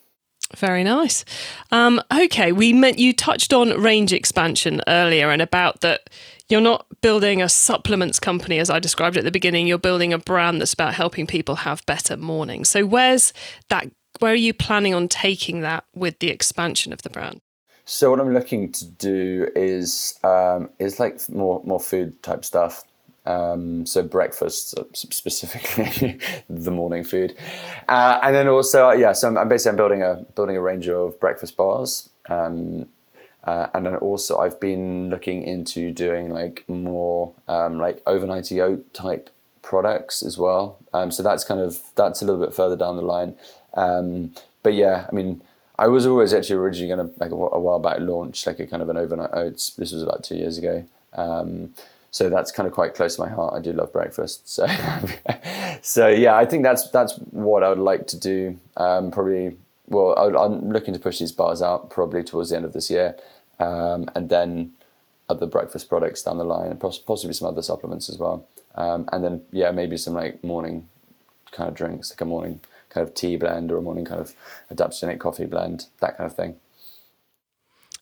Very 0.57 0.83
nice. 0.83 1.23
Um, 1.71 2.01
okay, 2.11 2.51
we 2.51 2.73
meant 2.73 2.97
you 2.97 3.13
touched 3.13 3.53
on 3.53 3.69
range 3.79 4.11
expansion 4.11 4.81
earlier 4.87 5.29
and 5.29 5.43
about 5.43 5.81
that 5.81 6.09
you're 6.49 6.59
not 6.59 6.87
building 7.01 7.43
a 7.43 7.47
supplements 7.47 8.19
company 8.19 8.57
as 8.57 8.71
I 8.71 8.79
described 8.79 9.15
at 9.15 9.23
the 9.23 9.29
beginning. 9.29 9.67
You're 9.67 9.77
building 9.77 10.11
a 10.11 10.17
brand 10.17 10.59
that's 10.59 10.73
about 10.73 10.95
helping 10.95 11.27
people 11.27 11.57
have 11.57 11.85
better 11.85 12.17
mornings. 12.17 12.69
So 12.69 12.83
where's 12.85 13.31
that? 13.69 13.87
Where 14.19 14.33
are 14.33 14.35
you 14.35 14.53
planning 14.53 14.93
on 14.93 15.07
taking 15.07 15.61
that 15.61 15.85
with 15.95 16.19
the 16.19 16.29
expansion 16.29 16.91
of 16.91 17.01
the 17.01 17.09
brand? 17.09 17.39
So 17.85 18.11
what 18.11 18.19
I'm 18.19 18.33
looking 18.33 18.71
to 18.73 18.85
do 18.85 19.47
is 19.55 20.19
um, 20.23 20.69
is 20.77 20.99
like 20.99 21.27
more 21.29 21.61
more 21.63 21.79
food 21.79 22.21
type 22.21 22.45
stuff. 22.45 22.83
Um, 23.25 23.85
so 23.85 24.03
breakfast 24.03 24.75
specifically, 24.93 26.19
the 26.49 26.71
morning 26.71 27.03
food, 27.03 27.35
uh, 27.87 28.19
and 28.21 28.35
then 28.35 28.47
also 28.47 28.91
yeah. 28.91 29.13
So 29.13 29.29
I'm, 29.29 29.37
I'm, 29.37 29.49
basically 29.49 29.71
I'm 29.71 29.77
building 29.77 30.03
a 30.03 30.25
building 30.35 30.57
a 30.57 30.61
range 30.61 30.87
of 30.87 31.19
breakfast 31.19 31.57
bars, 31.57 32.09
um, 32.29 32.87
uh, 33.45 33.67
and 33.73 33.85
then 33.85 33.95
also 33.95 34.37
I've 34.37 34.59
been 34.59 35.09
looking 35.09 35.43
into 35.43 35.91
doing 35.91 36.29
like 36.29 36.65
more 36.67 37.33
um, 37.47 37.79
like 37.79 38.01
overnight 38.05 38.51
oat 38.51 38.93
type 38.93 39.29
products 39.61 40.23
as 40.23 40.37
well. 40.37 40.77
Um, 40.93 41.11
so 41.11 41.23
that's 41.23 41.43
kind 41.43 41.59
of 41.59 41.79
that's 41.95 42.21
a 42.21 42.25
little 42.25 42.43
bit 42.43 42.53
further 42.53 42.75
down 42.75 42.97
the 42.97 43.01
line. 43.01 43.35
Um, 43.73 44.33
but 44.63 44.73
yeah, 44.73 45.07
I 45.11 45.15
mean. 45.15 45.41
I 45.77 45.87
was 45.87 46.05
always 46.05 46.33
actually 46.33 46.57
originally 46.57 46.93
going 46.93 47.07
to 47.07 47.19
like 47.21 47.31
a, 47.31 47.35
while 47.35 47.79
back 47.79 48.01
launch 48.01 48.45
like 48.45 48.59
a 48.59 48.67
kind 48.67 48.83
of 48.83 48.89
an 48.89 48.97
overnight 48.97 49.29
oats. 49.31 49.69
This 49.69 49.93
was 49.93 50.03
about 50.03 50.25
two 50.25 50.35
years 50.35 50.57
ago. 50.57 50.83
Um, 51.13 51.73
so 52.11 52.29
that's 52.29 52.51
kind 52.51 52.67
of 52.67 52.73
quite 52.73 52.95
close 52.95 53.15
to 53.15 53.21
my 53.21 53.29
heart. 53.29 53.53
I 53.53 53.61
do 53.61 53.71
love 53.71 53.93
breakfast, 53.93 54.49
so 54.49 54.67
so 55.81 56.07
yeah, 56.07 56.35
I 56.35 56.45
think 56.45 56.63
that's 56.63 56.89
that's 56.89 57.13
what 57.31 57.63
I 57.63 57.69
would 57.69 57.79
like 57.79 58.07
to 58.07 58.17
do. 58.17 58.59
Um, 58.77 59.11
probably, 59.11 59.57
well, 59.87 60.17
I, 60.17 60.45
am 60.45 60.71
looking 60.71 60.93
to 60.93 60.99
push 60.99 61.19
these 61.19 61.31
bars 61.31 61.61
out 61.61 61.89
probably 61.89 62.23
towards 62.23 62.49
the 62.49 62.55
end 62.55 62.65
of 62.65 62.73
this 62.73 62.89
year, 62.89 63.15
um, 63.59 64.09
and 64.15 64.29
then 64.29 64.73
other 65.29 65.45
breakfast 65.45 65.87
products 65.87 66.23
down 66.23 66.39
the 66.39 66.43
line, 66.43 66.71
and 66.71 66.79
possibly 66.79 67.33
some 67.33 67.47
other 67.47 67.61
supplements 67.61 68.09
as 68.09 68.17
well. 68.17 68.47
Um, 68.75 69.07
and 69.11 69.23
then 69.23 69.41
yeah, 69.51 69.69
maybe 69.71 69.95
some 69.97 70.15
like 70.15 70.43
morning 70.43 70.89
kind 71.51 71.69
of 71.69 71.75
drinks, 71.75 72.11
like 72.11 72.21
a 72.21 72.25
morning 72.25 72.59
kind 72.89 73.07
of 73.07 73.13
tea 73.13 73.35
blend 73.35 73.71
or 73.71 73.77
a 73.77 73.81
morning 73.81 74.05
kind 74.05 74.19
of 74.19 74.35
dutch 74.73 75.01
adaptogenic 75.01 75.19
coffee 75.19 75.45
blend, 75.45 75.87
that 76.01 76.17
kind 76.17 76.29
of 76.29 76.35
thing. 76.35 76.55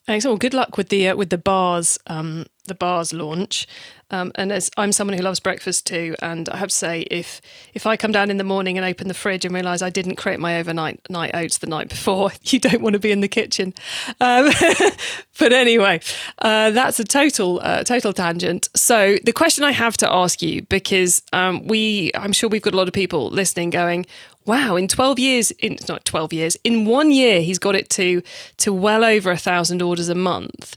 Excellent. 0.06 0.32
Well, 0.32 0.38
good 0.38 0.54
luck 0.54 0.78
with 0.78 0.88
the 0.88 1.08
uh, 1.08 1.16
with 1.16 1.28
the 1.28 1.38
bars 1.38 1.98
um, 2.06 2.46
the 2.68 2.74
bars 2.74 3.12
launch. 3.12 3.66
Um, 4.10 4.32
and 4.36 4.50
as 4.50 4.70
I'm 4.78 4.92
someone 4.92 5.18
who 5.18 5.22
loves 5.22 5.38
breakfast 5.38 5.86
too, 5.86 6.14
and 6.22 6.48
I 6.48 6.56
have 6.56 6.70
to 6.70 6.74
say, 6.74 7.00
if 7.10 7.42
if 7.74 7.86
I 7.86 7.98
come 7.98 8.12
down 8.12 8.30
in 8.30 8.38
the 8.38 8.44
morning 8.44 8.78
and 8.78 8.86
open 8.86 9.08
the 9.08 9.14
fridge 9.14 9.44
and 9.44 9.54
realise 9.54 9.82
I 9.82 9.90
didn't 9.90 10.16
create 10.16 10.40
my 10.40 10.58
overnight 10.58 11.00
night 11.10 11.32
oats 11.34 11.58
the 11.58 11.66
night 11.66 11.90
before, 11.90 12.30
you 12.44 12.58
don't 12.58 12.80
want 12.80 12.94
to 12.94 12.98
be 12.98 13.10
in 13.10 13.20
the 13.20 13.28
kitchen. 13.28 13.74
Um, 14.20 14.50
but 15.38 15.52
anyway, 15.52 16.00
uh, 16.38 16.70
that's 16.70 16.98
a 17.00 17.04
total 17.04 17.60
uh, 17.62 17.84
total 17.84 18.14
tangent. 18.14 18.70
So 18.74 19.18
the 19.24 19.32
question 19.32 19.64
I 19.64 19.72
have 19.72 19.98
to 19.98 20.10
ask 20.10 20.40
you, 20.40 20.62
because 20.62 21.20
um, 21.34 21.66
we, 21.66 22.12
I'm 22.14 22.32
sure 22.32 22.48
we've 22.48 22.62
got 22.62 22.72
a 22.72 22.76
lot 22.78 22.88
of 22.88 22.94
people 22.94 23.28
listening, 23.28 23.68
going, 23.68 24.06
wow, 24.48 24.76
in 24.76 24.88
12 24.88 25.18
years, 25.18 25.50
in 25.52 25.76
not 25.88 26.04
12 26.04 26.32
years, 26.32 26.56
in 26.64 26.86
one 26.86 27.10
year, 27.10 27.42
he's 27.42 27.58
got 27.58 27.76
it 27.76 27.90
to 27.90 28.22
to 28.56 28.72
well 28.72 29.04
over 29.04 29.30
a 29.30 29.36
thousand 29.36 29.82
orders 29.82 30.08
a 30.08 30.14
month. 30.14 30.76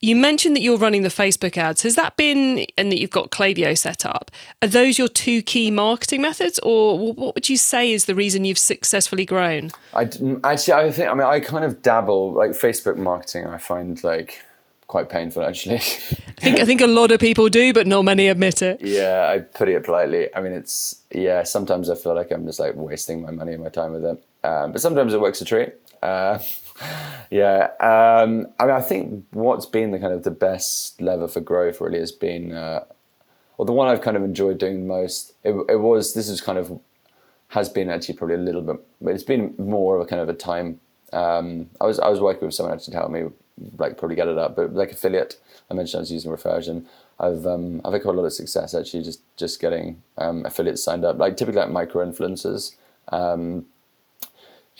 You 0.00 0.14
mentioned 0.14 0.54
that 0.56 0.60
you're 0.60 0.76
running 0.76 1.02
the 1.02 1.08
Facebook 1.08 1.56
ads. 1.56 1.82
Has 1.82 1.94
that 1.94 2.16
been, 2.16 2.66
and 2.76 2.92
that 2.92 3.00
you've 3.00 3.10
got 3.10 3.30
Klaviyo 3.30 3.78
set 3.78 4.04
up? 4.04 4.30
Are 4.60 4.68
those 4.68 4.98
your 4.98 5.08
two 5.08 5.40
key 5.40 5.70
marketing 5.70 6.20
methods, 6.20 6.58
or 6.62 7.14
what 7.14 7.34
would 7.34 7.48
you 7.48 7.56
say 7.56 7.92
is 7.92 8.04
the 8.04 8.14
reason 8.14 8.44
you've 8.44 8.58
successfully 8.58 9.24
grown? 9.24 9.70
I 9.94 10.04
mm, 10.04 10.38
actually, 10.44 10.74
I 10.74 10.90
think, 10.90 11.08
I 11.08 11.14
mean, 11.14 11.26
I 11.26 11.40
kind 11.40 11.64
of 11.64 11.80
dabble 11.80 12.32
like 12.32 12.50
Facebook 12.50 12.96
marketing. 12.96 13.46
I 13.46 13.56
find 13.56 14.02
like 14.04 14.42
quite 14.86 15.08
painful 15.08 15.42
actually. 15.42 15.76
I 15.76 16.40
think 16.40 16.60
I 16.60 16.64
think 16.64 16.80
a 16.80 16.86
lot 16.86 17.10
of 17.10 17.20
people 17.20 17.48
do, 17.48 17.72
but 17.72 17.86
not 17.86 18.02
many 18.02 18.28
admit 18.28 18.62
it. 18.62 18.80
Yeah, 18.86 19.28
I 19.28 19.40
put 19.40 19.68
it 19.68 19.84
politely. 19.84 20.28
I 20.34 20.40
mean, 20.40 20.52
it's 20.52 21.02
yeah. 21.16 21.42
Sometimes 21.42 21.88
I 21.90 21.94
feel 21.94 22.14
like 22.14 22.30
I'm 22.30 22.46
just 22.46 22.60
like 22.60 22.74
wasting 22.76 23.22
my 23.22 23.30
money 23.30 23.54
and 23.54 23.62
my 23.62 23.70
time 23.70 23.92
with 23.92 24.04
it, 24.04 24.22
um, 24.44 24.72
but 24.72 24.80
sometimes 24.80 25.14
it 25.14 25.20
works 25.20 25.40
a 25.40 25.44
treat. 25.44 25.74
Uh, 26.02 26.38
yeah, 27.30 27.70
um, 27.80 28.46
I 28.60 28.66
mean, 28.66 28.74
I 28.74 28.80
think 28.82 29.24
what's 29.32 29.66
been 29.66 29.90
the 29.90 29.98
kind 29.98 30.12
of 30.12 30.22
the 30.22 30.30
best 30.30 31.00
lever 31.00 31.26
for 31.26 31.40
growth 31.40 31.80
really 31.80 31.98
has 31.98 32.12
been, 32.12 32.52
uh, 32.52 32.84
the 33.58 33.72
one 33.72 33.88
I've 33.88 34.02
kind 34.02 34.16
of 34.16 34.22
enjoyed 34.22 34.58
doing 34.58 34.86
most. 34.86 35.32
It, 35.42 35.54
it 35.68 35.80
was 35.80 36.12
this 36.14 36.28
is 36.28 36.40
kind 36.40 36.58
of 36.58 36.78
has 37.48 37.68
been 37.68 37.88
actually 37.88 38.16
probably 38.16 38.36
a 38.36 38.38
little 38.38 38.62
bit, 38.62 38.76
but 39.00 39.14
it's 39.14 39.24
been 39.24 39.54
more 39.58 39.96
of 39.96 40.02
a 40.02 40.06
kind 40.06 40.20
of 40.20 40.28
a 40.28 40.34
time. 40.34 40.80
Um, 41.16 41.70
I 41.80 41.86
was 41.86 41.98
I 41.98 42.08
was 42.08 42.20
working 42.20 42.46
with 42.46 42.54
someone 42.54 42.74
actually 42.74 42.92
to 42.92 42.98
help 42.98 43.10
me 43.10 43.24
like 43.78 43.96
probably 43.96 44.16
get 44.16 44.28
it 44.28 44.36
up, 44.36 44.54
but 44.54 44.74
like 44.74 44.92
affiliate. 44.92 45.40
I 45.70 45.74
mentioned 45.74 45.98
I 45.98 46.02
was 46.02 46.12
using 46.12 46.30
Refersion. 46.30 46.84
I've 47.18 47.46
um, 47.46 47.80
I've 47.84 47.94
had 47.94 48.02
quite 48.02 48.14
a 48.14 48.18
lot 48.18 48.26
of 48.26 48.32
success 48.34 48.74
actually 48.74 49.02
just 49.02 49.20
just 49.36 49.58
getting 49.58 50.02
um, 50.18 50.44
affiliates 50.44 50.82
signed 50.82 51.04
up, 51.04 51.18
like 51.18 51.36
typically 51.38 51.62
like 51.62 51.70
micro 51.70 52.04
influencers 52.04 52.76
um, 53.08 53.64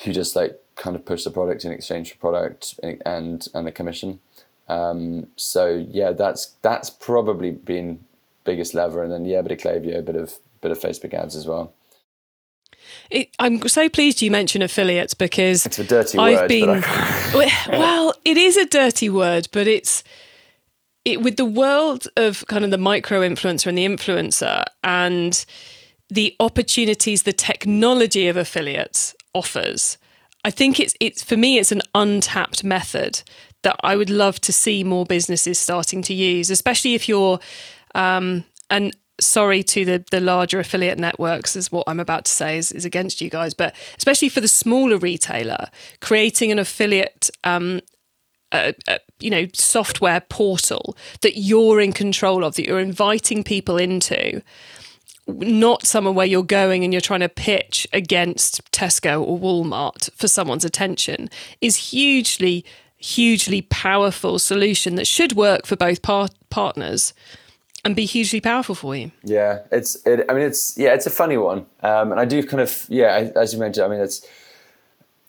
who 0.05 0.12
just 0.12 0.37
like 0.37 0.61
kind 0.75 0.94
of 0.94 1.07
push 1.07 1.25
the 1.25 1.31
product 1.31 1.64
in 1.64 1.72
exchange 1.72 2.12
for 2.12 2.18
product 2.18 2.79
and 2.83 3.49
and 3.55 3.66
a 3.66 3.72
commission. 3.72 4.20
Um, 4.68 5.29
so 5.37 5.87
yeah, 5.88 6.12
that's 6.12 6.55
that's 6.61 6.90
probably 6.90 7.51
been 7.51 8.05
biggest 8.44 8.75
lever, 8.75 9.03
and 9.03 9.11
then 9.11 9.25
yeah, 9.25 9.38
a 9.38 9.42
bit 9.42 9.53
of 9.53 9.59
Klaviyo, 9.59 9.99
a 9.99 10.03
bit 10.03 10.16
of 10.16 10.35
bit 10.61 10.70
of 10.70 10.79
Facebook 10.79 11.14
ads 11.14 11.35
as 11.35 11.46
well. 11.46 11.72
It, 13.11 13.31
I'm 13.38 13.66
so 13.68 13.88
pleased 13.88 14.22
you 14.22 14.31
mentioned 14.31 14.64
affiliates 14.64 15.14
because 15.14 15.66
it's 15.66 15.79
a 15.79 15.85
dirty 15.85 16.18
I've 16.18 16.40
word. 16.40 16.49
Been, 16.49 16.81
well, 17.70 18.14
it 18.25 18.37
is 18.37 18.57
a 18.57 18.66
dirty 18.66 19.09
word, 19.09 19.49
but 19.53 19.66
it's 19.66 20.03
it 21.05 21.22
with 21.22 21.37
the 21.37 21.44
world 21.44 22.09
of 22.16 22.44
kind 22.49 22.64
of 22.64 22.70
the 22.70 22.79
micro 22.79 23.20
influencer 23.20 23.66
and 23.66 23.79
the 23.79 23.87
influencer 23.87 24.64
and 24.83 25.44
the 26.09 26.35
opportunities 26.40 27.22
the 27.22 27.33
technology 27.33 28.29
of 28.29 28.37
affiliates 28.37 29.14
offers. 29.35 29.99
I 30.44 30.51
think 30.51 30.79
it's 30.79 30.94
it's 31.01 31.22
for 31.22 31.37
me 31.37 31.59
it's 31.59 31.72
an 31.72 31.83
untapped 31.94 32.64
method 32.64 33.22
that 33.62 33.77
I 33.83 33.96
would 33.96 34.11
love 34.11 34.40
to 34.42 34.53
see 34.53 34.85
more 34.85 35.05
businesses 35.05 35.59
starting 35.59 36.03
to 36.03 36.14
use, 36.14 36.51
especially 36.51 36.94
if 36.94 37.09
you're 37.09 37.40
um, 37.94 38.44
and 38.70 38.94
sorry 39.20 39.62
to 39.62 39.85
the 39.85 40.05
the 40.11 40.20
larger 40.20 40.59
affiliate 40.59 40.98
networks 40.98 41.57
is 41.57 41.72
what 41.72 41.85
I'm 41.87 42.00
about 42.00 42.24
to 42.26 42.31
say 42.31 42.59
is, 42.59 42.72
is 42.72 42.85
against 42.85 43.20
you 43.20 43.31
guys, 43.31 43.55
but 43.55 43.74
especially 43.96 44.29
for 44.29 44.40
the 44.40 44.48
smaller 44.48 44.98
retailer, 44.98 45.68
creating 46.00 46.52
an 46.52 46.59
affiliate 46.59 47.31
um, 47.44 47.81
a, 48.52 48.74
a, 48.87 48.98
you 49.20 49.31
know 49.31 49.46
software 49.52 50.20
portal 50.20 50.96
that 51.22 51.38
you're 51.38 51.81
in 51.81 51.92
control 51.92 52.44
of 52.44 52.55
that 52.55 52.66
you're 52.66 52.81
inviting 52.81 53.42
people 53.42 53.76
into 53.76 54.42
not 55.26 55.85
somewhere 55.85 56.12
where 56.12 56.26
you're 56.26 56.44
going 56.44 56.85
and 56.85 56.92
you're 56.92 57.00
trying 57.00 57.20
to 57.20 57.29
pitch 57.29 57.87
against 57.92 58.70
Tesco 58.70 59.20
or 59.20 59.38
Walmart 59.38 60.12
for 60.12 60.29
someone's 60.29 60.64
attention 60.64 61.29
is 61.61 61.76
hugely 61.76 62.64
hugely 62.98 63.62
powerful 63.62 64.38
solution 64.38 64.94
that 64.94 65.07
should 65.07 65.35
work 65.35 65.66
for 65.66 65.76
both 65.76 66.00
par- 66.02 66.29
partners 66.48 67.12
and 67.87 67.96
be 67.96 68.05
hugely 68.05 68.40
powerful 68.40 68.75
for 68.75 68.94
you. 68.94 69.11
Yeah, 69.22 69.61
it's. 69.70 70.05
It, 70.07 70.27
I 70.29 70.35
mean, 70.35 70.42
it's 70.42 70.77
yeah, 70.77 70.92
it's 70.94 71.07
a 71.07 71.11
funny 71.11 71.37
one, 71.37 71.66
um, 71.83 72.11
and 72.12 72.20
I 72.20 72.25
do 72.25 72.42
kind 72.42 72.61
of 72.61 72.87
yeah, 72.88 73.31
as 73.37 73.53
you 73.53 73.59
mentioned. 73.59 73.87
I 73.87 73.88
mean, 73.88 74.01
it's 74.01 74.27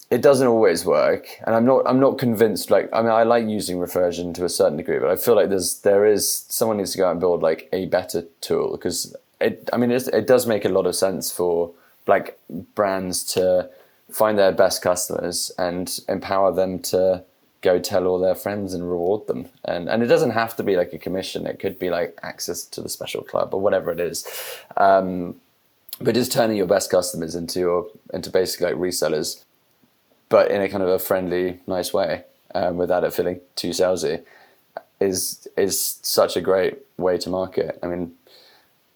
it 0.10 0.22
doesn't 0.22 0.48
always 0.48 0.86
work, 0.86 1.28
and 1.46 1.56
I'm 1.56 1.66
not 1.66 1.84
I'm 1.86 2.00
not 2.00 2.18
convinced. 2.18 2.72
Like, 2.72 2.90
I 2.92 3.02
mean, 3.02 3.12
I 3.12 3.24
like 3.24 3.48
using 3.48 3.78
Refersion 3.78 4.34
to 4.36 4.46
a 4.46 4.50
certain 4.50 4.78
degree, 4.78 5.00
but 5.00 5.10
I 5.10 5.16
feel 5.16 5.36
like 5.36 5.50
there's 5.50 5.80
there 5.82 6.06
is 6.06 6.46
someone 6.50 6.78
needs 6.78 6.92
to 6.94 6.98
go 6.98 7.08
out 7.08 7.12
and 7.12 7.20
build 7.20 7.42
like 7.42 7.70
a 7.72 7.86
better 7.86 8.24
tool 8.42 8.72
because 8.72 9.16
it. 9.40 9.70
I 9.72 9.78
mean, 9.78 9.92
it 9.92 10.28
does 10.28 10.48
make 10.48 10.66
a 10.66 10.70
lot 10.70 10.88
of 10.88 10.96
sense 10.96 11.32
for 11.32 11.72
like 12.08 12.40
brands 12.74 13.24
to 13.34 13.70
find 14.10 14.40
their 14.40 14.54
best 14.54 14.82
customers 14.82 15.52
and 15.58 16.00
empower 16.08 16.54
them 16.54 16.80
to 16.80 17.24
go 17.62 17.80
tell 17.80 18.06
all 18.06 18.20
their 18.20 18.36
friends 18.36 18.74
and 18.74 18.90
reward 18.90 19.28
them. 19.28 19.50
And 19.66 19.90
and 19.90 20.04
it 20.04 20.08
doesn't 20.08 20.32
have 20.32 20.56
to 20.58 20.64
be 20.64 20.76
like 20.76 20.94
a 20.94 20.98
commission. 20.98 21.48
It 21.48 21.60
could 21.60 21.80
be 21.80 21.90
like 21.90 22.18
access 22.24 22.64
to 22.66 22.82
the 22.82 22.90
special 22.90 23.24
club 23.24 23.54
or 23.54 23.62
whatever 23.62 23.92
it 23.92 24.00
is. 24.00 24.28
Um, 24.76 25.36
but 26.00 26.14
just 26.14 26.32
turning 26.32 26.58
your 26.58 26.68
best 26.68 26.92
customers 26.92 27.36
into 27.36 27.60
your 27.60 27.88
into 28.14 28.30
basically 28.30 28.68
like 28.68 28.76
resellers, 28.76 29.44
but 30.30 30.52
in 30.52 30.62
a 30.62 30.70
kind 30.70 30.84
of 30.84 30.90
a 30.90 31.00
friendly, 31.00 31.60
nice 31.68 31.94
way, 31.94 32.24
um, 32.54 32.78
without 32.78 33.04
it 33.04 33.14
feeling 33.14 33.40
too 33.56 33.70
salesy, 33.70 34.24
is 35.00 35.48
is 35.58 36.00
such 36.02 36.38
a 36.38 36.42
great 36.42 36.78
way 36.98 37.18
to 37.18 37.30
market. 37.30 37.80
I 37.82 37.88
mean, 37.88 38.14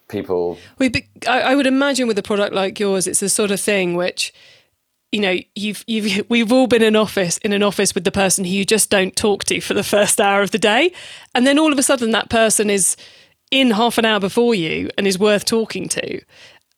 people. 0.07 0.59
We, 0.77 0.91
I, 1.27 1.41
I 1.41 1.55
would 1.55 1.67
imagine 1.67 2.07
with 2.07 2.17
a 2.19 2.23
product 2.23 2.53
like 2.53 2.79
yours, 2.79 3.07
it's 3.07 3.19
the 3.19 3.29
sort 3.29 3.49
of 3.49 3.59
thing 3.59 3.95
which 3.95 4.33
you 5.11 5.19
know 5.19 5.37
you've 5.55 5.83
you've 5.87 6.25
we've 6.29 6.51
all 6.51 6.67
been 6.67 6.81
in 6.81 6.95
office 6.95 7.37
in 7.39 7.53
an 7.53 7.63
office 7.63 7.93
with 7.93 8.03
the 8.03 8.11
person 8.11 8.45
who 8.45 8.51
you 8.51 8.65
just 8.65 8.89
don't 8.89 9.15
talk 9.15 9.43
to 9.45 9.61
for 9.61 9.73
the 9.73 9.83
first 9.83 10.19
hour 10.19 10.41
of 10.41 10.51
the 10.51 10.57
day. 10.57 10.93
And 11.35 11.45
then 11.45 11.59
all 11.59 11.71
of 11.71 11.79
a 11.79 11.83
sudden 11.83 12.11
that 12.11 12.29
person 12.29 12.69
is 12.69 12.95
in 13.49 13.71
half 13.71 13.97
an 13.97 14.05
hour 14.05 14.19
before 14.19 14.55
you 14.55 14.89
and 14.97 15.05
is 15.05 15.19
worth 15.19 15.45
talking 15.45 15.87
to. 15.89 16.21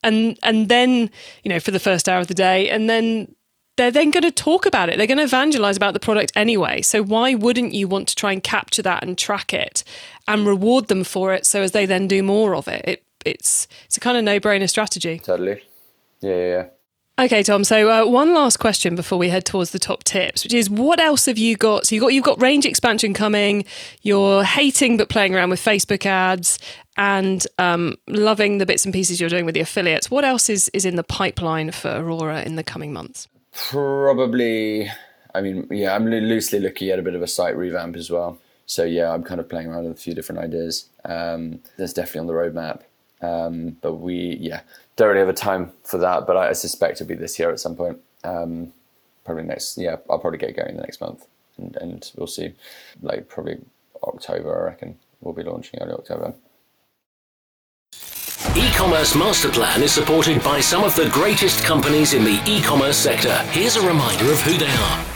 And 0.03 0.37
and 0.43 0.69
then 0.69 1.09
you 1.43 1.49
know 1.49 1.59
for 1.59 1.71
the 1.71 1.79
first 1.79 2.09
hour 2.09 2.19
of 2.19 2.27
the 2.27 2.33
day 2.33 2.69
and 2.69 2.89
then 2.89 3.35
they're 3.75 3.91
then 3.91 4.11
going 4.11 4.23
to 4.23 4.31
talk 4.31 4.67
about 4.67 4.89
it. 4.89 4.97
They're 4.97 5.07
going 5.07 5.17
to 5.17 5.23
evangelize 5.23 5.77
about 5.77 5.95
the 5.95 5.99
product 5.99 6.31
anyway. 6.35 6.83
So 6.83 7.01
why 7.01 7.33
wouldn't 7.33 7.73
you 7.73 7.87
want 7.87 8.07
to 8.09 8.15
try 8.15 8.31
and 8.31 8.43
capture 8.43 8.83
that 8.83 9.03
and 9.03 9.17
track 9.17 9.51
it 9.51 9.83
and 10.27 10.45
reward 10.45 10.89
them 10.89 11.03
for 11.03 11.33
it 11.33 11.43
so 11.47 11.63
as 11.63 11.71
they 11.71 11.87
then 11.87 12.07
do 12.07 12.21
more 12.21 12.55
of 12.55 12.67
it, 12.67 12.85
it 12.87 13.03
it's 13.25 13.67
it's 13.85 13.97
a 13.97 13.99
kind 13.99 14.17
of 14.17 14.23
no-brainer 14.23 14.69
strategy. 14.69 15.19
Totally. 15.19 15.63
Yeah 16.21 16.35
yeah, 16.35 16.47
yeah. 16.47 16.65
Okay, 17.19 17.43
Tom. 17.43 17.63
So 17.63 17.91
uh, 17.91 18.07
one 18.09 18.33
last 18.33 18.57
question 18.57 18.95
before 18.95 19.19
we 19.19 19.29
head 19.29 19.45
towards 19.45 19.69
the 19.69 19.77
top 19.77 20.03
tips, 20.03 20.43
which 20.43 20.53
is 20.53 20.67
what 20.67 20.99
else 20.99 21.27
have 21.27 21.37
you 21.37 21.55
got? 21.55 21.85
So 21.85 21.93
you 21.93 22.01
got 22.01 22.07
you've 22.07 22.23
got 22.23 22.41
range 22.41 22.65
expansion 22.65 23.13
coming. 23.13 23.65
You're 24.01 24.43
hating 24.43 24.97
but 24.97 25.09
playing 25.09 25.35
around 25.35 25.51
with 25.51 25.63
Facebook 25.63 26.07
ads 26.07 26.57
and 26.97 27.45
um, 27.59 27.95
loving 28.07 28.57
the 28.57 28.65
bits 28.65 28.83
and 28.83 28.91
pieces 28.91 29.21
you're 29.21 29.29
doing 29.29 29.45
with 29.45 29.53
the 29.53 29.61
affiliates. 29.61 30.09
What 30.09 30.25
else 30.25 30.49
is 30.49 30.69
is 30.69 30.85
in 30.85 30.95
the 30.95 31.03
pipeline 31.03 31.69
for 31.69 31.89
Aurora 31.89 32.41
in 32.41 32.55
the 32.55 32.63
coming 32.63 32.91
months? 32.91 33.27
Probably. 33.51 34.89
I 35.35 35.41
mean, 35.41 35.67
yeah, 35.69 35.95
I'm 35.95 36.07
loosely 36.07 36.59
looking 36.59 36.89
at 36.89 36.97
a 36.97 37.03
bit 37.03 37.13
of 37.13 37.21
a 37.21 37.27
site 37.27 37.55
revamp 37.55 37.95
as 37.95 38.09
well. 38.09 38.39
So 38.65 38.85
yeah, 38.85 39.11
I'm 39.11 39.23
kind 39.23 39.39
of 39.39 39.47
playing 39.47 39.67
around 39.67 39.83
with 39.83 39.93
a 39.93 40.01
few 40.01 40.15
different 40.15 40.41
ideas. 40.41 40.89
Um, 41.05 41.59
there's 41.77 41.93
definitely 41.93 42.21
on 42.21 42.27
the 42.27 42.33
roadmap. 42.33 42.81
Um, 43.21 43.77
but 43.81 43.95
we, 43.95 44.37
yeah, 44.41 44.61
don't 44.95 45.07
really 45.07 45.19
have 45.19 45.29
a 45.29 45.33
time 45.33 45.71
for 45.83 45.97
that, 45.97 46.27
but 46.27 46.37
I, 46.37 46.53
suspect 46.53 47.01
it'll 47.01 47.07
be 47.07 47.15
this 47.15 47.39
year 47.39 47.51
at 47.51 47.59
some 47.59 47.75
point. 47.75 47.99
Um, 48.23 48.73
probably 49.25 49.43
next, 49.43 49.77
yeah, 49.77 49.97
I'll 50.09 50.19
probably 50.19 50.39
get 50.39 50.55
going 50.55 50.75
the 50.75 50.81
next 50.81 51.01
month, 51.01 51.25
and, 51.57 51.75
and 51.77 52.11
we'll 52.15 52.27
see. 52.27 52.53
Like 53.01 53.27
probably 53.27 53.59
October, 54.03 54.61
I 54.61 54.65
reckon 54.65 54.97
we'll 55.21 55.33
be 55.33 55.43
launching 55.43 55.81
early 55.81 55.93
October. 55.93 56.33
e-commerce 58.55 59.15
master 59.15 59.49
plan 59.49 59.81
is 59.81 59.91
supported 59.91 60.43
by 60.43 60.59
some 60.59 60.83
of 60.83 60.95
the 60.95 61.09
greatest 61.09 61.63
companies 61.63 62.13
in 62.13 62.23
the 62.23 62.41
e-commerce 62.45 62.97
sector. 62.97 63.35
Here's 63.51 63.75
a 63.75 63.87
reminder 63.87 64.31
of 64.31 64.39
who 64.41 64.57
they 64.57 64.69
are. 64.69 65.12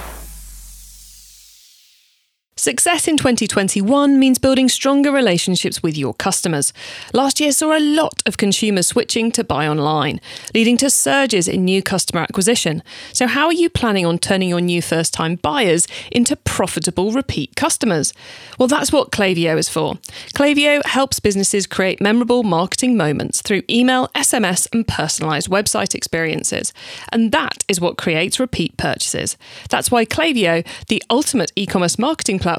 Success 2.67 3.07
in 3.07 3.15
2021 3.15 4.19
means 4.19 4.37
building 4.37 4.67
stronger 4.67 5.09
relationships 5.09 5.81
with 5.81 5.97
your 5.97 6.13
customers. 6.13 6.73
Last 7.13 7.39
year 7.39 7.53
saw 7.53 7.77
a 7.77 7.79
lot 7.79 8.21
of 8.25 8.35
consumers 8.35 8.87
switching 8.87 9.31
to 9.31 9.43
buy 9.45 9.65
online, 9.69 10.19
leading 10.53 10.75
to 10.79 10.89
surges 10.89 11.47
in 11.47 11.63
new 11.63 11.81
customer 11.81 12.23
acquisition. 12.23 12.83
So, 13.13 13.25
how 13.25 13.45
are 13.45 13.53
you 13.53 13.69
planning 13.69 14.05
on 14.05 14.19
turning 14.19 14.49
your 14.49 14.59
new 14.59 14.81
first 14.81 15.13
time 15.13 15.37
buyers 15.37 15.87
into 16.11 16.35
profitable 16.35 17.13
repeat 17.13 17.55
customers? 17.55 18.13
Well, 18.59 18.67
that's 18.67 18.91
what 18.91 19.11
Klaviyo 19.11 19.57
is 19.57 19.69
for. 19.69 19.93
Klaviyo 20.33 20.85
helps 20.85 21.21
businesses 21.21 21.67
create 21.67 22.01
memorable 22.01 22.43
marketing 22.43 22.97
moments 22.97 23.41
through 23.41 23.61
email, 23.69 24.09
SMS, 24.09 24.67
and 24.73 24.85
personalized 24.85 25.49
website 25.49 25.95
experiences. 25.95 26.73
And 27.13 27.31
that 27.31 27.63
is 27.69 27.79
what 27.79 27.97
creates 27.97 28.41
repeat 28.41 28.75
purchases. 28.75 29.37
That's 29.69 29.89
why 29.89 30.03
Klaviyo, 30.03 30.67
the 30.89 31.01
ultimate 31.09 31.53
e 31.55 31.65
commerce 31.65 31.97
marketing 31.97 32.39
platform 32.39 32.56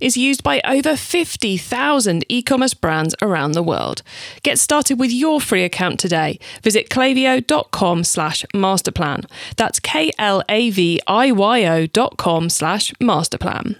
is 0.00 0.16
used 0.16 0.42
by 0.42 0.60
over 0.64 0.96
50,000 0.96 2.24
e 2.28 2.42
commerce 2.42 2.74
brands 2.74 3.14
around 3.20 3.52
the 3.52 3.62
world. 3.62 4.02
Get 4.42 4.58
started 4.58 4.98
with 4.98 5.12
your 5.12 5.40
free 5.40 5.64
account 5.64 5.98
today. 5.98 6.38
Visit 6.62 6.88
klaviyo.com 6.90 8.04
slash 8.04 8.44
masterplan. 8.54 9.24
That's 9.56 9.80
K 9.80 10.10
L 10.18 10.42
A 10.48 10.70
V 10.70 11.00
I 11.06 11.32
Y 11.32 11.64
O 11.64 11.86
dot 11.86 12.16
com 12.16 12.48
slash 12.48 12.92
masterplan. 13.00 13.76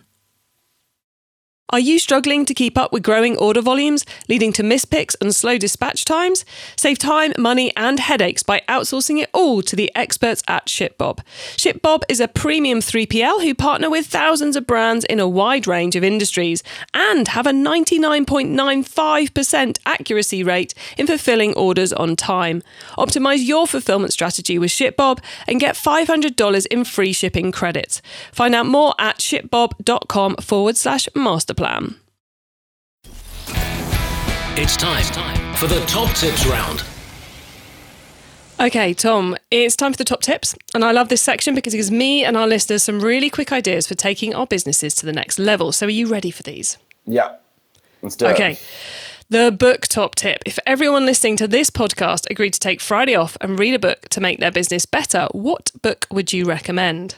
Are 1.70 1.78
you 1.78 1.98
struggling 1.98 2.46
to 2.46 2.54
keep 2.54 2.78
up 2.78 2.94
with 2.94 3.02
growing 3.02 3.36
order 3.36 3.60
volumes, 3.60 4.06
leading 4.26 4.54
to 4.54 4.62
mispicks 4.62 5.14
and 5.20 5.34
slow 5.34 5.58
dispatch 5.58 6.06
times? 6.06 6.46
Save 6.76 6.96
time, 6.96 7.34
money, 7.36 7.76
and 7.76 8.00
headaches 8.00 8.42
by 8.42 8.62
outsourcing 8.70 9.20
it 9.20 9.28
all 9.34 9.60
to 9.60 9.76
the 9.76 9.92
experts 9.94 10.42
at 10.48 10.64
ShipBob. 10.64 11.18
ShipBob 11.58 12.04
is 12.08 12.20
a 12.20 12.28
premium 12.28 12.80
3PL 12.80 13.42
who 13.42 13.54
partner 13.54 13.90
with 13.90 14.06
thousands 14.06 14.56
of 14.56 14.66
brands 14.66 15.04
in 15.04 15.20
a 15.20 15.28
wide 15.28 15.66
range 15.66 15.94
of 15.94 16.02
industries 16.02 16.62
and 16.94 17.28
have 17.28 17.46
a 17.46 17.50
99.95% 17.50 19.78
accuracy 19.84 20.42
rate 20.42 20.72
in 20.96 21.06
fulfilling 21.06 21.52
orders 21.52 21.92
on 21.92 22.16
time. 22.16 22.62
Optimize 22.96 23.46
your 23.46 23.66
fulfillment 23.66 24.14
strategy 24.14 24.58
with 24.58 24.70
ShipBob 24.70 25.22
and 25.46 25.60
get 25.60 25.74
$500 25.74 26.66
in 26.68 26.84
free 26.84 27.12
shipping 27.12 27.52
credits. 27.52 28.00
Find 28.32 28.54
out 28.54 28.64
more 28.64 28.94
at 28.98 29.18
shipbob.com 29.18 30.36
forward 30.36 30.78
slash 30.78 31.06
master 31.14 31.56
plan. 31.58 31.96
It's 34.60 34.76
time 34.76 35.04
for 35.56 35.66
the 35.66 35.80
top 35.86 36.14
tips 36.14 36.46
round. 36.46 36.84
Okay, 38.60 38.94
Tom, 38.94 39.36
it's 39.50 39.74
time 39.76 39.92
for 39.92 39.96
the 39.98 40.04
top 40.04 40.20
tips. 40.22 40.54
And 40.74 40.84
I 40.84 40.92
love 40.92 41.08
this 41.08 41.20
section 41.22 41.54
because 41.56 41.74
it 41.74 41.78
gives 41.78 41.90
me 41.90 42.24
and 42.24 42.36
our 42.36 42.46
listeners 42.46 42.82
some 42.84 43.00
really 43.00 43.28
quick 43.30 43.50
ideas 43.52 43.86
for 43.88 43.94
taking 43.96 44.34
our 44.34 44.46
businesses 44.46 44.94
to 44.96 45.06
the 45.06 45.12
next 45.12 45.38
level. 45.38 45.72
So, 45.72 45.86
are 45.86 45.90
you 45.90 46.06
ready 46.06 46.30
for 46.30 46.42
these? 46.44 46.78
Yeah, 47.06 47.36
let's 48.02 48.14
do 48.16 48.26
Okay. 48.26 48.52
it. 48.52 48.66
The 49.30 49.50
book 49.50 49.82
top 49.88 50.14
tip. 50.14 50.42
If 50.46 50.58
everyone 50.64 51.06
listening 51.06 51.36
to 51.38 51.48
this 51.48 51.70
podcast 51.70 52.30
agreed 52.30 52.54
to 52.54 52.60
take 52.60 52.80
Friday 52.80 53.14
off 53.16 53.36
and 53.40 53.58
read 53.58 53.74
a 53.74 53.78
book 53.78 54.08
to 54.10 54.20
make 54.20 54.38
their 54.40 54.50
business 54.52 54.86
better, 54.86 55.26
what 55.32 55.70
book 55.82 56.06
would 56.10 56.32
you 56.32 56.44
recommend? 56.44 57.16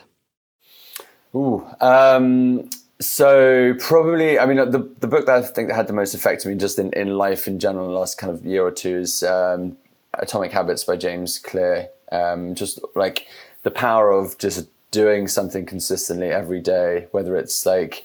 Ooh, 1.35 1.65
um, 1.81 2.69
so 3.01 3.75
probably, 3.79 4.39
I 4.39 4.47
mean, 4.47 4.59
the 4.59 4.89
the 5.01 5.07
book 5.07 5.27
that 5.27 5.37
I 5.37 5.43
think 5.43 5.69
that 5.69 5.75
had 5.75 5.87
the 5.87 5.95
most 5.95 6.15
effect 6.15 6.45
on 6.45 6.53
me 6.53 6.59
just 6.59 6.79
in, 6.79 6.93
in 6.93 7.17
life 7.17 7.49
in 7.49 7.59
general 7.59 7.87
in 7.87 7.93
the 7.93 7.99
last 7.99 8.19
kind 8.19 8.33
of 8.33 8.45
year 8.45 8.63
or 8.63 8.71
two 8.71 8.99
is 8.99 9.23
um, 9.23 9.77
Atomic 10.15 10.53
Habits 10.53 10.85
by 10.85 10.97
James 10.97 11.39
Clear. 11.39 11.89
Um, 12.13 12.55
just 12.55 12.79
like 12.95 13.27
the 13.63 13.71
power 13.71 14.11
of 14.11 14.37
just 14.39 14.67
doing 14.91 15.29
something 15.29 15.65
consistently 15.65 16.29
every 16.29 16.61
day, 16.61 17.07
whether 17.13 17.37
it's 17.37 17.65
like, 17.65 18.05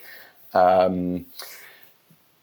um, 0.54 1.26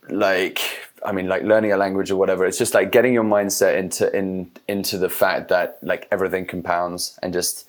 like 0.09 0.61
I 1.05 1.13
mean, 1.13 1.29
like 1.29 1.43
learning 1.43 1.73
a 1.73 1.77
language 1.77 2.11
or 2.11 2.17
whatever. 2.17 2.45
It's 2.45 2.59
just 2.59 2.75
like 2.75 2.93
getting 2.93 3.15
your 3.15 3.25
mindset 3.25 3.79
into 3.79 4.15
in 4.15 4.51
into 4.69 4.99
the 4.99 5.09
fact 5.09 5.49
that 5.49 5.79
like 5.83 6.07
everything 6.11 6.47
compounds 6.47 7.19
and 7.23 7.33
just 7.33 7.67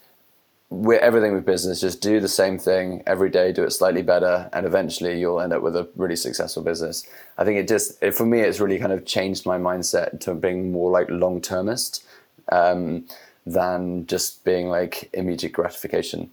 everything 1.01 1.33
with 1.33 1.45
business, 1.45 1.81
just 1.81 2.01
do 2.01 2.19
the 2.19 2.27
same 2.27 2.57
thing 2.57 3.03
every 3.05 3.29
day, 3.29 3.51
do 3.51 3.63
it 3.63 3.71
slightly 3.71 4.01
better, 4.01 4.49
and 4.53 4.65
eventually 4.65 5.19
you'll 5.19 5.41
end 5.41 5.53
up 5.53 5.61
with 5.61 5.75
a 5.75 5.87
really 5.95 6.15
successful 6.15 6.63
business. 6.63 7.05
I 7.37 7.43
think 7.43 7.59
it 7.59 7.67
just, 7.67 8.01
it, 8.01 8.13
for 8.13 8.25
me, 8.25 8.39
it's 8.39 8.59
really 8.59 8.79
kind 8.79 8.91
of 8.91 9.05
changed 9.05 9.45
my 9.45 9.57
mindset 9.57 10.19
to 10.21 10.33
being 10.33 10.71
more 10.71 10.91
like 10.91 11.09
long 11.09 11.41
termist 11.41 12.03
um, 12.51 13.05
than 13.45 14.05
just 14.07 14.43
being 14.43 14.69
like 14.69 15.09
immediate 15.13 15.53
gratification. 15.53 16.31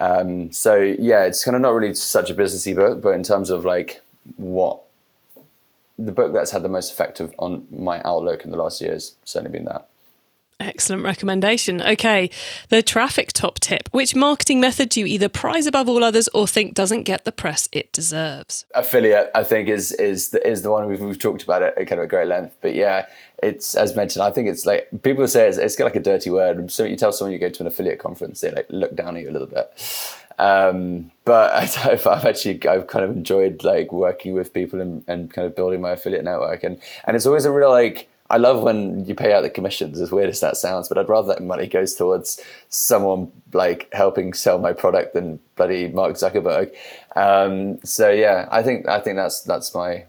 Um, 0.00 0.50
so 0.52 0.74
yeah, 0.76 1.24
it's 1.24 1.44
kind 1.44 1.54
of 1.54 1.62
not 1.62 1.74
really 1.74 1.94
such 1.94 2.30
a 2.30 2.34
businessy 2.34 2.74
book, 2.74 3.00
but 3.02 3.10
in 3.10 3.22
terms 3.22 3.50
of 3.50 3.64
like 3.64 4.00
what 4.36 4.80
the 5.98 6.12
book 6.12 6.32
that's 6.32 6.50
had 6.50 6.62
the 6.62 6.68
most 6.68 6.92
effect 6.92 7.20
of, 7.20 7.34
on 7.38 7.66
my 7.70 8.00
outlook 8.04 8.44
in 8.44 8.50
the 8.50 8.56
last 8.56 8.80
year 8.80 8.92
has 8.92 9.14
certainly 9.24 9.56
been 9.56 9.66
that. 9.66 9.88
Excellent 10.60 11.02
recommendation. 11.02 11.82
Okay, 11.82 12.30
the 12.68 12.82
traffic 12.82 13.32
top 13.32 13.58
tip. 13.60 13.88
Which 13.92 14.14
marketing 14.14 14.60
method 14.60 14.88
do 14.88 15.00
you 15.00 15.06
either 15.06 15.28
prize 15.28 15.66
above 15.66 15.88
all 15.88 16.04
others 16.04 16.28
or 16.28 16.46
think 16.46 16.74
doesn't 16.74 17.02
get 17.02 17.24
the 17.24 17.32
press 17.32 17.68
it 17.72 17.92
deserves? 17.92 18.66
affiliate 18.74 19.30
i 19.34 19.42
think 19.42 19.68
is 19.68 19.92
is 19.92 20.30
the, 20.30 20.46
is 20.46 20.62
the 20.62 20.70
one 20.70 20.86
we've, 20.86 21.00
we've 21.00 21.18
talked 21.18 21.42
about 21.42 21.62
at 21.62 21.76
kind 21.76 21.92
of 21.92 22.00
a 22.00 22.06
great 22.06 22.28
length 22.28 22.56
but 22.60 22.74
yeah 22.74 23.06
it's 23.42 23.74
as 23.74 23.96
mentioned 23.96 24.22
i 24.22 24.30
think 24.30 24.48
it's 24.48 24.66
like 24.66 24.88
people 25.02 25.26
say 25.26 25.48
it's, 25.48 25.58
it's 25.58 25.76
got 25.76 25.84
like 25.84 25.96
a 25.96 26.00
dirty 26.00 26.30
word 26.30 26.70
so 26.70 26.84
you 26.84 26.96
tell 26.96 27.12
someone 27.12 27.32
you 27.32 27.38
go 27.38 27.48
to 27.48 27.62
an 27.62 27.66
affiliate 27.66 27.98
conference 27.98 28.40
they 28.40 28.50
like 28.50 28.66
look 28.70 28.94
down 28.94 29.16
at 29.16 29.22
you 29.22 29.30
a 29.30 29.32
little 29.32 29.46
bit 29.46 29.72
um, 30.38 31.12
but 31.24 31.52
I, 31.54 31.64
have 31.66 32.06
I've 32.06 32.24
actually 32.24 32.66
I've 32.66 32.86
kind 32.86 33.04
of 33.04 33.10
enjoyed 33.12 33.62
like 33.64 33.92
working 33.92 34.32
with 34.32 34.52
people 34.52 34.80
and, 34.80 35.04
and 35.06 35.32
kind 35.32 35.46
of 35.46 35.54
building 35.54 35.80
my 35.80 35.92
affiliate 35.92 36.24
network 36.24 36.64
and 36.64 36.80
and 37.04 37.16
it's 37.16 37.26
always 37.26 37.44
a 37.44 37.52
real 37.52 37.70
like 37.70 38.08
I 38.32 38.38
love 38.38 38.62
when 38.62 39.04
you 39.04 39.14
pay 39.14 39.34
out 39.34 39.42
the 39.42 39.50
commissions, 39.50 40.00
as 40.00 40.10
weird 40.10 40.30
as 40.30 40.40
that 40.40 40.56
sounds, 40.56 40.88
but 40.88 40.96
I'd 40.96 41.08
rather 41.08 41.28
that 41.28 41.42
money 41.42 41.66
goes 41.66 41.94
towards 41.94 42.40
someone 42.70 43.30
like 43.52 43.90
helping 43.92 44.32
sell 44.32 44.58
my 44.58 44.72
product 44.72 45.12
than 45.12 45.38
bloody 45.54 45.88
Mark 45.88 46.14
Zuckerberg. 46.14 46.74
Um, 47.14 47.78
so 47.84 48.10
yeah, 48.10 48.48
I 48.50 48.62
think 48.62 48.88
I 48.88 49.00
think 49.00 49.16
that's 49.16 49.42
that's 49.42 49.74
my 49.74 50.06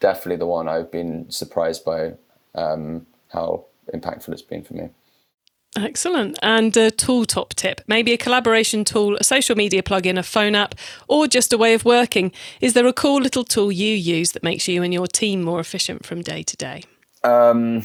definitely 0.00 0.36
the 0.36 0.46
one 0.46 0.68
I've 0.68 0.90
been 0.90 1.30
surprised 1.30 1.84
by 1.84 2.14
um, 2.54 3.06
how 3.28 3.66
impactful 3.92 4.30
it's 4.30 4.40
been 4.40 4.62
for 4.62 4.72
me. 4.72 4.88
Excellent. 5.76 6.38
And 6.42 6.74
a 6.78 6.90
tool 6.90 7.26
top 7.26 7.54
tip 7.54 7.82
maybe 7.86 8.14
a 8.14 8.16
collaboration 8.16 8.86
tool, 8.86 9.18
a 9.20 9.24
social 9.24 9.54
media 9.54 9.82
plugin, 9.82 10.18
a 10.18 10.22
phone 10.22 10.54
app, 10.54 10.74
or 11.08 11.26
just 11.26 11.52
a 11.52 11.58
way 11.58 11.74
of 11.74 11.84
working. 11.84 12.32
Is 12.62 12.72
there 12.72 12.86
a 12.86 12.94
cool 12.94 13.20
little 13.20 13.44
tool 13.44 13.70
you 13.70 13.94
use 13.94 14.32
that 14.32 14.42
makes 14.42 14.66
you 14.66 14.82
and 14.82 14.94
your 14.94 15.06
team 15.06 15.42
more 15.42 15.60
efficient 15.60 16.06
from 16.06 16.22
day 16.22 16.42
to 16.42 16.56
day? 16.56 16.84
Um, 17.24 17.84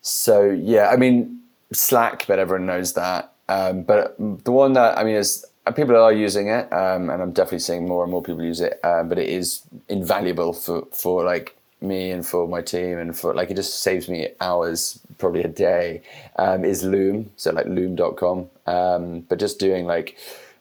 so 0.00 0.50
yeah, 0.50 0.88
I 0.88 0.96
mean 0.96 1.40
Slack, 1.72 2.26
but 2.26 2.38
everyone 2.38 2.66
knows 2.66 2.92
that. 2.94 3.32
Um, 3.48 3.82
but 3.82 4.16
the 4.18 4.52
one 4.52 4.72
that 4.74 4.98
I 4.98 5.04
mean 5.04 5.16
is 5.16 5.44
people 5.74 5.96
are 5.96 6.12
using 6.12 6.48
it, 6.48 6.70
um, 6.72 7.10
and 7.10 7.22
I'm 7.22 7.32
definitely 7.32 7.60
seeing 7.60 7.86
more 7.86 8.02
and 8.02 8.10
more 8.10 8.22
people 8.22 8.42
use 8.42 8.60
it. 8.60 8.80
Um, 8.84 9.08
but 9.08 9.18
it 9.18 9.28
is 9.28 9.62
invaluable 9.88 10.52
for 10.52 10.86
for 10.92 11.24
like 11.24 11.56
me 11.80 12.10
and 12.10 12.26
for 12.26 12.46
my 12.48 12.62
team, 12.62 12.98
and 12.98 13.16
for 13.16 13.34
like 13.34 13.50
it 13.50 13.56
just 13.56 13.80
saves 13.80 14.08
me 14.08 14.28
hours, 14.40 14.98
probably 15.18 15.42
a 15.42 15.48
day. 15.48 16.02
Um, 16.36 16.64
is 16.64 16.84
Loom, 16.84 17.30
so 17.36 17.52
like 17.52 17.66
Loom.com. 17.66 18.48
Um, 18.66 19.20
but 19.20 19.38
just 19.38 19.58
doing 19.58 19.86
like 19.86 20.16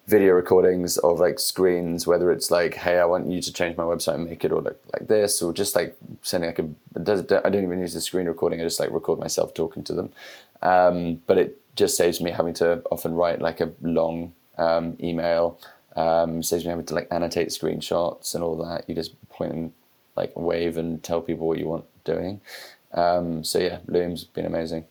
video 0.07 0.33
recordings 0.33 0.97
of 0.97 1.19
like 1.19 1.39
screens, 1.39 2.05
whether 2.05 2.31
it's 2.31 2.51
like, 2.51 2.75
hey, 2.75 2.99
I 2.99 3.05
want 3.05 3.27
you 3.27 3.41
to 3.41 3.53
change 3.53 3.77
my 3.77 3.83
website 3.83 4.15
and 4.15 4.25
make 4.25 4.43
it 4.43 4.51
all 4.51 4.61
look 4.61 4.79
like 4.93 5.07
this, 5.07 5.41
or 5.41 5.53
just 5.53 5.75
like 5.75 5.95
sending 6.21 6.49
like 6.49 6.59
a, 6.59 7.45
I 7.45 7.49
don't 7.49 7.63
even 7.63 7.79
use 7.79 7.93
the 7.93 8.01
screen 8.01 8.27
recording. 8.27 8.59
I 8.59 8.63
just 8.63 8.79
like 8.79 8.91
record 8.91 9.19
myself 9.19 9.53
talking 9.53 9.83
to 9.85 9.93
them. 9.93 10.11
Um, 10.61 11.21
but 11.27 11.37
it 11.37 11.59
just 11.75 11.97
saves 11.97 12.21
me 12.21 12.31
having 12.31 12.53
to 12.55 12.81
often 12.91 13.13
write 13.13 13.41
like 13.41 13.61
a 13.61 13.71
long 13.81 14.33
um, 14.57 14.97
email. 15.01 15.59
Um, 15.95 16.41
saves 16.41 16.65
me 16.65 16.69
having 16.69 16.85
to 16.87 16.95
like 16.95 17.07
annotate 17.11 17.49
screenshots 17.49 18.33
and 18.35 18.43
all 18.43 18.57
that. 18.57 18.89
You 18.89 18.95
just 18.95 19.13
point 19.29 19.53
and 19.53 19.73
like 20.15 20.33
wave 20.35 20.77
and 20.77 21.01
tell 21.03 21.21
people 21.21 21.47
what 21.47 21.59
you 21.59 21.67
want 21.67 21.85
doing. 22.03 22.41
Um, 22.93 23.43
so 23.43 23.59
yeah, 23.59 23.79
Loom's 23.87 24.23
been 24.23 24.45
amazing. 24.45 24.85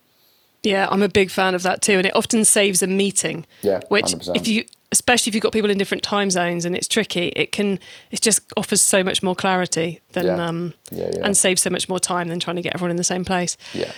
Yeah, 0.63 0.89
I'm 0.91 1.03
a 1.03 1.09
big 1.09 1.31
fan 1.31 1.55
of 1.55 1.63
that 1.65 1.83
too, 1.83 1.95
and 1.95 2.07
it 2.07 2.15
often 2.15 2.45
saves 2.45 2.83
a 2.83 2.87
meeting. 2.87 3.47
Yeah, 3.63 3.81
which 3.89 4.07
100%. 4.07 4.37
if 4.37 4.47
you, 4.47 4.65
especially 4.93 5.31
if 5.31 5.35
you've 5.35 5.43
got 5.43 5.53
people 5.53 5.71
in 5.71 5.79
different 5.79 6.03
time 6.05 6.31
zones 6.31 6.65
and 6.65 6.77
it's 6.77 6.87
tricky, 6.87 7.29
it 7.35 7.51
can 7.51 7.81
it 8.13 8.21
just 8.21 8.41
offers 8.57 8.81
so 8.81 9.03
much 9.03 9.23
more 9.23 9.35
clarity 9.35 10.01
than 10.13 10.27
Yeah. 10.27 10.47
um 10.47 10.75
Yeah, 10.93 11.11
yeah. 11.13 11.25
and 11.25 11.37
saves 11.37 11.63
so 11.63 11.71
much 11.71 11.89
more 11.89 11.99
time 11.99 12.29
than 12.29 12.39
trying 12.39 12.57
to 12.57 12.63
get 12.63 12.75
everyone 12.75 12.91
in 12.93 12.97
the 12.97 13.05
same 13.05 13.25
place. 13.25 13.57
Yeah. 13.75 13.91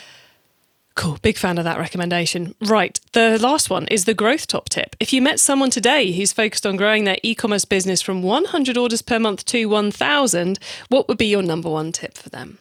Cool, 0.96 1.18
big 1.22 1.36
fan 1.36 1.58
of 1.58 1.64
that 1.64 1.78
recommendation. 1.78 2.54
Right, 2.60 3.00
the 3.14 3.36
last 3.40 3.68
one 3.68 3.88
is 3.88 4.04
the 4.04 4.14
growth 4.14 4.46
top 4.46 4.68
tip. 4.68 4.94
If 5.00 5.12
you 5.12 5.20
met 5.20 5.40
someone 5.40 5.70
today 5.70 6.12
who's 6.12 6.32
focused 6.32 6.64
on 6.64 6.76
growing 6.76 7.02
their 7.02 7.16
e-commerce 7.24 7.64
business 7.64 8.00
from 8.00 8.22
100 8.22 8.76
orders 8.76 9.02
per 9.02 9.18
month 9.18 9.44
to 9.46 9.64
1,000, 9.66 10.60
what 10.90 11.08
would 11.08 11.18
be 11.18 11.26
your 11.26 11.42
number 11.42 11.68
one 11.68 11.90
tip 11.90 12.16
for 12.16 12.28
them? 12.30 12.58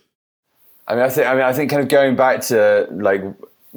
I 0.88 0.96
mean, 0.96 1.04
I 1.04 1.10
think 1.10 1.28
I 1.28 1.34
mean 1.36 1.44
I 1.44 1.54
think 1.54 1.70
kind 1.70 1.82
of 1.84 1.90
going 1.90 2.16
back 2.16 2.42
to 2.48 2.88
like 2.92 3.24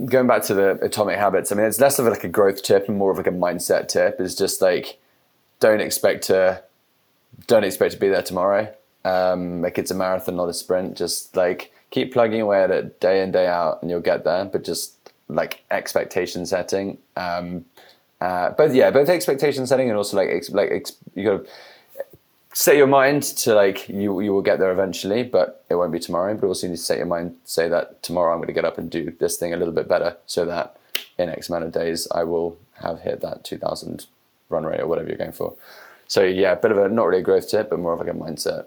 going 0.05 0.27
back 0.27 0.43
to 0.45 0.55
the 0.55 0.73
atomic 0.83 1.19
habits. 1.19 1.51
I 1.51 1.55
mean, 1.55 1.67
it's 1.67 1.81
less 1.81 1.99
of 1.99 2.07
like 2.07 2.25
a 2.25 2.29
growth 2.29 2.63
tip 2.63 2.89
and 2.89 2.99
more 2.99 3.11
of 3.11 3.17
like 3.17 3.27
a 3.27 3.31
mindset 3.31 3.89
tip. 3.89 4.21
Is 4.21 4.35
just 4.35 4.61
like 4.61 4.99
don't 5.61 5.81
expect 5.81 6.25
to 6.25 6.63
don't 7.47 7.65
expect 7.65 7.93
to 7.95 7.99
be 7.99 8.09
there 8.09 8.23
tomorrow. 8.23 8.73
Um, 9.05 9.63
like 9.63 9.79
it's 9.79 9.91
a 9.91 9.95
marathon, 9.95 10.37
not 10.37 10.49
a 10.49 10.55
sprint. 10.55 10.97
Just 10.97 11.37
like 11.37 11.73
keep 11.91 12.13
plugging 12.13 12.41
away 12.41 12.63
at 12.63 12.71
it 12.71 13.01
day 13.01 13.23
in 13.23 13.31
day 13.31 13.47
out, 13.47 13.81
and 13.81 13.91
you'll 13.91 14.01
get 14.01 14.25
there. 14.25 14.45
But 14.45 14.65
just 14.65 14.97
like 15.29 15.65
expectation 15.71 16.47
setting. 16.47 16.99
Um, 17.17 17.65
uh, 18.21 18.51
both 18.51 18.75
yeah, 18.75 18.91
both 18.91 19.09
expectation 19.09 19.67
setting 19.67 19.89
and 19.89 19.97
also 19.97 20.17
like 20.17 20.29
ex- 20.31 20.51
like 20.51 20.71
ex- 20.71 20.97
you 21.15 21.25
got 21.25 21.45
to 21.45 21.51
set 22.57 22.79
your 22.79 22.87
mind 22.87 23.23
to 23.23 23.55
like 23.55 23.87
you 23.87 24.19
you 24.21 24.33
will 24.33 24.41
get 24.41 24.59
there 24.59 24.73
eventually, 24.73 25.23
but 25.23 25.63
it 25.69 25.75
won't 25.75 25.93
be 25.93 26.01
tomorrow. 26.01 26.35
But 26.35 26.47
also 26.47 26.67
you 26.67 26.71
need 26.71 26.79
to 26.79 26.83
set 26.83 26.97
your 26.97 27.07
mind 27.07 27.37
say 27.45 27.69
that 27.69 28.03
tomorrow 28.03 28.33
I'm 28.33 28.39
going 28.39 28.47
to 28.47 28.55
get 28.55 28.65
up 28.65 28.79
and 28.79 28.91
do 28.91 29.15
this 29.21 29.37
thing 29.37 29.53
a 29.53 29.59
little 29.59 29.75
bit 29.75 29.87
better, 29.87 30.17
so 30.25 30.47
that 30.47 30.79
in 31.19 31.29
X 31.29 31.51
amount 31.51 31.65
of 31.65 31.73
days 31.73 32.09
I 32.11 32.25
will 32.25 32.57
have 32.81 33.01
hit 33.01 33.21
that 33.21 33.45
2,000 33.45 34.07
run 34.49 34.65
rate 34.65 34.81
or 34.81 34.87
whatever 34.87 35.09
you're 35.09 35.19
going 35.19 35.33
for. 35.33 35.55
So 36.09 36.23
yeah, 36.25 36.53
a 36.53 36.57
bit 36.57 36.73
of 36.73 36.79
a 36.79 36.89
not 36.89 37.05
really 37.05 37.21
a 37.21 37.23
growth 37.23 37.51
tip, 37.51 37.69
but 37.69 37.79
more 37.79 37.93
of 37.93 37.99
like 37.99 38.09
a 38.09 38.13
mindset. 38.13 38.67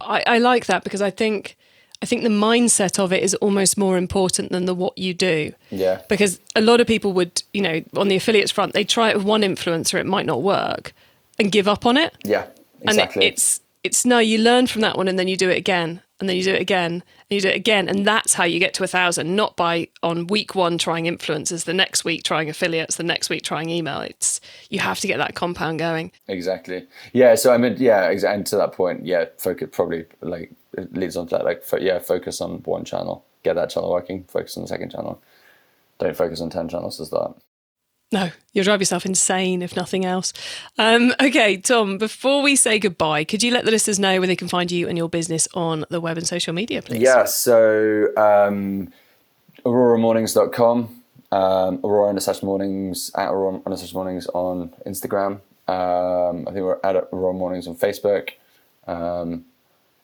I, 0.00 0.24
I 0.26 0.38
like 0.38 0.66
that 0.66 0.82
because 0.82 1.00
I 1.00 1.10
think 1.10 1.56
I 2.02 2.06
think 2.06 2.24
the 2.24 2.28
mindset 2.28 2.98
of 2.98 3.12
it 3.12 3.22
is 3.22 3.34
almost 3.36 3.78
more 3.78 3.96
important 3.96 4.50
than 4.50 4.64
the 4.64 4.74
what 4.74 4.98
you 4.98 5.14
do. 5.14 5.52
Yeah. 5.70 6.02
Because 6.08 6.40
a 6.56 6.60
lot 6.60 6.80
of 6.80 6.88
people 6.88 7.12
would, 7.12 7.42
you 7.52 7.62
know, 7.62 7.84
on 7.96 8.08
the 8.08 8.16
affiliates 8.16 8.50
front, 8.50 8.72
they 8.72 8.84
try 8.84 9.10
it 9.10 9.16
with 9.16 9.24
one 9.24 9.42
influencer, 9.42 9.98
it 10.00 10.06
might 10.06 10.26
not 10.26 10.42
work, 10.42 10.92
and 11.38 11.52
give 11.52 11.68
up 11.68 11.86
on 11.86 11.96
it. 11.96 12.16
Yeah. 12.24 12.46
Exactly. 12.82 13.24
And 13.24 13.32
it, 13.32 13.32
it's 13.34 13.60
it's 13.84 14.04
no, 14.04 14.18
you 14.18 14.38
learn 14.38 14.66
from 14.66 14.80
that 14.82 14.96
one 14.96 15.08
and 15.08 15.18
then 15.18 15.28
you 15.28 15.36
do 15.36 15.48
it 15.48 15.56
again 15.56 16.02
and 16.20 16.28
then 16.28 16.36
you 16.36 16.42
do 16.42 16.52
it 16.52 16.60
again 16.60 16.92
and 16.92 17.02
you 17.30 17.40
do 17.40 17.48
it 17.48 17.56
again 17.56 17.88
and 17.88 18.04
that's 18.04 18.34
how 18.34 18.44
you 18.44 18.58
get 18.58 18.74
to 18.74 18.82
a 18.82 18.88
thousand 18.88 19.36
not 19.36 19.56
by 19.56 19.88
on 20.02 20.26
week 20.26 20.54
one 20.54 20.78
trying 20.78 21.04
influencers 21.04 21.64
the 21.64 21.72
next 21.72 22.04
week 22.04 22.24
trying 22.24 22.48
affiliates 22.48 22.96
the 22.96 23.02
next 23.02 23.30
week 23.30 23.42
trying 23.42 23.70
email. 23.70 24.00
It's 24.00 24.40
you 24.68 24.80
have 24.80 25.00
to 25.00 25.06
get 25.06 25.18
that 25.18 25.34
compound 25.34 25.78
going. 25.78 26.12
Exactly. 26.26 26.86
Yeah 27.12 27.34
so 27.34 27.52
i 27.52 27.58
mean 27.58 27.76
yeah 27.78 28.10
and 28.10 28.46
to 28.46 28.56
that 28.56 28.72
point 28.72 29.06
yeah 29.06 29.26
focus 29.38 29.68
probably 29.72 30.06
like 30.20 30.52
it 30.76 30.92
leads 30.94 31.16
on 31.16 31.26
to 31.28 31.36
that 31.36 31.44
like 31.44 31.62
fo- 31.62 31.78
yeah 31.78 31.98
focus 31.98 32.40
on 32.40 32.58
one 32.64 32.84
channel 32.84 33.24
get 33.42 33.54
that 33.54 33.70
channel 33.70 33.90
working 33.90 34.24
focus 34.24 34.56
on 34.56 34.64
the 34.64 34.68
second 34.68 34.90
channel. 34.90 35.22
Don't 35.98 36.16
focus 36.16 36.40
on 36.40 36.50
10 36.50 36.68
channels 36.68 36.96
to 36.98 37.06
start 37.06 37.36
no, 38.10 38.30
you'll 38.52 38.64
drive 38.64 38.80
yourself 38.80 39.04
insane 39.04 39.60
if 39.60 39.76
nothing 39.76 40.04
else. 40.04 40.32
Um, 40.78 41.14
okay, 41.20 41.58
Tom, 41.58 41.98
before 41.98 42.42
we 42.42 42.56
say 42.56 42.78
goodbye, 42.78 43.24
could 43.24 43.42
you 43.42 43.52
let 43.52 43.66
the 43.66 43.70
listeners 43.70 43.98
know 43.98 44.18
where 44.18 44.26
they 44.26 44.36
can 44.36 44.48
find 44.48 44.70
you 44.70 44.88
and 44.88 44.96
your 44.96 45.08
business 45.10 45.46
on 45.54 45.84
the 45.90 46.00
web 46.00 46.16
and 46.16 46.26
social 46.26 46.54
media, 46.54 46.80
please? 46.80 47.02
Yeah, 47.02 47.24
so 47.24 48.08
um, 48.16 48.90
auroramornings.com, 49.64 51.02
um, 51.32 51.80
Aurora 51.84 52.08
Unassashed 52.08 52.42
Mornings, 52.42 53.10
at 53.14 53.28
Aurora 53.28 53.60
Mornings 53.92 54.26
on 54.28 54.74
Instagram. 54.86 55.40
Um, 55.68 56.48
I 56.48 56.52
think 56.52 56.64
we're 56.64 56.80
at 56.82 56.96
Aurora 57.12 57.34
Mornings 57.34 57.66
on 57.66 57.76
Facebook. 57.76 58.30
Um, 58.86 59.44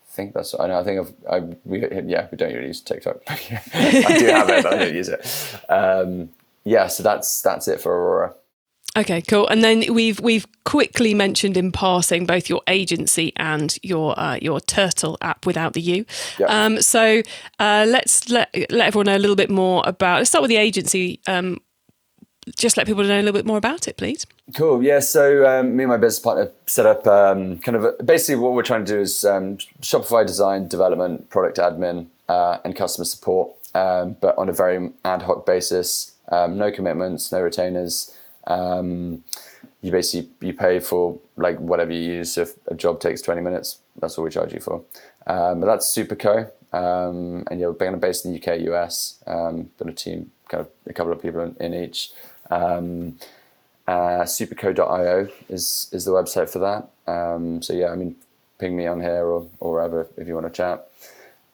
I 0.07 0.15
think 0.15 0.35
that's, 0.35 0.53
I 0.59 0.67
know, 0.67 0.79
I 0.79 0.83
think 0.83 0.99
I've, 0.99 1.13
I, 1.27 1.39
we, 1.65 1.81
yeah, 1.81 2.27
we 2.31 2.37
don't 2.37 2.53
really 2.53 2.67
use 2.67 2.81
TikTok. 2.81 3.17
I 3.27 3.35
do 4.19 4.27
have 4.27 4.49
it, 4.49 4.65
I 4.65 4.77
don't 4.77 4.93
use 4.93 5.09
it. 5.09 5.59
Um, 5.67 6.29
yeah, 6.65 6.87
so 6.87 7.03
that's 7.03 7.41
that's 7.41 7.67
it 7.67 7.79
for 7.79 7.93
Aurora. 7.93 8.35
Okay, 8.97 9.21
cool. 9.21 9.47
And 9.47 9.61
then 9.63 9.93
we've 9.93 10.19
we've 10.21 10.47
quickly 10.63 11.13
mentioned 11.13 11.57
in 11.57 11.71
passing 11.71 12.25
both 12.25 12.49
your 12.49 12.61
agency 12.67 13.33
and 13.35 13.77
your 13.83 14.17
uh, 14.17 14.39
your 14.41 14.61
Turtle 14.61 15.17
app 15.21 15.45
without 15.45 15.73
the 15.73 15.81
U. 15.81 16.05
Yep. 16.39 16.49
Um, 16.49 16.81
so 16.81 17.21
uh, 17.59 17.85
let's 17.87 18.29
let 18.29 18.49
let 18.71 18.87
everyone 18.87 19.07
know 19.07 19.17
a 19.17 19.19
little 19.19 19.35
bit 19.35 19.49
more 19.49 19.83
about. 19.85 20.19
Let's 20.19 20.29
start 20.29 20.43
with 20.43 20.49
the 20.49 20.57
agency. 20.57 21.19
Um, 21.27 21.59
just 22.55 22.77
let 22.77 22.85
people 22.85 23.03
know 23.03 23.15
a 23.15 23.23
little 23.23 23.33
bit 23.33 23.45
more 23.45 23.57
about 23.57 23.87
it, 23.87 23.97
please. 23.97 24.25
Cool. 24.55 24.81
Yeah. 24.81 24.99
So 24.99 25.45
um, 25.45 25.75
me 25.75 25.83
and 25.83 25.91
my 25.91 25.97
business 25.97 26.19
partner 26.19 26.51
set 26.65 26.85
up 26.85 27.05
um, 27.05 27.57
kind 27.59 27.75
of 27.75 27.83
a, 27.83 28.03
basically 28.03 28.35
what 28.35 28.53
we're 28.53 28.63
trying 28.63 28.85
to 28.85 28.93
do 28.93 29.01
is 29.01 29.25
um, 29.25 29.57
Shopify 29.81 30.25
design, 30.25 30.67
development, 30.67 31.29
product 31.29 31.57
admin, 31.57 32.07
uh, 32.29 32.59
and 32.63 32.75
customer 32.75 33.05
support, 33.05 33.51
um, 33.73 34.15
but 34.21 34.37
on 34.37 34.47
a 34.47 34.53
very 34.53 34.91
ad 35.03 35.23
hoc 35.23 35.45
basis. 35.45 36.14
Um, 36.29 36.57
no 36.57 36.71
commitments, 36.71 37.31
no 37.31 37.41
retainers. 37.41 38.15
Um, 38.47 39.23
you 39.81 39.91
basically 39.91 40.29
you 40.41 40.53
pay 40.53 40.79
for 40.79 41.19
like 41.37 41.59
whatever 41.59 41.91
you 41.91 42.13
use. 42.13 42.37
If 42.37 42.55
a 42.67 42.75
job 42.75 42.99
takes 42.99 43.21
twenty 43.21 43.41
minutes, 43.41 43.79
that's 43.99 44.17
all 44.17 44.23
we 44.23 44.31
charge 44.31 44.53
you 44.53 44.59
for. 44.59 44.83
Um, 45.27 45.59
but 45.61 45.67
that's 45.67 45.93
Superco, 45.95 46.49
um, 46.73 47.45
and 47.49 47.59
you're 47.59 47.73
kind 47.73 47.95
of 47.95 48.01
based 48.01 48.25
in 48.25 48.33
the 48.33 48.39
UK, 48.39 48.61
US. 48.71 49.23
Um, 49.27 49.69
got 49.77 49.89
a 49.89 49.93
team, 49.93 50.31
kind 50.47 50.61
of 50.61 50.69
a 50.87 50.93
couple 50.93 51.11
of 51.11 51.21
people 51.21 51.41
in, 51.41 51.55
in 51.59 51.73
each. 51.73 52.11
Um, 52.49 53.17
uh, 53.87 54.23
superco.io 54.23 55.29
is 55.47 55.89
is 55.91 56.05
the 56.05 56.11
website 56.11 56.49
for 56.49 56.59
that. 56.59 56.89
Um, 57.11 57.61
so 57.61 57.73
yeah, 57.73 57.89
I 57.89 57.95
mean, 57.95 58.15
ping 58.57 58.75
me 58.75 58.87
on 58.87 59.01
here 59.01 59.25
or, 59.25 59.47
or 59.59 59.73
wherever 59.73 60.07
if 60.17 60.27
you 60.27 60.33
want 60.33 60.47
to 60.47 60.51
chat. 60.51 60.89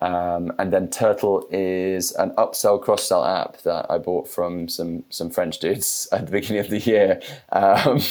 Um, 0.02 0.52
and 0.58 0.74
then 0.74 0.90
Turtle 0.90 1.48
is 1.52 2.12
an 2.14 2.32
upsell 2.32 2.82
cross 2.82 3.04
sell 3.04 3.24
app 3.24 3.62
that 3.62 3.86
I 3.90 4.00
bought 4.00 4.28
from 4.28 4.68
some 4.68 5.04
some 5.10 5.30
French 5.30 5.60
dudes 5.60 6.08
at 6.12 6.26
the 6.26 6.32
beginning 6.32 6.62
of 6.62 6.70
the 6.70 6.80
year. 6.80 7.22
Um, 7.52 8.02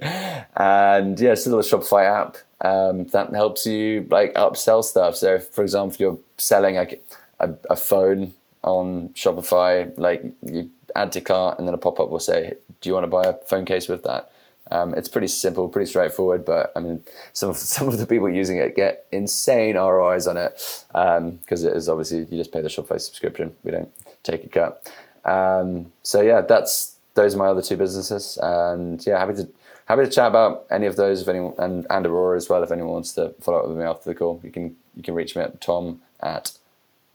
and 0.56 1.18
yeah, 1.18 1.32
it's 1.32 1.46
a 1.46 1.54
little 1.54 1.80
Shopify 1.80 2.06
app 2.06 2.36
um, 2.60 3.06
that 3.08 3.34
helps 3.34 3.66
you 3.66 4.06
like 4.10 4.34
upsell 4.34 4.84
stuff. 4.84 5.16
So, 5.16 5.36
if, 5.36 5.48
for 5.48 5.62
example, 5.62 5.96
you're 5.98 6.18
selling 6.36 6.76
like 6.76 7.04
a, 7.40 7.52
a 7.68 7.76
phone 7.76 8.32
on 8.62 9.08
Shopify, 9.10 9.92
like 9.98 10.24
you 10.42 10.70
add 10.94 11.12
to 11.12 11.20
cart, 11.20 11.58
and 11.58 11.66
then 11.66 11.74
a 11.74 11.78
pop 11.78 11.98
up 11.98 12.10
will 12.10 12.20
say, 12.20 12.54
"Do 12.80 12.88
you 12.88 12.94
want 12.94 13.04
to 13.04 13.08
buy 13.08 13.24
a 13.24 13.34
phone 13.34 13.64
case 13.64 13.88
with 13.88 14.04
that?" 14.04 14.30
Um, 14.70 14.94
it's 14.94 15.08
pretty 15.08 15.26
simple, 15.26 15.68
pretty 15.68 15.88
straightforward, 15.88 16.44
but 16.44 16.72
I 16.76 16.80
mean, 16.80 17.02
some 17.32 17.50
of 17.50 17.56
some 17.56 17.88
of 17.88 17.98
the 17.98 18.06
people 18.06 18.28
using 18.28 18.58
it 18.58 18.76
get 18.76 19.06
insane 19.12 19.76
ROIs 19.76 20.26
on 20.26 20.36
it 20.36 20.52
because 20.88 21.64
um, 21.64 21.70
it 21.70 21.76
is 21.76 21.88
obviously 21.88 22.18
you 22.18 22.38
just 22.38 22.52
pay 22.52 22.60
the 22.60 22.68
Shopify 22.68 23.00
subscription. 23.00 23.54
We 23.64 23.70
don't 23.70 23.90
take 24.22 24.44
a 24.44 24.48
cut. 24.48 24.92
Um, 25.24 25.92
so 26.02 26.20
yeah, 26.20 26.42
that's 26.42 26.96
those 27.14 27.34
are 27.34 27.38
my 27.38 27.46
other 27.46 27.62
two 27.62 27.76
businesses, 27.76 28.38
and 28.42 29.04
yeah, 29.06 29.18
happy 29.18 29.34
to 29.34 29.48
happy 29.86 30.04
to 30.04 30.10
chat 30.10 30.28
about 30.28 30.66
any 30.70 30.86
of 30.86 30.94
those 30.96 31.22
if 31.22 31.28
anyone 31.28 31.54
and, 31.58 31.86
and 31.90 32.06
Aurora 32.06 32.36
as 32.36 32.48
well. 32.48 32.62
If 32.62 32.70
anyone 32.70 32.92
wants 32.92 33.12
to 33.14 33.34
follow 33.40 33.58
up 33.58 33.66
with 33.68 33.76
me 33.76 33.82
after 33.84 34.08
the 34.10 34.14
call, 34.14 34.40
you 34.42 34.50
can 34.50 34.76
you 34.96 35.02
can 35.02 35.14
reach 35.14 35.36
me 35.36 35.42
at 35.42 35.60
Tom 35.60 36.00
at 36.20 36.52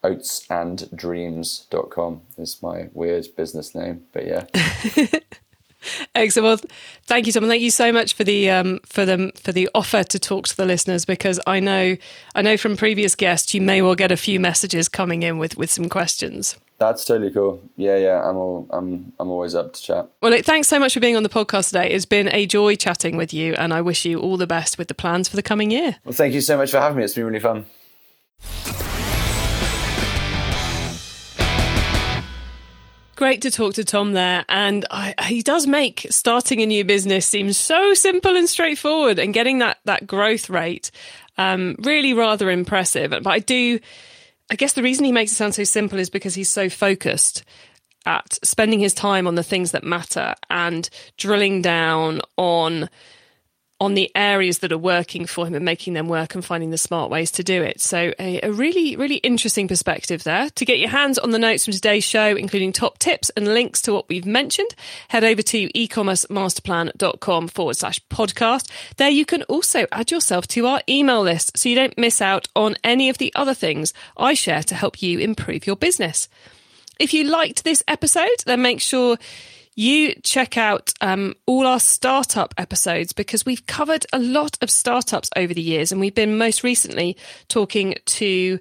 oatsanddreams.com 0.04 2.22
is 2.38 2.62
my 2.62 2.90
weird 2.94 3.26
business 3.36 3.74
name, 3.74 4.04
but 4.12 4.28
yeah. 4.28 4.46
Excellent. 6.16 6.46
Well, 6.46 6.72
thank 7.04 7.28
you, 7.28 7.34
Tom. 7.34 7.44
And 7.44 7.52
thank 7.52 7.62
you 7.62 7.72
so 7.72 7.92
much 7.92 8.14
for 8.14 8.24
the 8.24 8.50
um, 8.50 8.80
for 8.86 9.06
the 9.06 9.32
for 9.36 9.52
the 9.52 9.70
offer 9.74 10.04
to 10.04 10.20
talk 10.20 10.48
to 10.48 10.58
the 10.58 10.66
listeners 10.66 11.06
because 11.06 11.40
I 11.48 11.60
know 11.60 11.98
I 12.34 12.42
know 12.42 12.58
from 12.58 12.78
previous 12.78 13.16
guests 13.16 13.54
you 13.54 13.62
may 13.62 13.82
well 13.82 13.96
get 13.96 14.12
a 14.12 14.18
few 14.18 14.40
messages 14.40 14.90
coming 14.90 15.24
in 15.24 15.38
with 15.38 15.58
with 15.58 15.72
some 15.72 15.90
questions. 15.90 16.58
That's 16.78 17.06
totally 17.06 17.32
cool. 17.32 17.62
Yeah, 17.78 17.96
yeah. 17.96 18.30
I'm 18.30 18.36
all 18.36 18.68
I'm 18.72 19.14
I'm 19.20 19.30
always 19.30 19.56
up 19.56 19.74
to 19.74 19.82
chat. 19.82 20.10
Well, 20.22 20.32
look, 20.32 20.46
thanks 20.46 20.68
so 20.68 20.80
much 20.80 20.94
for 20.94 21.00
being 21.00 21.16
on 21.16 21.24
the 21.24 21.30
podcast 21.30 21.68
today. 21.68 21.90
It's 21.90 22.06
been 22.06 22.28
a 22.34 22.46
joy 22.46 22.76
chatting 22.76 23.16
with 23.16 23.34
you, 23.34 23.54
and 23.54 23.74
I 23.74 23.82
wish 23.82 24.06
you 24.06 24.20
all 24.20 24.38
the 24.38 24.48
best 24.48 24.78
with 24.78 24.90
the 24.90 24.96
plans 24.96 25.30
for 25.30 25.36
the 25.36 25.44
coming 25.44 25.72
year. 25.72 25.98
Well, 26.04 26.14
thank 26.14 26.34
you 26.34 26.42
so 26.42 26.58
much 26.58 26.72
for 26.72 26.80
having 26.80 26.98
me. 26.98 27.04
It's 27.06 27.14
been 27.14 27.26
really 27.26 27.40
fun. 27.40 27.66
Great 33.16 33.42
to 33.44 33.52
talk 33.52 33.76
to 33.76 33.86
Tom 33.86 34.12
there. 34.12 34.44
And 34.50 34.86
I, 34.92 35.14
he 35.24 35.42
does 35.42 35.66
make 35.66 36.06
starting 36.10 36.62
a 36.62 36.66
new 36.66 36.84
business 36.84 37.26
seem 37.26 37.54
so 37.54 37.94
simple 37.94 38.36
and 38.36 38.50
straightforward 38.50 39.20
and 39.20 39.34
getting 39.34 39.60
that, 39.60 39.80
that 39.86 40.06
growth 40.06 40.50
rate 40.50 40.92
um, 41.38 41.76
really 41.80 42.14
rather 42.14 42.50
impressive. 42.50 43.12
But 43.12 43.28
I 43.28 43.40
do, 43.40 43.80
I 44.52 44.56
guess 44.56 44.74
the 44.74 44.84
reason 44.84 45.06
he 45.06 45.14
makes 45.14 45.32
it 45.32 45.36
sound 45.36 45.56
so 45.56 45.64
simple 45.64 45.98
is 45.98 46.10
because 46.10 46.36
he's 46.36 46.52
so 46.52 46.70
focused 46.70 47.44
at 48.06 48.38
spending 48.44 48.80
his 48.80 48.94
time 48.94 49.28
on 49.28 49.36
the 49.36 49.44
things 49.44 49.72
that 49.72 49.84
matter 49.84 50.36
and 50.50 50.90
drilling 51.18 51.62
down 51.62 52.22
on 52.38 52.90
on 53.80 53.94
the 53.94 54.10
areas 54.16 54.60
that 54.60 54.72
are 54.72 54.78
working 54.78 55.26
for 55.26 55.46
him 55.46 55.54
and 55.54 55.66
making 55.66 55.94
them 55.94 56.08
work 56.08 56.34
and 56.34 56.46
finding 56.46 56.70
the 56.70 56.78
smart 56.78 57.12
ways 57.12 57.30
to 57.32 57.44
do 57.44 57.62
it. 57.62 57.82
So, 57.82 58.14
a, 58.18 58.40
a, 58.42 58.52
really, 58.52 58.96
really 58.96 59.18
interesting 59.18 59.68
perspective 59.68 60.24
there. 60.24 60.50
To 60.50 60.66
get 60.66 60.80
your 60.80 60.90
hands 60.90 61.18
on 61.20 61.32
the 61.32 61.40
notes 61.40 61.66
from 61.66 61.74
today's 61.74 62.06
show, 62.06 62.36
including 62.36 62.72
top 62.72 63.00
tips 63.00 63.30
and 63.32 63.48
links 63.48 63.82
to 63.84 63.94
what 63.94 64.08
we've 64.08 64.26
mentioned, 64.26 64.74
head 65.10 65.26
over 65.26 65.42
to 65.42 65.68
ecommercemasterplan.com 65.74 67.50
forward 67.50 67.76
slash 67.76 68.00
podcast. 68.10 68.70
There 68.96 69.10
you 69.10 69.26
can 69.26 69.44
also 69.44 69.88
add 69.92 70.10
yourself 70.10 70.48
to 70.50 70.66
our 70.68 70.82
email 70.88 71.22
list 71.22 71.58
so 71.58 71.68
you 71.68 71.76
don't 71.76 71.98
miss 71.98 72.22
out 72.22 72.48
on 72.56 72.78
any 72.84 73.10
of 73.10 73.18
the 73.18 73.34
other 73.36 73.54
things 73.54 73.94
I 74.16 74.36
share 74.36 74.64
to 74.64 74.76
help 74.76 75.02
you 75.02 75.20
improve 75.20 75.68
your 75.68 75.76
business. 75.76 76.30
If 76.98 77.14
you 77.14 77.26
liked 77.26 77.66
this 77.66 77.84
episode, 77.90 78.44
then 78.46 78.62
make 78.62 78.80
sure 78.80 79.18
you 79.76 80.16
check 80.24 80.58
out 80.58 80.94
um, 81.02 81.34
all 81.46 81.68
our 81.68 81.80
startup 81.80 82.54
episodes 82.58 83.14
because 83.14 83.46
we've 83.46 83.66
covered 83.66 84.06
a 84.14 84.20
lot 84.20 84.58
of 84.62 84.72
startups 84.72 85.30
over 85.36 85.54
the 85.54 85.62
years, 85.62 85.92
and 85.92 86.02
we've 86.02 86.16
been 86.16 86.38
most 86.38 86.64
recently 86.64 87.18
talking 87.48 87.96
to 88.06 88.60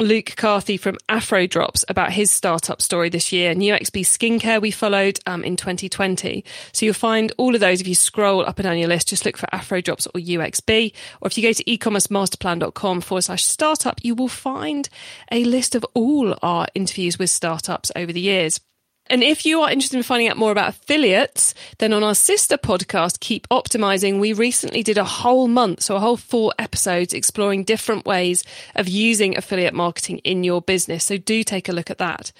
Luke 0.00 0.34
Carthy 0.36 0.76
from 0.76 0.98
Afro 1.08 1.46
Drops 1.46 1.84
about 1.88 2.12
his 2.12 2.30
startup 2.30 2.82
story 2.82 3.08
this 3.10 3.30
year. 3.30 3.54
New 3.54 3.72
XP 3.72 4.02
Skincare 4.02 4.60
we 4.60 4.72
followed 4.72 5.20
um, 5.24 5.44
in 5.44 5.56
2020. 5.56 6.44
So 6.72 6.84
you'll 6.84 6.94
find 6.94 7.32
all 7.38 7.54
of 7.54 7.60
those 7.60 7.80
if 7.80 7.86
you 7.86 7.94
scroll 7.94 8.44
up 8.44 8.58
and 8.58 8.64
down 8.64 8.76
your 8.76 8.88
list. 8.88 9.08
Just 9.08 9.24
look 9.24 9.36
for 9.36 9.48
Afro 9.54 9.80
Drops 9.80 10.08
or 10.08 10.20
UXB. 10.20 10.92
Or 11.20 11.28
if 11.28 11.38
you 11.38 11.44
go 11.44 11.52
to 11.52 11.64
ecommercemasterplan.com 11.64 13.02
forward 13.02 13.22
slash 13.22 13.44
startup, 13.44 14.00
you 14.02 14.16
will 14.16 14.28
find 14.28 14.88
a 15.30 15.44
list 15.44 15.76
of 15.76 15.86
all 15.94 16.34
our 16.42 16.66
interviews 16.74 17.16
with 17.16 17.30
startups 17.30 17.92
over 17.94 18.12
the 18.12 18.20
years. 18.20 18.60
And 19.08 19.22
if 19.22 19.44
you 19.44 19.60
are 19.60 19.70
interested 19.70 19.98
in 19.98 20.02
finding 20.02 20.28
out 20.28 20.38
more 20.38 20.50
about 20.50 20.70
affiliates, 20.70 21.54
then 21.78 21.92
on 21.92 22.02
our 22.02 22.14
sister 22.14 22.56
podcast, 22.56 23.20
Keep 23.20 23.46
Optimizing, 23.50 24.18
we 24.18 24.32
recently 24.32 24.82
did 24.82 24.96
a 24.96 25.04
whole 25.04 25.46
month, 25.46 25.82
so 25.82 25.96
a 25.96 26.00
whole 26.00 26.16
four 26.16 26.52
episodes 26.58 27.12
exploring 27.12 27.64
different 27.64 28.06
ways 28.06 28.44
of 28.74 28.88
using 28.88 29.36
affiliate 29.36 29.74
marketing 29.74 30.18
in 30.18 30.42
your 30.42 30.62
business. 30.62 31.04
So 31.04 31.18
do 31.18 31.44
take 31.44 31.68
a 31.68 31.72
look 31.72 31.90
at 31.90 31.98
that. 31.98 32.32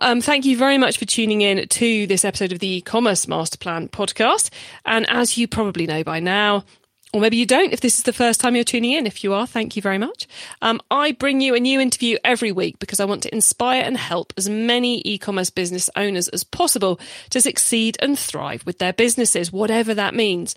Um, 0.00 0.20
thank 0.20 0.44
you 0.44 0.56
very 0.56 0.78
much 0.78 0.98
for 0.98 1.04
tuning 1.04 1.42
in 1.42 1.68
to 1.68 2.06
this 2.08 2.24
episode 2.24 2.50
of 2.50 2.58
the 2.58 2.78
e-commerce 2.78 3.28
master 3.28 3.56
plan 3.56 3.88
podcast. 3.88 4.50
And 4.84 5.08
as 5.08 5.38
you 5.38 5.46
probably 5.46 5.86
know 5.86 6.02
by 6.02 6.18
now, 6.18 6.64
or 7.12 7.20
maybe 7.20 7.36
you 7.36 7.46
don't 7.46 7.72
if 7.72 7.80
this 7.80 7.98
is 7.98 8.04
the 8.04 8.12
first 8.12 8.40
time 8.40 8.54
you're 8.54 8.64
tuning 8.64 8.92
in. 8.92 9.06
If 9.06 9.22
you 9.22 9.34
are, 9.34 9.46
thank 9.46 9.76
you 9.76 9.82
very 9.82 9.98
much. 9.98 10.26
Um, 10.62 10.80
I 10.90 11.12
bring 11.12 11.40
you 11.40 11.54
a 11.54 11.60
new 11.60 11.78
interview 11.78 12.16
every 12.24 12.52
week 12.52 12.78
because 12.78 13.00
I 13.00 13.04
want 13.04 13.22
to 13.24 13.34
inspire 13.34 13.82
and 13.82 13.96
help 13.96 14.32
as 14.36 14.48
many 14.48 15.02
e 15.04 15.18
commerce 15.18 15.50
business 15.50 15.90
owners 15.94 16.28
as 16.28 16.44
possible 16.44 16.98
to 17.30 17.40
succeed 17.40 17.96
and 18.00 18.18
thrive 18.18 18.64
with 18.64 18.78
their 18.78 18.92
businesses, 18.92 19.52
whatever 19.52 19.94
that 19.94 20.14
means. 20.14 20.54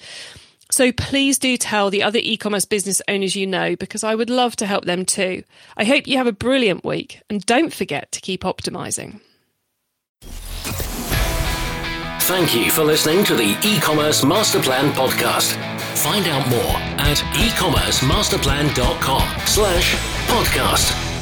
So 0.72 0.91
please 0.91 1.38
do 1.38 1.58
tell 1.58 1.89
the 1.89 2.03
other 2.03 2.20
e 2.22 2.38
commerce 2.38 2.66
business 2.66 3.01
owners 3.08 3.36
you 3.36 3.45
know 3.47 3.76
because 3.76 4.03
I 4.03 4.16
would 4.16 4.30
love 4.30 4.56
to 4.58 4.66
help 4.66 4.86
them 4.86 5.06
too. 5.06 5.43
I 5.76 5.84
hope 5.84 6.08
you 6.08 6.18
have 6.18 6.28
a 6.28 6.32
brilliant 6.32 6.86
week 6.86 7.22
and 7.30 7.45
don't 7.45 7.74
forget 7.74 8.12
to 8.14 8.22
keep 8.22 8.41
optimizing. 8.41 9.20
Thank 12.26 12.56
you 12.56 12.72
for 12.72 12.84
listening 12.84 13.24
to 13.26 13.36
the 13.36 13.56
e-commerce 13.64 14.24
master 14.24 14.60
plan 14.60 14.91
podcast. 14.93 15.74
Find 15.96 16.28
out 16.28 16.48
more 16.50 16.76
at 17.00 17.18
ecommercemasterplan.com 17.18 19.48
slash 19.48 19.96
podcast. 20.28 21.14